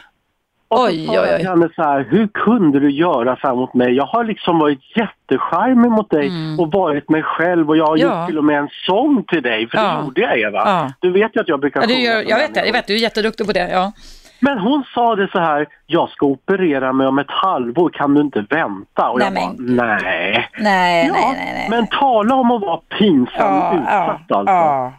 [0.70, 3.56] Och så Oj, sa oj, jag henne så här, hur kunde du göra så här
[3.56, 3.94] mot mig?
[3.94, 8.08] Jag har liksom varit jättecharmig mot dig och varit mig själv och jag har Mm.
[8.10, 8.20] Ja.
[8.20, 9.84] gjort till och med en sång till dig, för Ja.
[9.84, 10.58] det gjorde jag Eva.
[10.66, 10.92] Ja.
[11.00, 12.88] Du vet ju att jag brukar Ja, sjunga gör, för jag vet det, jag vet,
[12.88, 13.70] du är jätteduktig på det.
[13.72, 13.92] Ja.
[14.40, 18.22] Men hon sa det så här, jag ska operera mig om ett halvår, kan du
[18.22, 19.10] inte vänta?
[19.10, 20.50] Och jag Nej, bara, nej.
[20.60, 21.68] Nej, ja, nej, nej, nej.
[21.70, 24.54] Men tala om att vara pinsam utsatt alltså.
[24.54, 24.94] ja.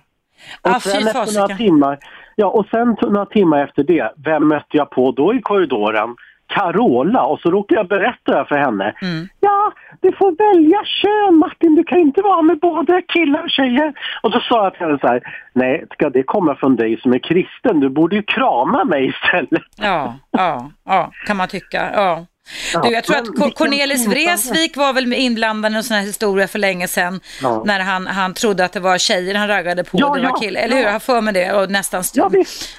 [0.62, 1.98] Och Ah, sen efter några timmar,
[2.36, 6.16] ja och sen några timmar efter det, vem mötte jag på då i korridoren?
[6.48, 8.94] Carola och så råkade jag berätta det här för henne.
[9.02, 9.28] Mm.
[9.40, 13.92] Ja, du får välja kön Martin, du kan inte vara med både killar och tjejer.
[14.22, 15.20] Och så sa jag till henne så här,
[15.52, 17.80] nej ska det komma från dig som är kristen?
[17.80, 19.62] Du borde ju krama mig istället.
[19.76, 21.90] Ja, ja, ja, kan man tycka.
[21.94, 22.26] Ja.
[22.74, 26.04] Ja, Du, jag tror att Cornelis Vreeswijk var väl med inblandad i en sån här
[26.04, 27.20] historia för länge sedan.
[27.42, 27.62] Ja.
[27.66, 30.34] När han, han trodde att det var tjejer han raggade på, Ja, det var ja,
[30.36, 30.60] killar.
[30.60, 30.82] Eller hur?
[30.82, 30.86] ja.
[30.88, 32.20] Jag har för mig det och nästan st-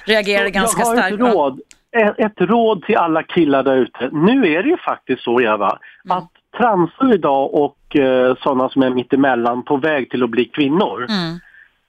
[0.04, 1.14] reagerade ganska jag har starkt.
[1.14, 1.60] ett råd,
[1.92, 4.08] ett, råd till alla killar där ute.
[4.12, 6.18] Nu är det ju faktiskt så Eva, Mm.
[6.18, 11.06] att transor idag och eh, sådana som är mittemellan på väg till att bli kvinnor.
[11.08, 11.38] Mm.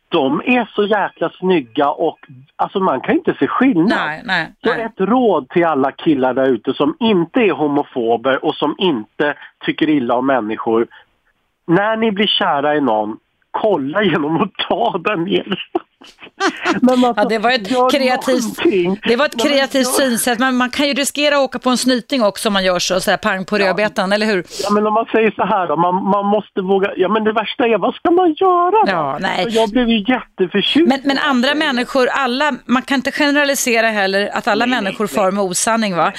[0.09, 2.19] De är så jäkla snygga och
[2.55, 3.99] alltså man kan inte se skillnad.
[4.05, 4.81] Nej, nej, Så nej.
[4.81, 9.33] ett råd till alla killar där ute som inte är homofober och som inte
[9.65, 10.87] tycker illa om människor.
[11.67, 13.17] När ni blir kära i någon,
[13.51, 15.57] kolla genom att ta den ner.
[16.81, 18.99] Men alltså, Ja, det var ett kreativt, någonting.
[19.07, 21.59] det var ett Nej, men kreativt gör- synsätt, men man kan ju riskera att åka
[21.59, 24.43] på en snyting också om man gör så, så här pang på rödbetan, eller hur?
[24.63, 27.31] Ja men om man säger så här då, man, man måste våga, ja men det
[27.33, 28.91] värsta är vad ska man göra då?
[28.91, 29.45] Ja, nej.
[29.49, 30.87] Jag blev ju jätteförtjust.
[30.87, 35.43] Men, men andra människor, alla, man kan inte generalisera heller att alla människor far med
[35.43, 36.11] osanning va?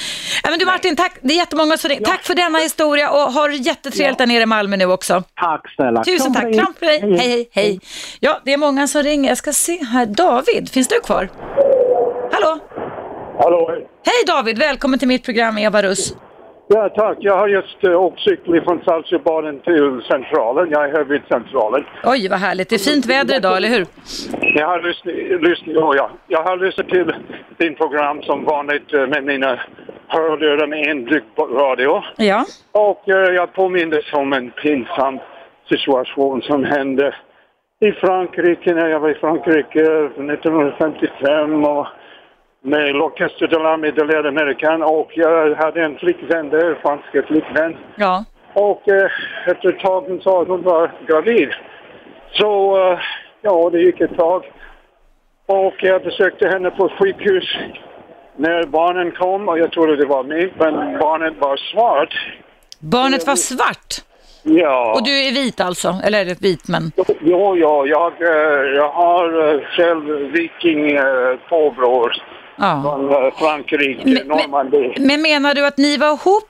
[0.42, 2.04] Ja, men du Martin, tack, det är jättemånga som ringer.
[2.04, 5.22] Tack för denna historia och ha det jättetrevligt där nere i Malmö nu också.
[5.40, 6.04] Tack snälla.
[6.04, 7.80] Tusen tack, kram på dig, hej hej hej.
[8.20, 9.28] Ja, det är många som ringer.
[9.28, 11.28] Jag ska se här, David, finns du kvar?
[12.32, 12.58] Hallå?
[13.38, 13.70] Hallå?
[14.04, 16.14] Hej David, välkommen till mitt program Eva Russ.
[16.68, 17.16] Ja, tack.
[17.20, 20.70] Jag har just uh, åkt cykel från Saltsjöbaden till Centralen.
[20.70, 21.84] Jag är här vid Centralen.
[22.04, 22.68] Oj, vad härligt.
[22.68, 23.86] Det är fint väder idag, eller hur?
[24.54, 26.10] Jag har lyssnat, lyssnat, oh, ja.
[26.28, 27.14] jag har lyssnat till
[27.58, 29.60] din program som vanligt eh, med mina
[30.08, 32.02] hörlurar med inbyggd radio.
[32.16, 32.44] Ja.
[32.72, 35.18] Och eh, jag påmindes om en pinsam
[35.72, 37.14] situation som hände
[37.80, 41.86] i Frankrike när jag var i Frankrike 1955 och
[42.62, 47.76] med L'Orchestre de l'air américaine och jag hade en flickvän där, franska flickvän.
[47.96, 48.24] Ja.
[48.54, 49.10] Och eh,
[49.46, 51.48] efter ett tag hon sa att hon var gravid.
[52.32, 52.98] Så eh,
[53.42, 54.52] ja, det gick ett tag.
[55.46, 57.56] Och jag besökte henne på sjukhus
[58.36, 62.14] när barnen kom och jag trodde det var mig, men barnet var svart.
[62.78, 64.11] Barnet var svart?
[64.42, 64.92] Ja.
[64.94, 65.94] Och du är vit alltså?
[66.04, 66.92] Eller är det vit men?
[67.20, 71.04] Jo, ja, jag, eh, jag har eh, själv viking eh,
[71.48, 72.12] påbrår
[72.56, 72.82] Ja.
[72.82, 74.94] från Frankrike, Normandie.
[74.98, 76.48] Men menar du att ni var ihop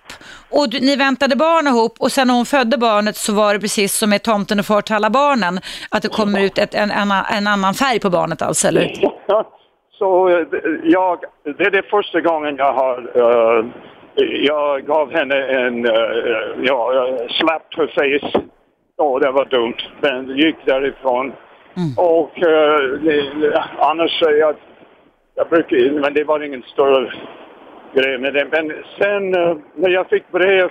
[0.50, 3.60] och du, ni väntade barn ihop och sen när hon födde barnet så var det
[3.60, 6.90] precis som med tomten och far till alla barnen, att det kommer ut ett, en,
[6.90, 8.92] en, en annan färg på barnet alltså, eller?
[9.98, 10.44] Så
[10.82, 11.18] jag,
[11.58, 13.64] det är det första gången jag har, eh,
[14.14, 15.92] jag gav henne en, uh,
[16.62, 18.40] ja, jag slapped her face.
[18.98, 19.76] Åh, det var dumt.
[20.00, 21.32] Men gick därifrån.
[21.96, 24.56] Och eh, annars jag,
[25.34, 27.12] jag brukar, men det var ingen större
[27.94, 28.46] grej med det.
[28.50, 30.70] Men sen eh, när jag fick brev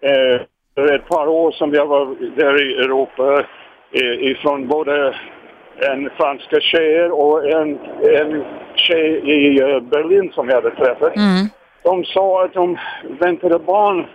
[0.00, 0.40] eh,
[0.74, 3.44] för ett par år som jag var där i Europa
[3.92, 5.14] eh, ifrån både
[5.76, 7.78] en franska tjejer och en,
[8.20, 8.44] en
[8.74, 11.16] tjej i eh, Berlin som jag hade träffat.
[11.16, 11.46] Mm.
[11.84, 12.78] De sa att de
[13.20, 14.06] väntade barn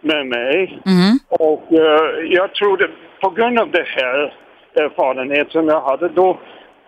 [0.00, 0.78] med mig.
[0.86, 1.18] Mm.
[1.28, 2.88] Och eh, jag trodde,
[3.20, 4.34] på grund av det här
[4.74, 6.38] erfarenhet som jag hade, då,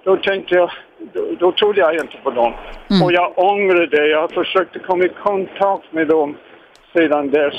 [0.04, 0.70] då tänkte jag,
[1.12, 2.52] då, då trodde jag inte på dem.
[3.04, 4.06] Och jag ångrar det.
[4.06, 6.36] Jag försökte komma i kontakt med dem
[6.96, 7.54] sedan dess.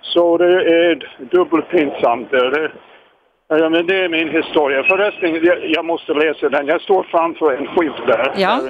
[0.00, 2.30] Så det är dubbelpinsamt.
[2.30, 2.70] Det, det,
[3.48, 4.82] ja, men det är min historia.
[4.82, 6.66] Förresten, jag, jag måste läsa den.
[6.66, 8.60] Jag står framför en skylt där, Ja.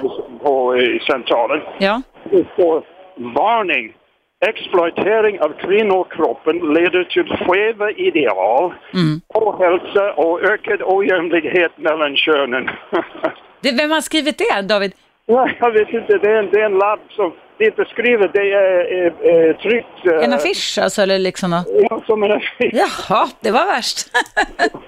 [0.43, 1.61] på, i centralen.
[1.77, 2.01] Ja.
[2.31, 2.83] Det står
[3.17, 3.93] varning.
[4.47, 9.21] Exploatering av kvinnokroppen leder till skeva ideal, Mm.
[9.27, 12.69] ohälsa och ökad ojämlikhet mellan könen.
[13.61, 14.91] Det, vem har skrivit det, David?
[15.25, 17.85] ja, jag vet inte, det är en, det är en lapp som, det är inte
[17.85, 20.05] skrivet, det är, är, är tryckt.
[20.05, 21.63] eh, En affisch alltså, eller liksom?
[21.89, 22.73] Ja, som en affisch.
[22.73, 23.97] Jaha, det var värst.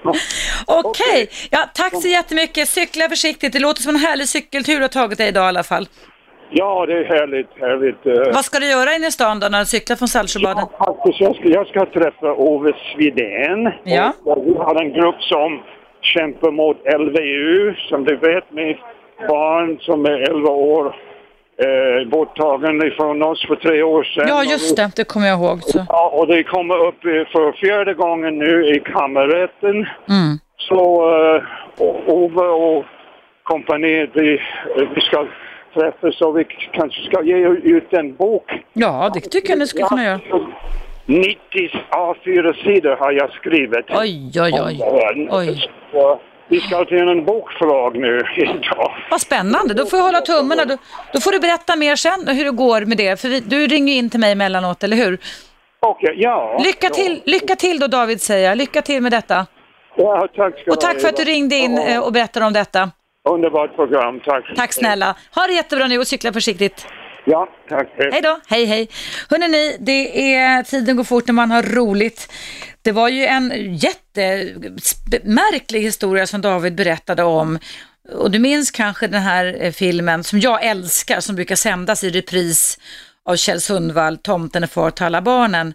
[0.66, 2.68] Okej, ja, tack så jättemycket.
[2.68, 3.52] Cykla försiktigt.
[3.52, 5.88] Det låter som en härlig cykeltur du har tagit dig idag i alla fall.
[6.50, 8.06] Ja, det är härligt, härligt.
[8.06, 8.34] eh.
[8.34, 10.66] Vad ska du göra inne i stan då när du cyklar från Saltsjöbaden?
[10.78, 13.70] Faktiskt, jag ska, jag ska träffa Ove Svidén.
[13.84, 14.12] Ja.
[14.24, 15.60] Och Vi har en grupp som
[16.02, 18.76] kämpar mot LVU, som du vet, med
[19.28, 20.86] barn som är 11 år
[21.64, 24.24] eh, borttagen ifrån oss för tre år sedan.
[24.28, 24.90] Ja, just det.
[24.96, 25.62] Det kommer jag ihåg.
[25.62, 25.84] Så.
[25.88, 27.00] Ja, och det kommer upp
[27.32, 29.76] för fjärde gången nu i kammarrätten.
[30.08, 30.38] Mm.
[30.58, 30.80] Så
[31.36, 31.42] eh,
[32.06, 32.84] Ove och
[33.42, 35.26] kompaniet, vi, eh, vi ska
[35.74, 38.50] träffas och vi kanske ska ge ut en bok.
[38.72, 40.20] Ja, det tycker jag ni skulle kunna göra.
[41.06, 41.36] 90
[41.90, 43.86] A4-sidor har jag skrivit.
[43.88, 45.28] Oj, oj, oj.
[45.30, 45.68] Oj.
[45.92, 48.92] Så vi ska till en bokförlag nu idag.
[49.10, 49.74] Vad spännande.
[49.74, 50.64] Då får jag hålla tummarna.
[50.64, 50.76] Då,
[51.12, 53.20] då får du berätta mer sen hur det går med det.
[53.20, 55.18] För vi, du ringer in till mig emellanåt, eller hur?
[55.80, 56.60] Okej, ja.
[56.64, 58.58] Lycka till, lycka till då David säger jag.
[58.58, 59.46] Lycka till med detta.
[59.96, 62.90] Ja, tack ska Och tack för att du ringde in eh, och berättade om detta.
[63.28, 64.56] Underbart program, tack.
[64.56, 65.16] Tack snälla.
[65.34, 66.86] Ha det jättebra nu och cykla försiktigt.
[67.26, 67.88] Ja, tack.
[68.12, 68.88] Hej då, hej hej.
[69.30, 72.32] Hörrni, det är, tiden går fort när man har roligt.
[72.82, 77.58] Det var ju en jättemärklig historia som David berättade om.
[78.12, 82.10] Och du minns kanske den här eh, filmen som jag älskar, som brukar sändas i
[82.10, 82.78] repris
[83.24, 85.74] av Kjell Sundvall, Tomten är far till alla barnen.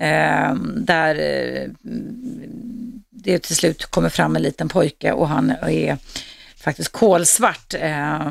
[0.00, 1.68] Eh, där eh,
[3.10, 5.98] det till slut kommer fram en liten pojke och han är
[6.66, 7.74] faktiskt kolsvart.
[7.74, 8.30] Eh,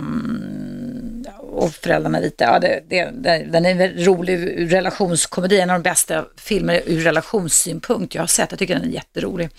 [1.55, 2.43] och föräldrarna vita.
[2.43, 4.37] Ja, det, det, det, den är en rolig
[4.73, 8.51] relationskomedi, en av de bästa filmer ur relationssynpunkt jag har sett.
[8.51, 9.49] Jag tycker den är jätterolig.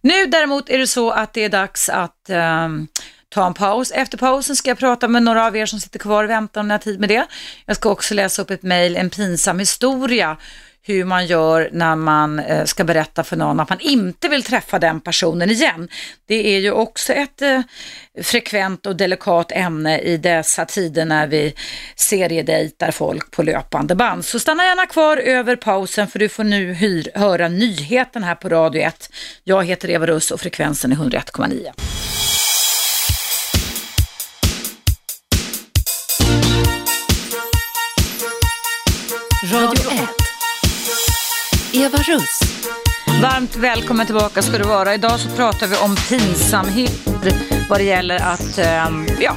[0.00, 2.68] Nu däremot är det så att det är dags att eh,
[3.28, 3.90] ta en paus.
[3.90, 6.68] Efter pausen ska jag prata med några av er som sitter kvar och väntar om
[6.68, 7.26] ni har tid med det.
[7.66, 10.36] Jag ska också läsa upp ett mejl, en pinsam historia
[10.84, 14.78] hur man gör när man eh, ska berätta för någon att man inte vill träffa
[14.78, 15.88] den personen igen.
[16.26, 17.60] Det är ju också ett eh,
[18.22, 21.54] frekvent och delikat ämne i dessa tider när vi
[21.96, 24.24] seriedejtar folk på löpande band.
[24.24, 28.48] Så stanna gärna kvar över pausen för du får nu hyr, höra nyheten här på
[28.48, 29.10] Radio 1.
[29.44, 31.72] Jag heter Eva Russ och frekvensen är 101,9.
[39.52, 40.21] Radio 1.
[41.74, 42.40] Eva Russ.
[43.22, 44.94] Varmt välkommen tillbaka ska du vara.
[44.94, 47.08] Idag så pratar vi om pinsamhet
[47.70, 49.36] vad det gäller att ehm, ja,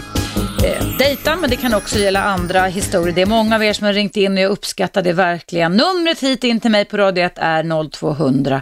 [0.65, 3.15] eh, dejta, men det kan också gälla andra historier.
[3.15, 5.71] Det är många av er som har ringt in och jag uppskattar det verkligen.
[5.71, 8.61] Numret hit in till mig på Radio 1 är 0200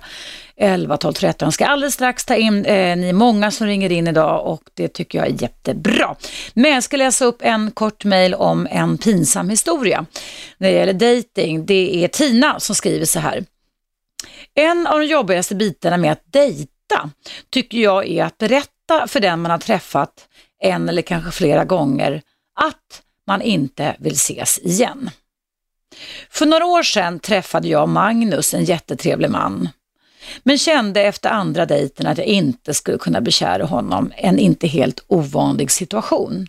[0.58, 1.46] 11 12 13.
[1.46, 4.62] Jag ska alldeles strax ta in, eh, ni är många som ringer in idag och
[4.74, 6.16] det tycker jag är jättebra.
[6.54, 10.06] Men jag ska läsa upp en kort mejl om en pinsam historia.
[10.58, 11.66] När det gäller dating.
[11.66, 13.44] det är Tina som skriver så här.
[14.56, 17.10] En av de jobbigaste bitarna med att dejta
[17.50, 20.28] tycker jag är att berätta för den man har träffat
[20.60, 22.22] en eller kanske flera gånger
[22.60, 25.10] att man inte vill ses igen.
[26.30, 29.70] För några år sedan träffade jag Magnus, en jättetrevlig man.
[30.44, 35.04] Men kände efter andra dejten att jag inte skulle kunna bekära honom, en inte helt
[35.08, 36.48] ovanlig situation.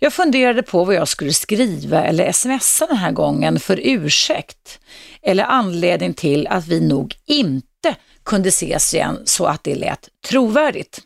[0.00, 4.80] Jag funderade på vad jag skulle skriva eller smsa den här gången för ursäkt
[5.22, 11.00] eller anledning till att vi nog inte kunde ses igen så att det lät trovärdigt.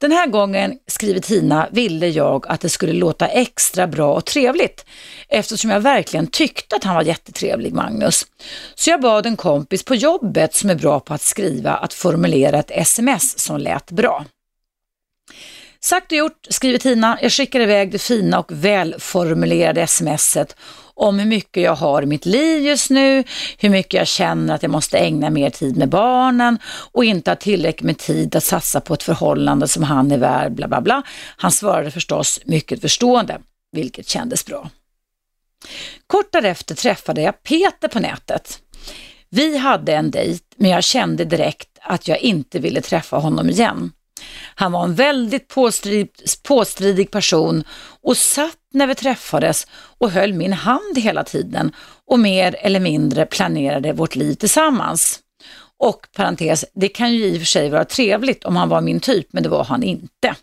[0.00, 4.84] Den här gången, skriver Tina, ville jag att det skulle låta extra bra och trevligt
[5.28, 8.26] eftersom jag verkligen tyckte att han var jättetrevlig, Magnus.
[8.74, 12.58] Så jag bad en kompis på jobbet som är bra på att skriva att formulera
[12.58, 14.24] ett sms som lät bra.
[15.80, 17.18] Sagt och gjort, skriver Tina.
[17.22, 20.56] Jag skickar iväg det fina och välformulerade smset
[21.00, 23.24] om hur mycket jag har i mitt liv just nu,
[23.58, 26.58] hur mycket jag känner att jag måste ägna mer tid med barnen
[26.92, 30.52] och inte ha tillräckligt med tid att satsa på ett förhållande som han är värd,
[30.52, 31.02] bla bla bla.
[31.36, 33.40] Han svarade förstås mycket förstående,
[33.72, 34.70] vilket kändes bra.
[36.06, 38.58] Kort därefter träffade jag Peter på nätet.
[39.28, 43.92] Vi hade en dejt, men jag kände direkt att jag inte ville träffa honom igen.
[44.54, 46.08] Han var en väldigt påstrid,
[46.42, 47.64] påstridig person
[48.02, 51.72] och satt när vi träffades och höll min hand hela tiden
[52.06, 55.20] och mer eller mindre planerade vårt liv tillsammans.
[55.78, 59.00] Och parentes, det kan ju i och för sig vara trevligt om han var min
[59.00, 60.34] typ, men det var han inte.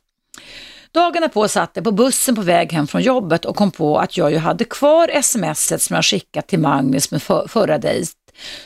[0.92, 4.18] Dagarna på satt jag på bussen på väg hem från jobbet och kom på att
[4.18, 8.12] jag ju hade kvar smset som jag skickat till Magnus med för, förra dejt.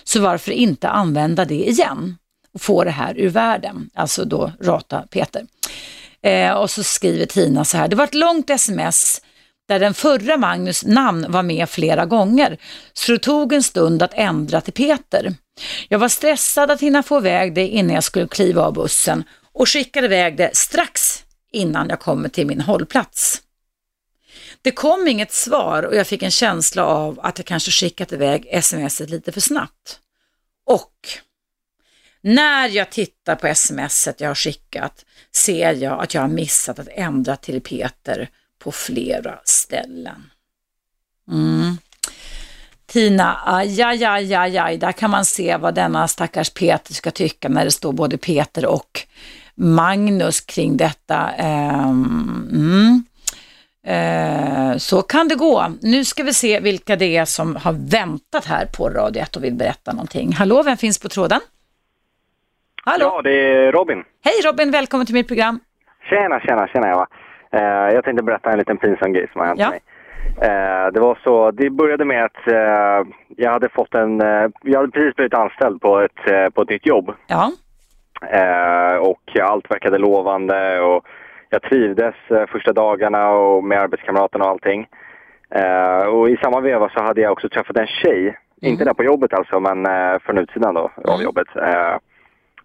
[0.03, 2.17] Så varför inte använda det igen?
[2.53, 3.89] Och få det här ur världen.
[3.93, 5.45] Alltså då rata Peter.
[6.23, 9.21] Eh, och så skriver Tina så här, det var ett långt sms
[9.67, 12.57] där den förra Magnus namn var med flera gånger,
[12.93, 15.35] så det tog en stund att ändra till Peter.
[15.89, 19.23] Jag var stressad att hinna få iväg det innan jag skulle kliva av bussen
[19.53, 23.41] och skickade iväg det strax innan jag kommer till min hållplats.
[24.61, 28.63] Det kom inget svar och jag fick en känsla av att jag kanske skickat iväg
[28.63, 29.99] smset lite för snabbt.
[30.65, 30.93] Och
[32.21, 36.87] när jag tittar på smset jag har skickat ser jag att jag har missat att
[36.91, 38.29] ändra till Peter
[38.59, 40.29] på flera ställen.
[41.31, 41.77] Mm.
[42.85, 47.11] Tina, aj, aj, aj, aj, aj, där kan man se vad denna stackars Peter ska
[47.11, 49.07] tycka när det står både Peter och
[49.55, 51.29] Magnus kring detta.
[51.29, 53.03] Ehm, mm.
[53.83, 55.73] Eh, så kan det gå.
[55.81, 59.43] Nu ska vi se vilka det är som har väntat här på Radio 1 och
[59.43, 60.33] vill berätta någonting.
[60.33, 61.39] Hallå, vem finns på tråden?
[62.85, 63.05] Hallå?
[63.15, 64.03] Ja, det är Robin.
[64.23, 65.59] Hej Robin, välkommen till mitt program.
[66.09, 67.07] Tjena, tjena, tjena Eva.
[67.55, 69.69] Uh, jag tänkte berätta en liten pinsam grej som har hänt ja.
[69.69, 69.79] mig.
[70.27, 74.19] Uh, det var så, det började med att uh, jag hade fått en,
[74.61, 77.13] jag hade precis blivit anställd på ett, på ett nytt jobb.
[77.27, 77.51] Ja.
[78.99, 81.05] och allt verkade lovande och
[81.49, 82.15] jag trivdes
[82.47, 84.87] första dagarna och med arbetskamraterna och allting.
[86.07, 88.35] och i samma veva så hade jag också träffat en tjej, mm.
[88.61, 89.87] inte där på jobbet alltså, men
[90.19, 91.21] från utsidan då av mm.
[91.21, 91.47] jobbet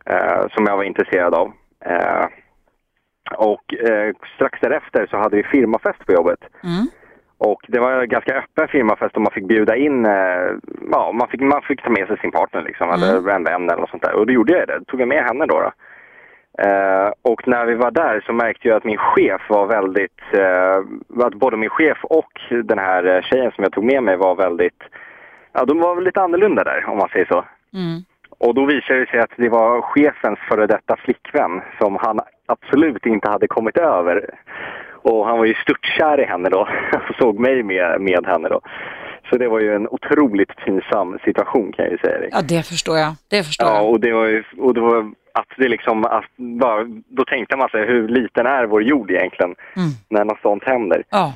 [0.06, 1.52] eh, som jag var intresserad av.
[1.84, 2.26] Eh,
[3.36, 6.40] och eh, strax därefter så hade vi firmafest på jobbet.
[6.64, 6.86] Mm.
[7.38, 10.50] Och det var en ganska öppen firmafest och man fick bjuda in, eh,
[10.90, 13.02] ja man fick, man fick ta med sig sin partner liksom, mm.
[13.02, 14.14] eller en vän eller något sånt där.
[14.14, 15.60] Och då gjorde jag det, tog jag med henne då.
[15.60, 15.72] då.
[16.64, 21.24] Uh, och när vi var där så märkte jag att min chef var väldigt, uh,
[21.26, 22.32] att både min chef och
[22.64, 24.82] den här tjejen som jag tog med mig var väldigt,
[25.52, 27.44] ja de var lite annorlunda där om man säger så.
[27.74, 28.00] Mm.
[28.38, 33.06] Och då visade det sig att det var chefens före detta flickvän som han absolut
[33.06, 34.30] inte hade kommit över.
[34.92, 36.60] Och han var ju störtkär i henne då
[37.08, 38.60] och såg mig med, med henne då.
[39.30, 42.28] Så det var ju en otroligt pinsam situation kan jag ju säga dig.
[42.32, 43.14] Ja, det förstår jag.
[43.30, 43.90] Det förstår ja, jag.
[43.90, 47.68] och det var ju, och det var att det liksom, att bara, då tänkte man
[47.68, 49.88] sig hur liten är vår jord egentligen Mm.
[50.08, 51.02] när något sånt händer.
[51.10, 51.32] Ja.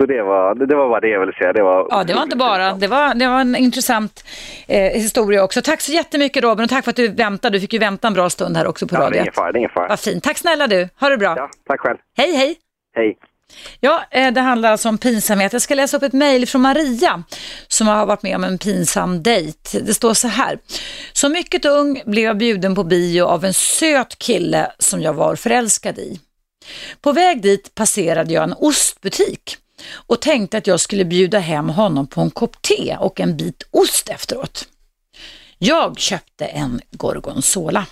[0.00, 1.52] Så det var, det, var bara det jag ville säga.
[1.52, 4.24] Det var, Ja, det var inte bara, det var, det var en intressant
[4.68, 5.62] eh, historia också.
[5.62, 7.56] Tack så jättemycket Robin och tack för att du väntade.
[7.56, 9.52] Du fick ju vänta en bra stund här också på ja, det är ingen fara,
[9.52, 9.88] det är ingen fara.
[9.88, 10.24] Vad fint.
[10.24, 10.88] Tack snälla du.
[11.00, 11.34] Ha det bra.
[11.36, 11.98] Ja, tack själv.
[12.16, 12.56] Hej, hej.
[12.96, 13.18] Hej.
[13.80, 15.52] Ja, eh, det handlar alltså om pinsamhet.
[15.52, 17.22] Jag ska läsa upp ett mejl från Maria
[17.68, 19.80] som har varit med om en pinsam dejt.
[19.80, 20.58] Det står så här.
[21.12, 25.36] Som mycket ung blev jag bjuden på bio av en söt kille som jag var
[25.36, 26.20] förälskad i.
[27.00, 29.56] På väg dit passerade jag en ostbutik
[29.92, 33.62] och tänkte att jag skulle bjuda hem honom på en kopp te och en bit
[33.70, 34.68] ost efteråt.
[35.58, 37.86] Jag köpte en gorgonzola.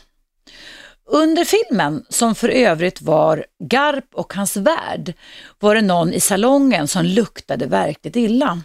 [1.10, 5.12] Under filmen, som för övrigt var Garp och hans värld,
[5.58, 8.62] var det någon i salongen som luktade verkligt illa.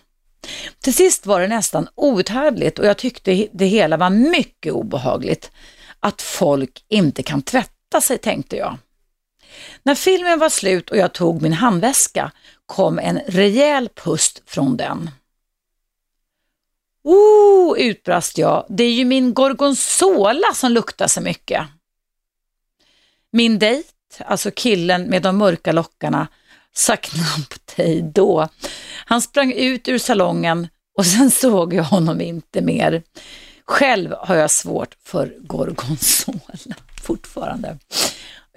[0.79, 5.51] Till sist var det nästan outhärdligt och jag tyckte det hela var mycket obehagligt.
[5.99, 8.77] Att folk inte kan tvätta sig, tänkte jag.
[9.83, 12.31] När filmen var slut och jag tog min handväska
[12.65, 15.11] kom en rejäl pust från den.
[17.03, 18.65] Oh, utbrast jag.
[18.69, 21.67] Det är ju min gorgonzola som luktar så mycket.
[23.31, 23.89] Min dejt,
[24.25, 26.27] alltså killen med de mörka lockarna,
[26.73, 28.47] sa knappt hej då.
[29.05, 30.67] Han sprang ut ur salongen
[30.97, 33.03] och sen såg jag honom inte mer.
[33.65, 37.77] Själv har jag svårt för gorgonzola fortfarande.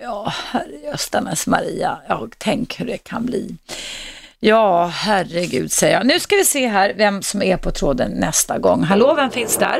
[0.00, 3.56] Ja, herrejöstamens Maria, ja, tänk hur det kan bli.
[4.40, 6.06] Ja, herregud säger jag.
[6.06, 8.82] Nu ska vi se här vem som är på tråden nästa gång.
[8.82, 9.78] Hallå, vem finns där?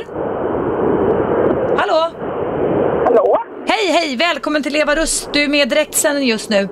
[1.79, 2.11] Hallå?
[3.05, 3.39] Hallå?
[3.69, 5.31] Hej, hej, välkommen till Eva Rust.
[5.33, 6.69] Du är med i direktsändning just nu.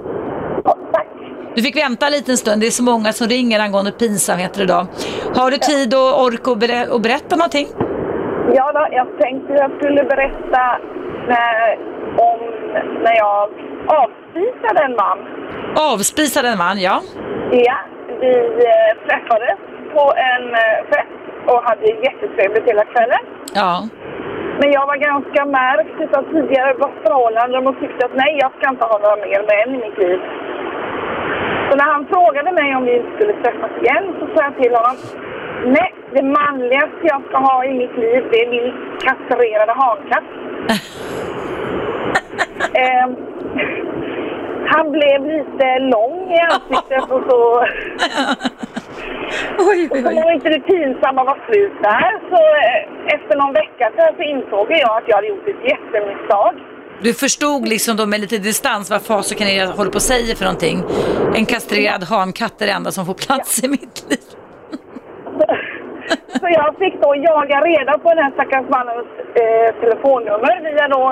[0.92, 1.06] tack.
[1.54, 2.60] Du fick vänta en liten stund.
[2.60, 4.86] Det är så många som ringer angående pinsamheter idag.
[5.36, 7.68] Har du tid och ork att, ber berätta någonting?
[8.54, 10.78] Ja, då, jag tänkte jag skulle berätta
[11.28, 11.93] när,
[13.04, 13.50] när jag
[14.02, 15.18] avspisade en man.
[15.92, 16.96] Avspisade en man, ja.
[17.50, 17.78] Ja,
[18.20, 18.34] vi
[18.70, 19.58] eh, träffades
[19.94, 23.22] på en eh, fest och hade jättetrevligt hela kvällen.
[23.54, 23.88] Ja.
[24.60, 26.74] Men jag var ganska märkt av tidigare
[27.04, 30.20] förhållanden och tyckte att nej, jag ska inte ha några mer män i mitt liv.
[31.66, 34.96] Så när han frågade mig om vi skulle träffas igen så sa jag till honom
[35.64, 38.68] nej, det manligaste jag ska ha i mitt liv det är min
[39.06, 40.28] kastrerade hankatt.
[42.82, 43.08] eh,
[44.66, 47.40] han blev lite lång i ansiktet och så...
[49.58, 52.20] Oj, Och så var inte det pinsamma var slut där.
[52.30, 56.54] Så eh, efter någon vecka så, så insåg jag att jag hade gjort ett jättemisstag.
[57.02, 60.36] Du förstod liksom då med lite distans vad fasiken är jag håller på att säga
[60.36, 60.82] för någonting.
[61.34, 64.18] En kastrerad hankatt är det enda som får plats i mitt liv.
[66.40, 69.10] Så jag fick då jaga reda på den här stackars mannens
[69.42, 71.02] eh, telefonnummer via då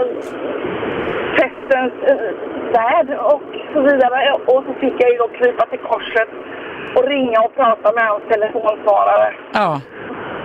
[1.38, 2.16] festens eh,
[2.76, 3.42] värld och
[3.72, 4.32] så vidare.
[4.46, 6.28] Och så fick jag ju då krypa till korset
[6.96, 9.34] och ringa och prata med hans telefonsvarare.
[9.52, 9.80] Ja.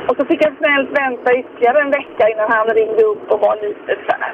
[0.07, 3.55] Och så fick jag snällt vänta ytterligare en vecka innan han ringde upp och var
[3.55, 4.33] lite så här.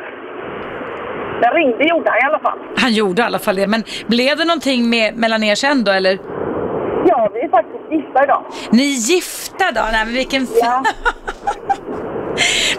[1.41, 2.60] Den ringde gjorde han i alla fall.
[2.77, 3.68] Han gjorde i alla fall det.
[3.68, 6.18] Men blev det någonting med, mellan er sen då eller?
[7.05, 8.43] Ja, vi är faktiskt gifta idag.
[8.71, 9.81] Ni är gifta då?
[9.91, 10.84] Nej men vilken Ja.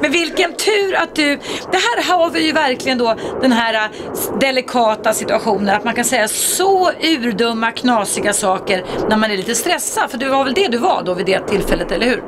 [0.00, 1.36] Men vilken tur att du,
[1.72, 6.04] det här har vi ju verkligen då den här äh, delikata situationen att man kan
[6.04, 10.10] säga så urdumma knasiga saker när man är lite stressad.
[10.10, 12.22] För det var väl det du var då vid det tillfället, eller hur?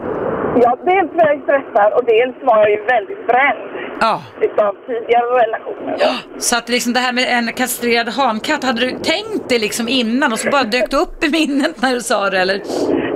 [0.63, 3.59] Ja, dels var jag stressad och dels var jag ju väldigt bränd
[4.01, 4.23] Ja.
[4.41, 5.97] utav tidigare relationer.
[6.39, 10.33] Så att liksom det här med en kastrerad hankatt, hade du tänkt det liksom innan
[10.33, 12.59] och så bara dök det upp i minnet när du sa det eller?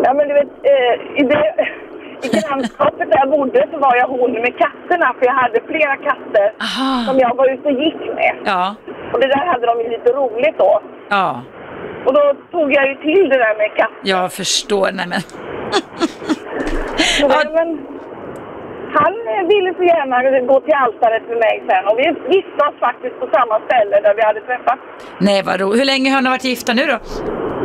[0.05, 1.43] Ja, men du vet, eh, i, det,
[2.27, 5.97] i grannskapet där jag bodde så var jag hon med katterna för jag hade flera
[5.97, 6.47] katter
[7.07, 8.35] som jag var ute och gick med.
[8.45, 8.75] Ja.
[9.13, 10.81] Och det där hade de ju lite roligt då.
[11.09, 11.43] Ja,
[12.07, 13.99] Och då tog jag ju till det där med katter.
[14.03, 14.91] jag förstår.
[14.93, 15.21] Nej men.
[17.21, 17.79] Det, men,
[18.93, 23.21] han eh, ville så gärna gå till altaret med mig sen och vi oss faktiskt
[23.21, 24.83] på samma ställe där vi hade träffats.
[25.19, 25.81] Nej vad roligt.
[25.81, 26.99] Hur länge har ni varit gifta nu då?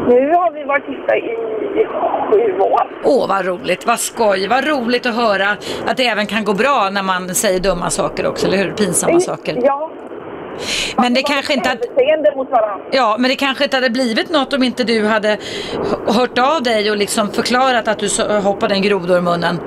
[0.08, 1.86] Nu har vi varit gifta i
[2.32, 2.88] sju år.
[3.04, 5.50] Åh vad roligt, vad skoj, vad roligt att höra
[5.88, 8.72] att det även kan gå bra när man säger dumma saker också, eller hur?
[8.72, 9.58] Pinsamma saker.
[9.64, 9.92] Ja.
[10.98, 11.82] Men det kanske inte hade...
[12.92, 15.38] Ja, men det kanske inte hade blivit något om inte du hade
[16.08, 18.10] hört av dig och liksom förklarat att du
[18.44, 19.60] hoppade en groda ur munnen.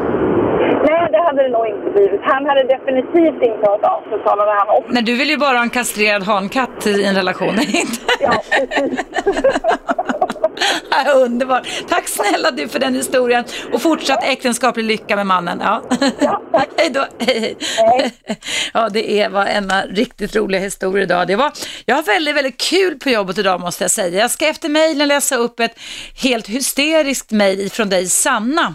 [0.86, 2.20] Nej, det hade det nog inte blivit.
[2.22, 4.82] Han hade definitivt inte hört av sig, talade han om.
[4.88, 8.12] Nej, du vill ju bara ha en kastrerad hankatt i en relation, inte?
[8.20, 9.04] Ja, precis.
[10.90, 11.68] Ja, Underbart.
[11.88, 15.60] Tack snälla du för den historien och fortsatt äktenskaplig lycka med mannen.
[15.60, 15.82] Ja.
[16.76, 17.06] hej då.
[17.18, 18.12] Hej, hej.
[18.74, 21.26] Ja, det är, var en riktigt rolig historia idag.
[21.26, 21.52] Det var,
[21.84, 24.20] jag har väldigt, väldigt kul på jobbet idag måste jag säga.
[24.20, 25.78] Jag ska efter mejlen läsa upp ett
[26.22, 28.74] helt hysteriskt mejl från dig Sanna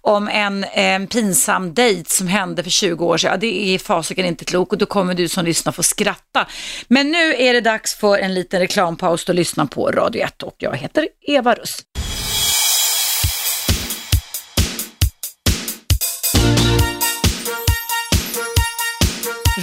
[0.00, 3.30] om en, en pinsam dejt som hände för 20 år sedan.
[3.30, 6.46] Ja, det är fasiken inte klok och då kommer du som lyssnar få skratta.
[6.88, 10.54] Men nu är det dags för en liten reklampaus och lyssna på Radio 1 och
[10.58, 11.82] jag heter Eva Russ.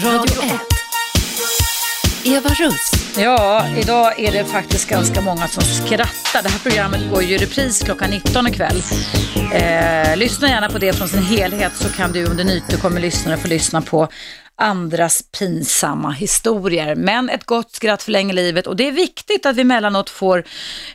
[0.04, 0.60] Radio 1.
[2.26, 2.92] Eva Russ.
[3.18, 6.44] Ja, idag är det faktiskt ganska många som skrattar.
[6.44, 8.84] Det här programmet går ju i repris klockan 19 ikväll.
[9.54, 13.38] Eh, lyssna gärna på det från sin helhet så kan du om du nytillkommer lyssnare
[13.38, 14.08] få lyssna på
[14.62, 16.96] andras pinsamma historier.
[16.96, 20.44] Men ett gott skratt förlänger livet och det är viktigt att vi emellanåt får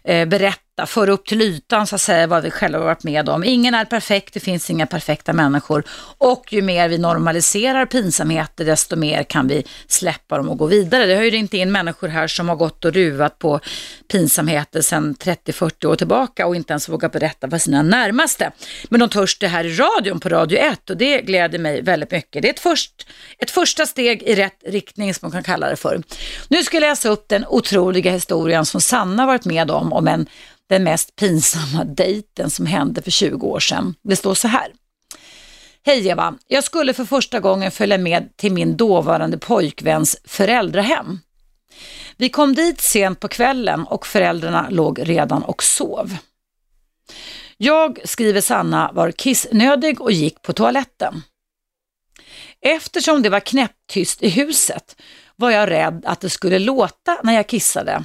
[0.05, 3.29] eh, berätta berätta, föra upp till ytan så att säga vad vi själva varit med
[3.29, 3.45] om.
[3.45, 5.85] Ingen är perfekt, det finns inga perfekta människor
[6.19, 11.07] och ju mer vi normaliserar pinsamheter desto mer kan vi släppa dem och gå vidare.
[11.07, 13.61] Det har ju ringt in människor här som har gått och ruvat på
[14.09, 18.53] pinsamheter sedan 30-40 år tillbaka och inte ens vågar berätta för sina närmaste.
[18.91, 22.11] Men de törs det här i radion på Radio 1 och det gläder mig väldigt
[22.11, 22.43] mycket.
[22.43, 23.07] Det är ett, först,
[23.39, 26.03] ett första steg i rätt riktning som man kan kalla det för.
[26.49, 30.27] Nu ska jag läsa upp den otroliga historien som Sanna varit med om, om en,
[30.69, 33.95] den mest pinsamma dejten som hände för 20 år sedan.
[34.03, 34.73] Det står så här.
[35.83, 41.21] Hej Eva, jag skulle för första gången följa med till min dåvarande pojkväns föräldrahem.
[42.17, 46.17] Vi kom dit sent på kvällen och föräldrarna låg redan och sov.
[47.57, 51.23] Jag, skriver Sanna, var kissnödig och gick på toaletten.
[52.61, 54.97] Eftersom det var knäpptyst i huset
[55.37, 58.05] var jag rädd att det skulle låta när jag kissade,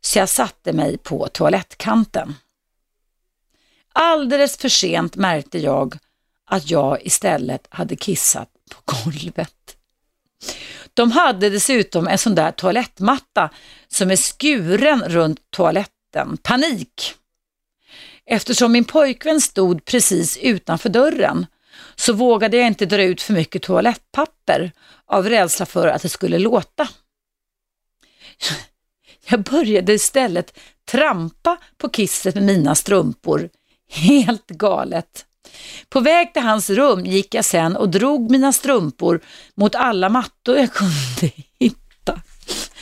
[0.00, 2.34] så jag satte mig på toalettkanten.
[3.92, 5.98] Alldeles för sent märkte jag
[6.44, 9.76] att jag istället hade kissat på golvet.
[10.94, 13.50] De hade dessutom en sån där toalettmatta
[13.88, 16.36] som är skuren runt toaletten.
[16.42, 17.14] Panik!
[18.26, 21.46] Eftersom min pojkvän stod precis utanför dörren
[21.96, 24.72] så vågade jag inte dra ut för mycket toalettpapper
[25.06, 26.88] av rädsla för att det skulle låta.
[29.30, 30.58] Jag började istället
[30.90, 33.48] trampa på kisset med mina strumpor.
[33.90, 35.24] Helt galet.
[35.88, 39.20] På väg till hans rum gick jag sen och drog mina strumpor
[39.54, 42.20] mot alla mattor jag kunde hitta.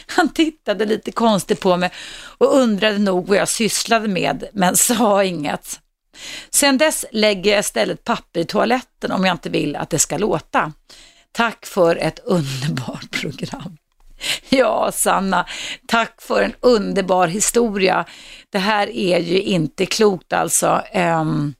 [0.06, 1.90] Han tittade lite konstigt på mig
[2.39, 5.81] och undrade nog vad jag sysslade med, men sa inget.
[6.51, 10.18] Sen dess lägger jag istället papper i toaletten om jag inte vill att det ska
[10.18, 10.73] låta.
[11.32, 13.77] Tack för ett underbart program.
[14.49, 15.47] Ja, Sanna,
[15.87, 18.05] tack för en underbar historia.
[18.51, 20.83] Det här är ju inte klokt alltså.
[20.95, 21.55] Um,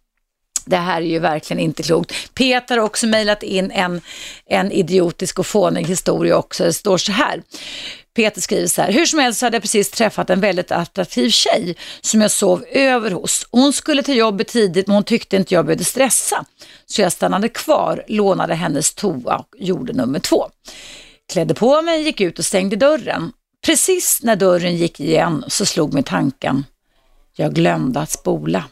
[0.67, 2.35] det här är ju verkligen inte klokt.
[2.35, 4.01] Peter har också mejlat in en,
[4.47, 6.65] en idiotisk och fånig historia också.
[6.65, 7.43] Det står så här.
[8.17, 11.31] Peter skriver så här, hur som helst så hade jag precis träffat en väldigt attraktiv
[11.31, 13.47] tjej som jag sov över hos.
[13.51, 16.45] Hon skulle till jobbet tidigt men hon tyckte inte jag behövde stressa.
[16.87, 20.51] Så jag stannade kvar, lånade hennes toa och gjorde nummer två.
[21.33, 23.33] Klädde på mig, gick ut och stängde dörren.
[23.67, 26.65] Precis när dörren gick igen så slog mig tanken,
[27.37, 28.65] jag glömde att spola.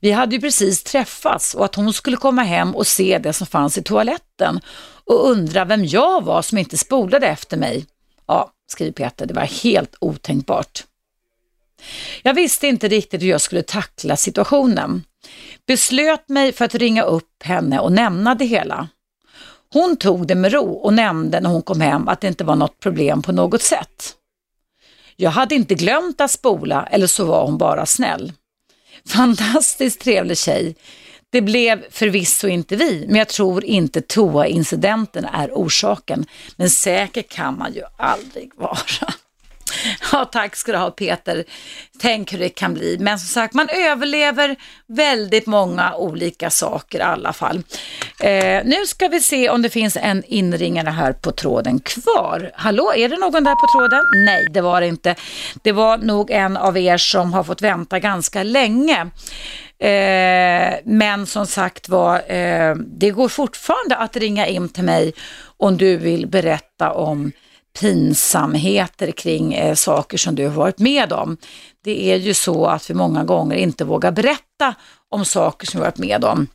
[0.00, 3.46] Vi hade ju precis träffats och att hon skulle komma hem och se det som
[3.46, 4.60] fanns i toaletten
[5.04, 7.86] och undra vem jag var som inte spolade efter mig.
[8.26, 10.84] Ja, skriver Peter, det var helt otänkbart.
[12.22, 15.04] Jag visste inte riktigt hur jag skulle tackla situationen.
[15.66, 18.88] Beslöt mig för att ringa upp henne och nämna det hela.
[19.74, 22.56] Hon tog det med ro och nämnde när hon kom hem att det inte var
[22.56, 24.14] något problem på något sätt.
[25.16, 28.32] Jag hade inte glömt att spola eller så var hon bara snäll.
[29.08, 30.76] Fantastiskt trevlig tjej.
[31.30, 36.26] Det blev förvisso inte vi, men jag tror inte toa-incidenten är orsaken.
[36.56, 38.76] Men säker kan man ju aldrig vara.
[40.12, 41.44] Ja, tack ska du ha Peter.
[41.98, 42.96] Tänk hur det kan bli.
[43.00, 44.56] Men som sagt, man överlever
[44.86, 47.62] väldigt många olika saker i alla fall.
[48.20, 52.50] Eh, nu ska vi se om det finns en inringare här på tråden kvar.
[52.54, 54.02] Hallå, är det någon där på tråden?
[54.26, 55.14] Nej, det var det inte.
[55.62, 59.10] Det var nog en av er som har fått vänta ganska länge.
[59.78, 65.12] Eh, men som sagt var, eh, det går fortfarande att ringa in till mig
[65.56, 67.32] om du vill berätta om
[67.80, 71.36] pinsamheter kring eh, saker som du har varit med om.
[71.84, 74.74] Det är ju så att vi många gånger inte vågar berätta
[75.08, 76.46] om saker som vi har varit med om.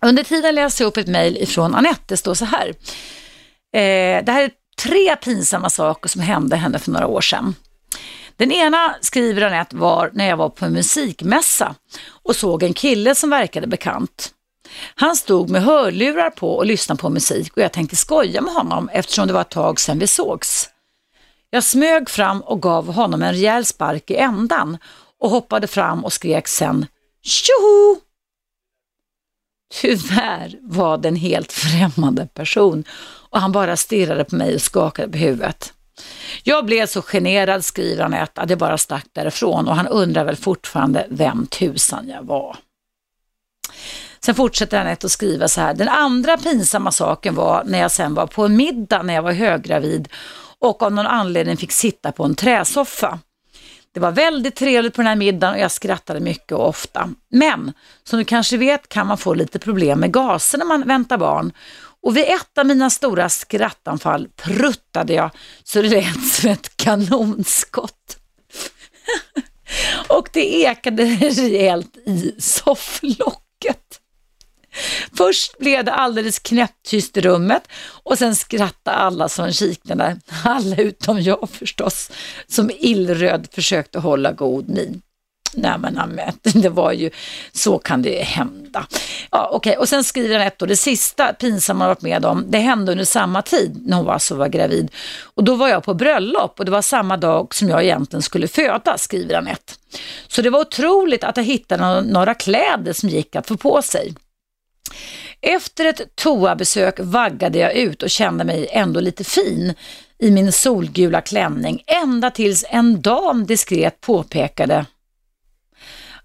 [0.00, 2.04] Under tiden läser jag upp ett mejl ifrån Anette.
[2.06, 2.68] Det står så här.
[3.74, 4.50] Eh, det här är
[4.82, 7.54] tre pinsamma saker som hände henne för några år sedan.
[8.36, 11.74] Den ena, skriver Anette, var när jag var på en musikmässa
[12.22, 14.30] och såg en kille som verkade bekant.
[14.94, 18.88] Han stod med hörlurar på och lyssnade på musik och jag tänkte skoja med honom
[18.92, 20.70] eftersom det var ett tag sedan vi sågs.
[21.50, 24.78] Jag smög fram och gav honom en rejäl spark i ändan
[25.20, 26.86] och hoppade fram och skrek sen
[27.22, 28.00] Tjoho!
[29.80, 32.84] Tyvärr var det en helt främmande person
[33.30, 35.72] och han bara stirrade på mig och skakade på huvudet.
[36.42, 40.24] Jag blev så generad, skriver han ett, att jag bara stack därifrån och han undrar
[40.24, 42.56] väl fortfarande vem tusan jag var.
[44.24, 45.74] Sen fortsätter han att skriva så här.
[45.74, 49.32] Den andra pinsamma saken var när jag sen var på en middag när jag var
[49.32, 50.08] höggravid
[50.58, 53.18] och av någon anledning fick sitta på en träsoffa.
[53.94, 57.10] Det var väldigt trevligt på den här middagen och jag skrattade mycket och ofta.
[57.30, 57.72] Men
[58.04, 61.52] som du kanske vet kan man få lite problem med gaser när man väntar barn.
[62.02, 65.30] Och vid ett av mina stora skrattanfall pruttade jag
[65.64, 68.16] så det lät som ett kanonskott.
[70.08, 74.00] och det ekade rejält i sofflocket.
[75.16, 77.62] Först blev det alldeles knäpptyst i rummet
[78.02, 80.20] och sen skrattade alla som kiknade.
[80.44, 82.10] Alla utom jag förstås,
[82.46, 85.02] som illröd försökte hålla god min.
[85.56, 86.30] Nej men
[86.62, 87.10] det var ju,
[87.52, 88.86] så kan det hända.
[89.30, 89.76] Ja, okay.
[89.76, 92.92] Och sen skriver han ett då, det sista pinsamma han varit med om, det hände
[92.92, 94.90] under samma tid när hon alltså var gravid.
[95.22, 98.48] Och då var jag på bröllop och det var samma dag som jag egentligen skulle
[98.48, 99.78] föda, skriver han ett.
[100.28, 104.14] Så det var otroligt att jag hittade några kläder som gick att få på sig.
[105.40, 109.74] Efter ett toabesök vaggade jag ut och kände mig ändå lite fin
[110.18, 114.86] i min solgula klänning ända tills en dam diskret påpekade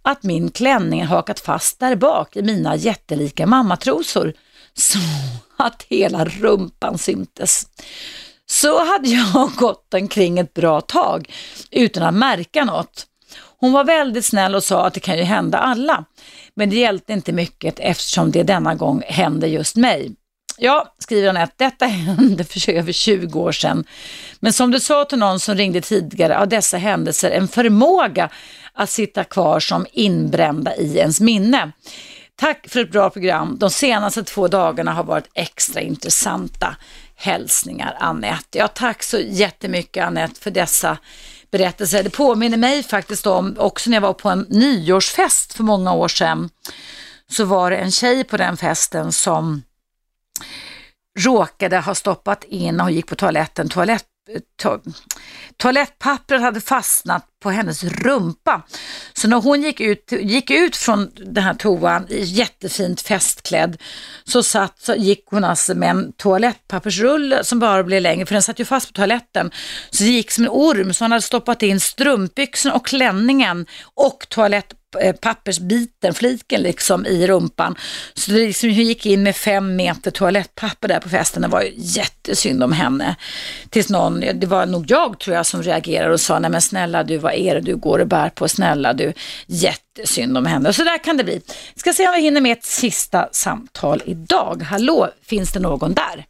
[0.02, 4.34] att min klänning hakat fast där bak i mina jättelika mammatrosor
[4.74, 5.00] så
[5.58, 7.68] att hela rumpan syntes.
[8.46, 11.34] Så hade jag gått omkring ett bra tag
[11.72, 13.06] utan att märka något.
[13.60, 16.06] Hon var väldigt snäll och sa att det kan ju hända alla.
[16.60, 20.12] Men det hjälpte inte mycket eftersom det denna gång hände just mig.
[20.58, 23.86] Ja, skriver Anette, detta hände för över 20 år sedan.
[24.40, 28.30] Men som du sa till någon som ringde tidigare, har dessa händelser en förmåga
[28.74, 31.72] att sitta kvar som inbrända i ens minne.
[32.36, 33.58] Tack för ett bra program.
[33.60, 36.76] De senaste två dagarna har varit extra intressanta.
[37.16, 38.58] Hälsningar Anette.
[38.58, 40.98] Ja, tack så jättemycket Anette för dessa
[41.52, 42.04] berättelse.
[42.04, 46.08] Det påminner mig faktiskt om, också när jag var på en nyårsfest för många år
[46.08, 46.50] sedan,
[47.32, 49.62] så var det en tjej på den festen som
[51.20, 54.06] råkade ha stoppat in, när hon gick på toaletten, toalett,
[54.62, 54.80] to,
[55.58, 58.62] toalettpappret hade fastnat på hennes rumpa.
[59.14, 63.78] Så när hon gick ut, gick ut från den här toan, jättefint festklädd,
[64.24, 68.44] så, satt, så gick hon alltså med en toalettpappersrulle som bara blev längre, för den
[68.44, 69.52] satt ju fast på toaletten.
[69.90, 73.66] Så det gick som en orm, så hon hade stoppat in strumpbyxorna och klänningen
[73.96, 74.74] och toalett
[75.22, 77.76] pappersbiten, fliken liksom i rumpan.
[78.14, 81.42] Så det liksom, hon gick in med fem meter toalettpapper där på festen.
[81.42, 83.16] Det var jättesynd om henne.
[83.70, 87.04] Tills någon, det var nog jag tror jag som reagerade och sa, nej men snälla
[87.04, 88.48] du, vad är det du går och bär på?
[88.48, 89.14] Snälla du,
[89.48, 90.74] jättesynd om henne.
[90.74, 91.42] Så där kan det bli.
[91.76, 94.62] Ska se om vi hinner med ett sista samtal idag.
[94.62, 96.26] Hallå, finns det någon där?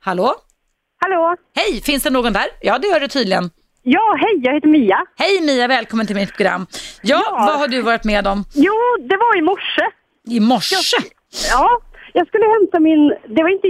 [0.00, 0.34] Hallå?
[1.00, 1.36] Hallå?
[1.54, 2.46] Hej, finns det någon där?
[2.60, 3.50] Ja, det gör det tydligen.
[3.88, 4.98] Ja, hej, jag heter Mia.
[5.18, 6.66] Hej Mia, välkommen till mitt program.
[7.02, 8.38] Ja, ja, vad har du varit med om?
[8.66, 8.76] Jo,
[9.10, 9.84] det var i morse.
[10.36, 10.76] I morse?
[10.76, 11.04] Jag,
[11.52, 11.66] ja,
[12.12, 13.02] jag skulle hämta min...
[13.34, 13.68] Det var inte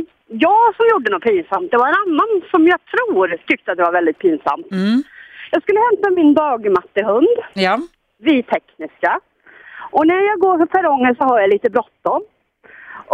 [0.49, 1.71] jag som gjorde något pinsamt.
[1.71, 4.71] Det var en annan som jag tror tyckte att det var väldigt pinsamt.
[4.73, 5.03] Mm.
[5.51, 7.37] Jag skulle hämta min dagmattehund.
[7.55, 7.75] Ja.
[8.19, 9.21] Vi tekniska.
[9.91, 12.21] Och när jag går för perrongen så har jag lite bråttom.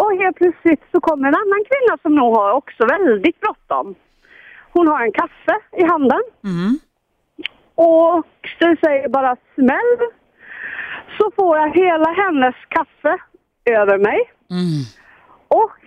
[0.00, 3.94] Och helt plötsligt så kommer en annan kvinna som nog har också väldigt bråttom.
[4.74, 6.22] Hon har en kaffe i handen.
[6.44, 6.78] Mm.
[7.74, 8.26] Och
[8.58, 10.10] det säger bara smäll.
[11.18, 13.18] Så får jag hela hennes kaffe
[13.64, 14.18] över mig.
[14.50, 14.82] Mm.
[15.48, 15.78] Och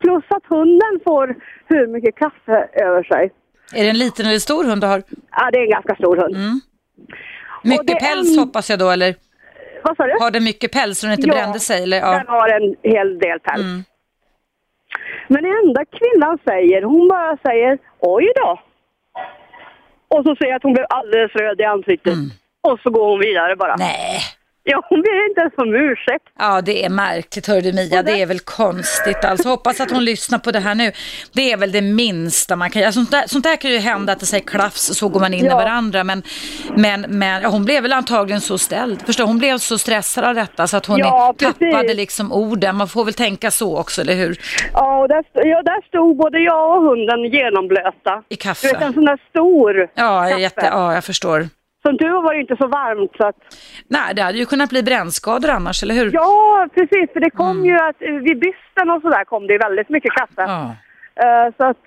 [0.00, 1.36] plus att hunden får
[1.66, 3.32] hur mycket kaffe över sig.
[3.74, 5.02] Är det en liten eller stor hund du har?
[5.30, 6.36] Ja, det är en ganska stor hund.
[6.36, 6.60] Mm.
[7.64, 8.38] Mycket päls en...
[8.38, 9.14] hoppas jag då, eller?
[9.82, 10.16] Vad sa du?
[10.20, 11.82] Har den mycket päls så den inte ja, brände sig?
[11.82, 11.98] Eller?
[11.98, 13.62] Ja, den har en hel del päls.
[13.62, 13.84] Mm.
[15.28, 18.60] Men det enda kvinnan säger, hon bara säger oj då.
[20.14, 22.12] Och så säger att hon blev alldeles röd i ansiktet.
[22.12, 22.30] Mm.
[22.68, 23.76] Och så går hon vidare bara.
[23.76, 24.20] Nej.
[24.64, 26.24] Ja, hon ber inte ens om ursäkt.
[26.38, 28.02] Ja, det är märkligt, hör du Mia.
[28.02, 29.24] Det är väl konstigt.
[29.24, 30.92] Alltså, hoppas att hon lyssnar på det här nu.
[31.32, 32.92] Det är väl det minsta man kan göra.
[32.92, 35.44] Sånt där, sånt där kan ju hända att det säger klaffs så går man in
[35.44, 35.52] ja.
[35.52, 36.04] i varandra.
[36.04, 36.22] Men,
[36.76, 39.02] men, men ja, hon blev väl antagligen så ställd.
[39.02, 42.76] Förstår, hon blev så stressad av detta så att hon ja, tappade liksom orden.
[42.76, 44.38] Man får väl tänka så också, eller hur?
[44.72, 48.22] Ja, och där, ja, där stod både jag och hunden genomblöta.
[48.28, 48.66] I kaffe?
[48.66, 50.40] Du vet, en sån där stor ja, kaffe.
[50.40, 51.48] Jätte, ja, jag förstår.
[51.82, 53.36] Som tur var det inte så varmt så att...
[53.88, 56.10] Nej, det hade ju kunnat bli brännskador annars, eller hur?
[56.12, 57.12] Ja, precis.
[57.12, 57.64] För det kom mm.
[57.64, 60.44] ju att vid bysten och sådär kom det väldigt mycket kaffe.
[60.52, 60.74] Ja.
[61.24, 61.82] Uh, så att,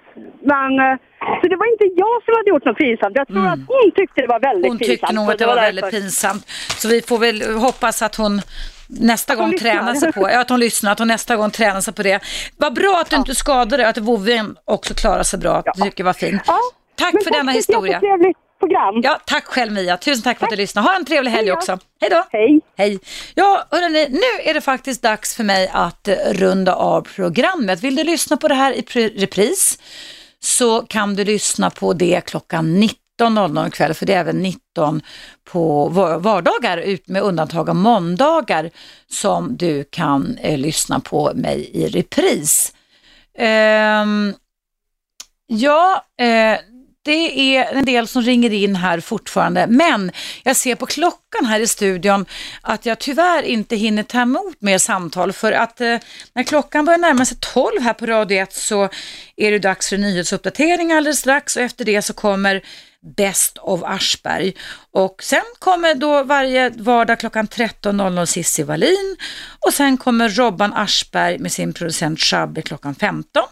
[0.52, 0.96] men, uh,
[1.42, 3.16] så det var inte jag som hade gjort något pinsamt.
[3.16, 3.54] Jag tror mm.
[3.54, 5.02] att hon tyckte det var väldigt hon pinsamt.
[5.02, 6.44] Hon tyckte nog att det var, var väldigt pinsamt.
[6.82, 8.42] Så vi får väl hoppas att hon
[8.88, 11.94] nästa gång tränar sig på, ja, att hon lyssnar, att hon nästa gång tränar sig
[11.94, 12.20] på det.
[12.58, 13.20] Vad bra att du ja.
[13.20, 15.62] inte skadade dig, att vovven också klarar sig bra.
[15.66, 15.74] Ja.
[15.76, 16.42] Det tycker jag var fint.
[16.48, 16.60] Ja.
[16.96, 18.02] Tack för tack denna historia.
[18.64, 19.02] Program.
[19.04, 19.98] Ja, tack själv Mia.
[19.98, 20.88] Tusen tack, för att du lyssnade.
[20.88, 21.80] Ha en trevlig helg också.
[22.02, 22.24] Hej då.
[22.30, 22.62] Hej.
[22.78, 23.00] Hej.
[23.36, 27.84] Ja, hörrni, nu är det faktiskt dags för mig att runda av programmet.
[27.84, 29.80] Vill du lyssna på det här i repris
[30.40, 32.84] så kan du lyssna på det klockan
[33.20, 35.02] 19.00 ikväll, för det är även 19
[35.52, 35.88] på
[36.20, 38.70] vardagar med undantag av måndagar
[39.08, 42.74] som du kan eh, lyssna på mig i repris.
[43.40, 44.34] Um,
[45.48, 46.58] ja, eh,
[47.04, 50.12] det är en del som ringer in här fortfarande, men
[50.44, 52.26] jag ser på klockan här i studion
[52.62, 55.98] att jag tyvärr inte hinner ta emot mer samtal för att eh,
[56.34, 58.90] när klockan börjar närma sig 12 här på Radio 1 så
[59.36, 62.62] är det dags för nyhetsuppdatering alldeles strax och efter det så kommer
[63.18, 64.54] Best of Aschberg.
[64.92, 69.18] Och sen kommer då varje vardag klockan 13.00 Cissi Wallin
[69.66, 73.44] och sen kommer Robban Aschberg med sin producent Shabbe klockan 15.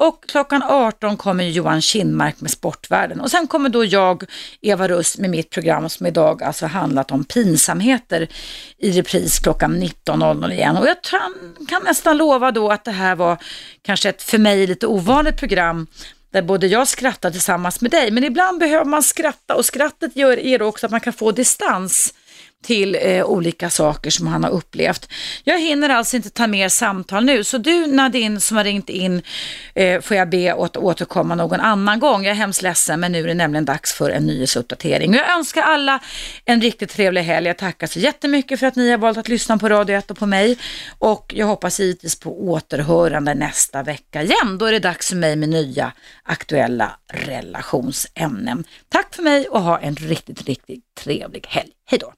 [0.00, 3.20] Och klockan 18 kommer Johan Kinmark med Sportvärlden.
[3.20, 4.24] Och sen kommer då jag,
[4.60, 8.28] Eva Russ, med mitt program som idag alltså handlat om pinsamheter
[8.78, 10.76] i repris klockan 19.00 igen.
[10.76, 10.96] Och jag
[11.68, 13.38] kan, nästan lova då att det här var
[13.82, 15.86] kanske ett för mig lite ovanligt program
[16.32, 20.36] där både jag skrattar tillsammans med dig, men ibland behöver man skratta och skrattet gör,
[20.36, 22.14] ger också att man kan få distans
[22.64, 25.08] till eh, olika saker som han har upplevt.
[25.44, 29.22] Jag hinner alltså inte ta mer samtal nu, så du Nadine som har ringt in
[29.74, 32.24] eh, får jag be att återkomma någon annan gång.
[32.24, 35.14] Jag är hemskt ledsen, men nu är det nämligen dags för en nyhetsuppdatering.
[35.14, 36.00] Jag önskar alla
[36.44, 37.46] en riktigt trevlig helg.
[37.46, 40.18] Jag tackar så jättemycket för att ni har valt att lyssna på Radio 1 och
[40.18, 40.58] på mig
[40.98, 44.58] och jag hoppas givetvis på återhörande nästa vecka igen.
[44.58, 48.64] Då är det dags för mig med nya aktuella relationsämnen.
[48.88, 51.70] Tack för mig och ha en riktigt, riktigt trevlig helg.
[51.90, 52.17] Hej då!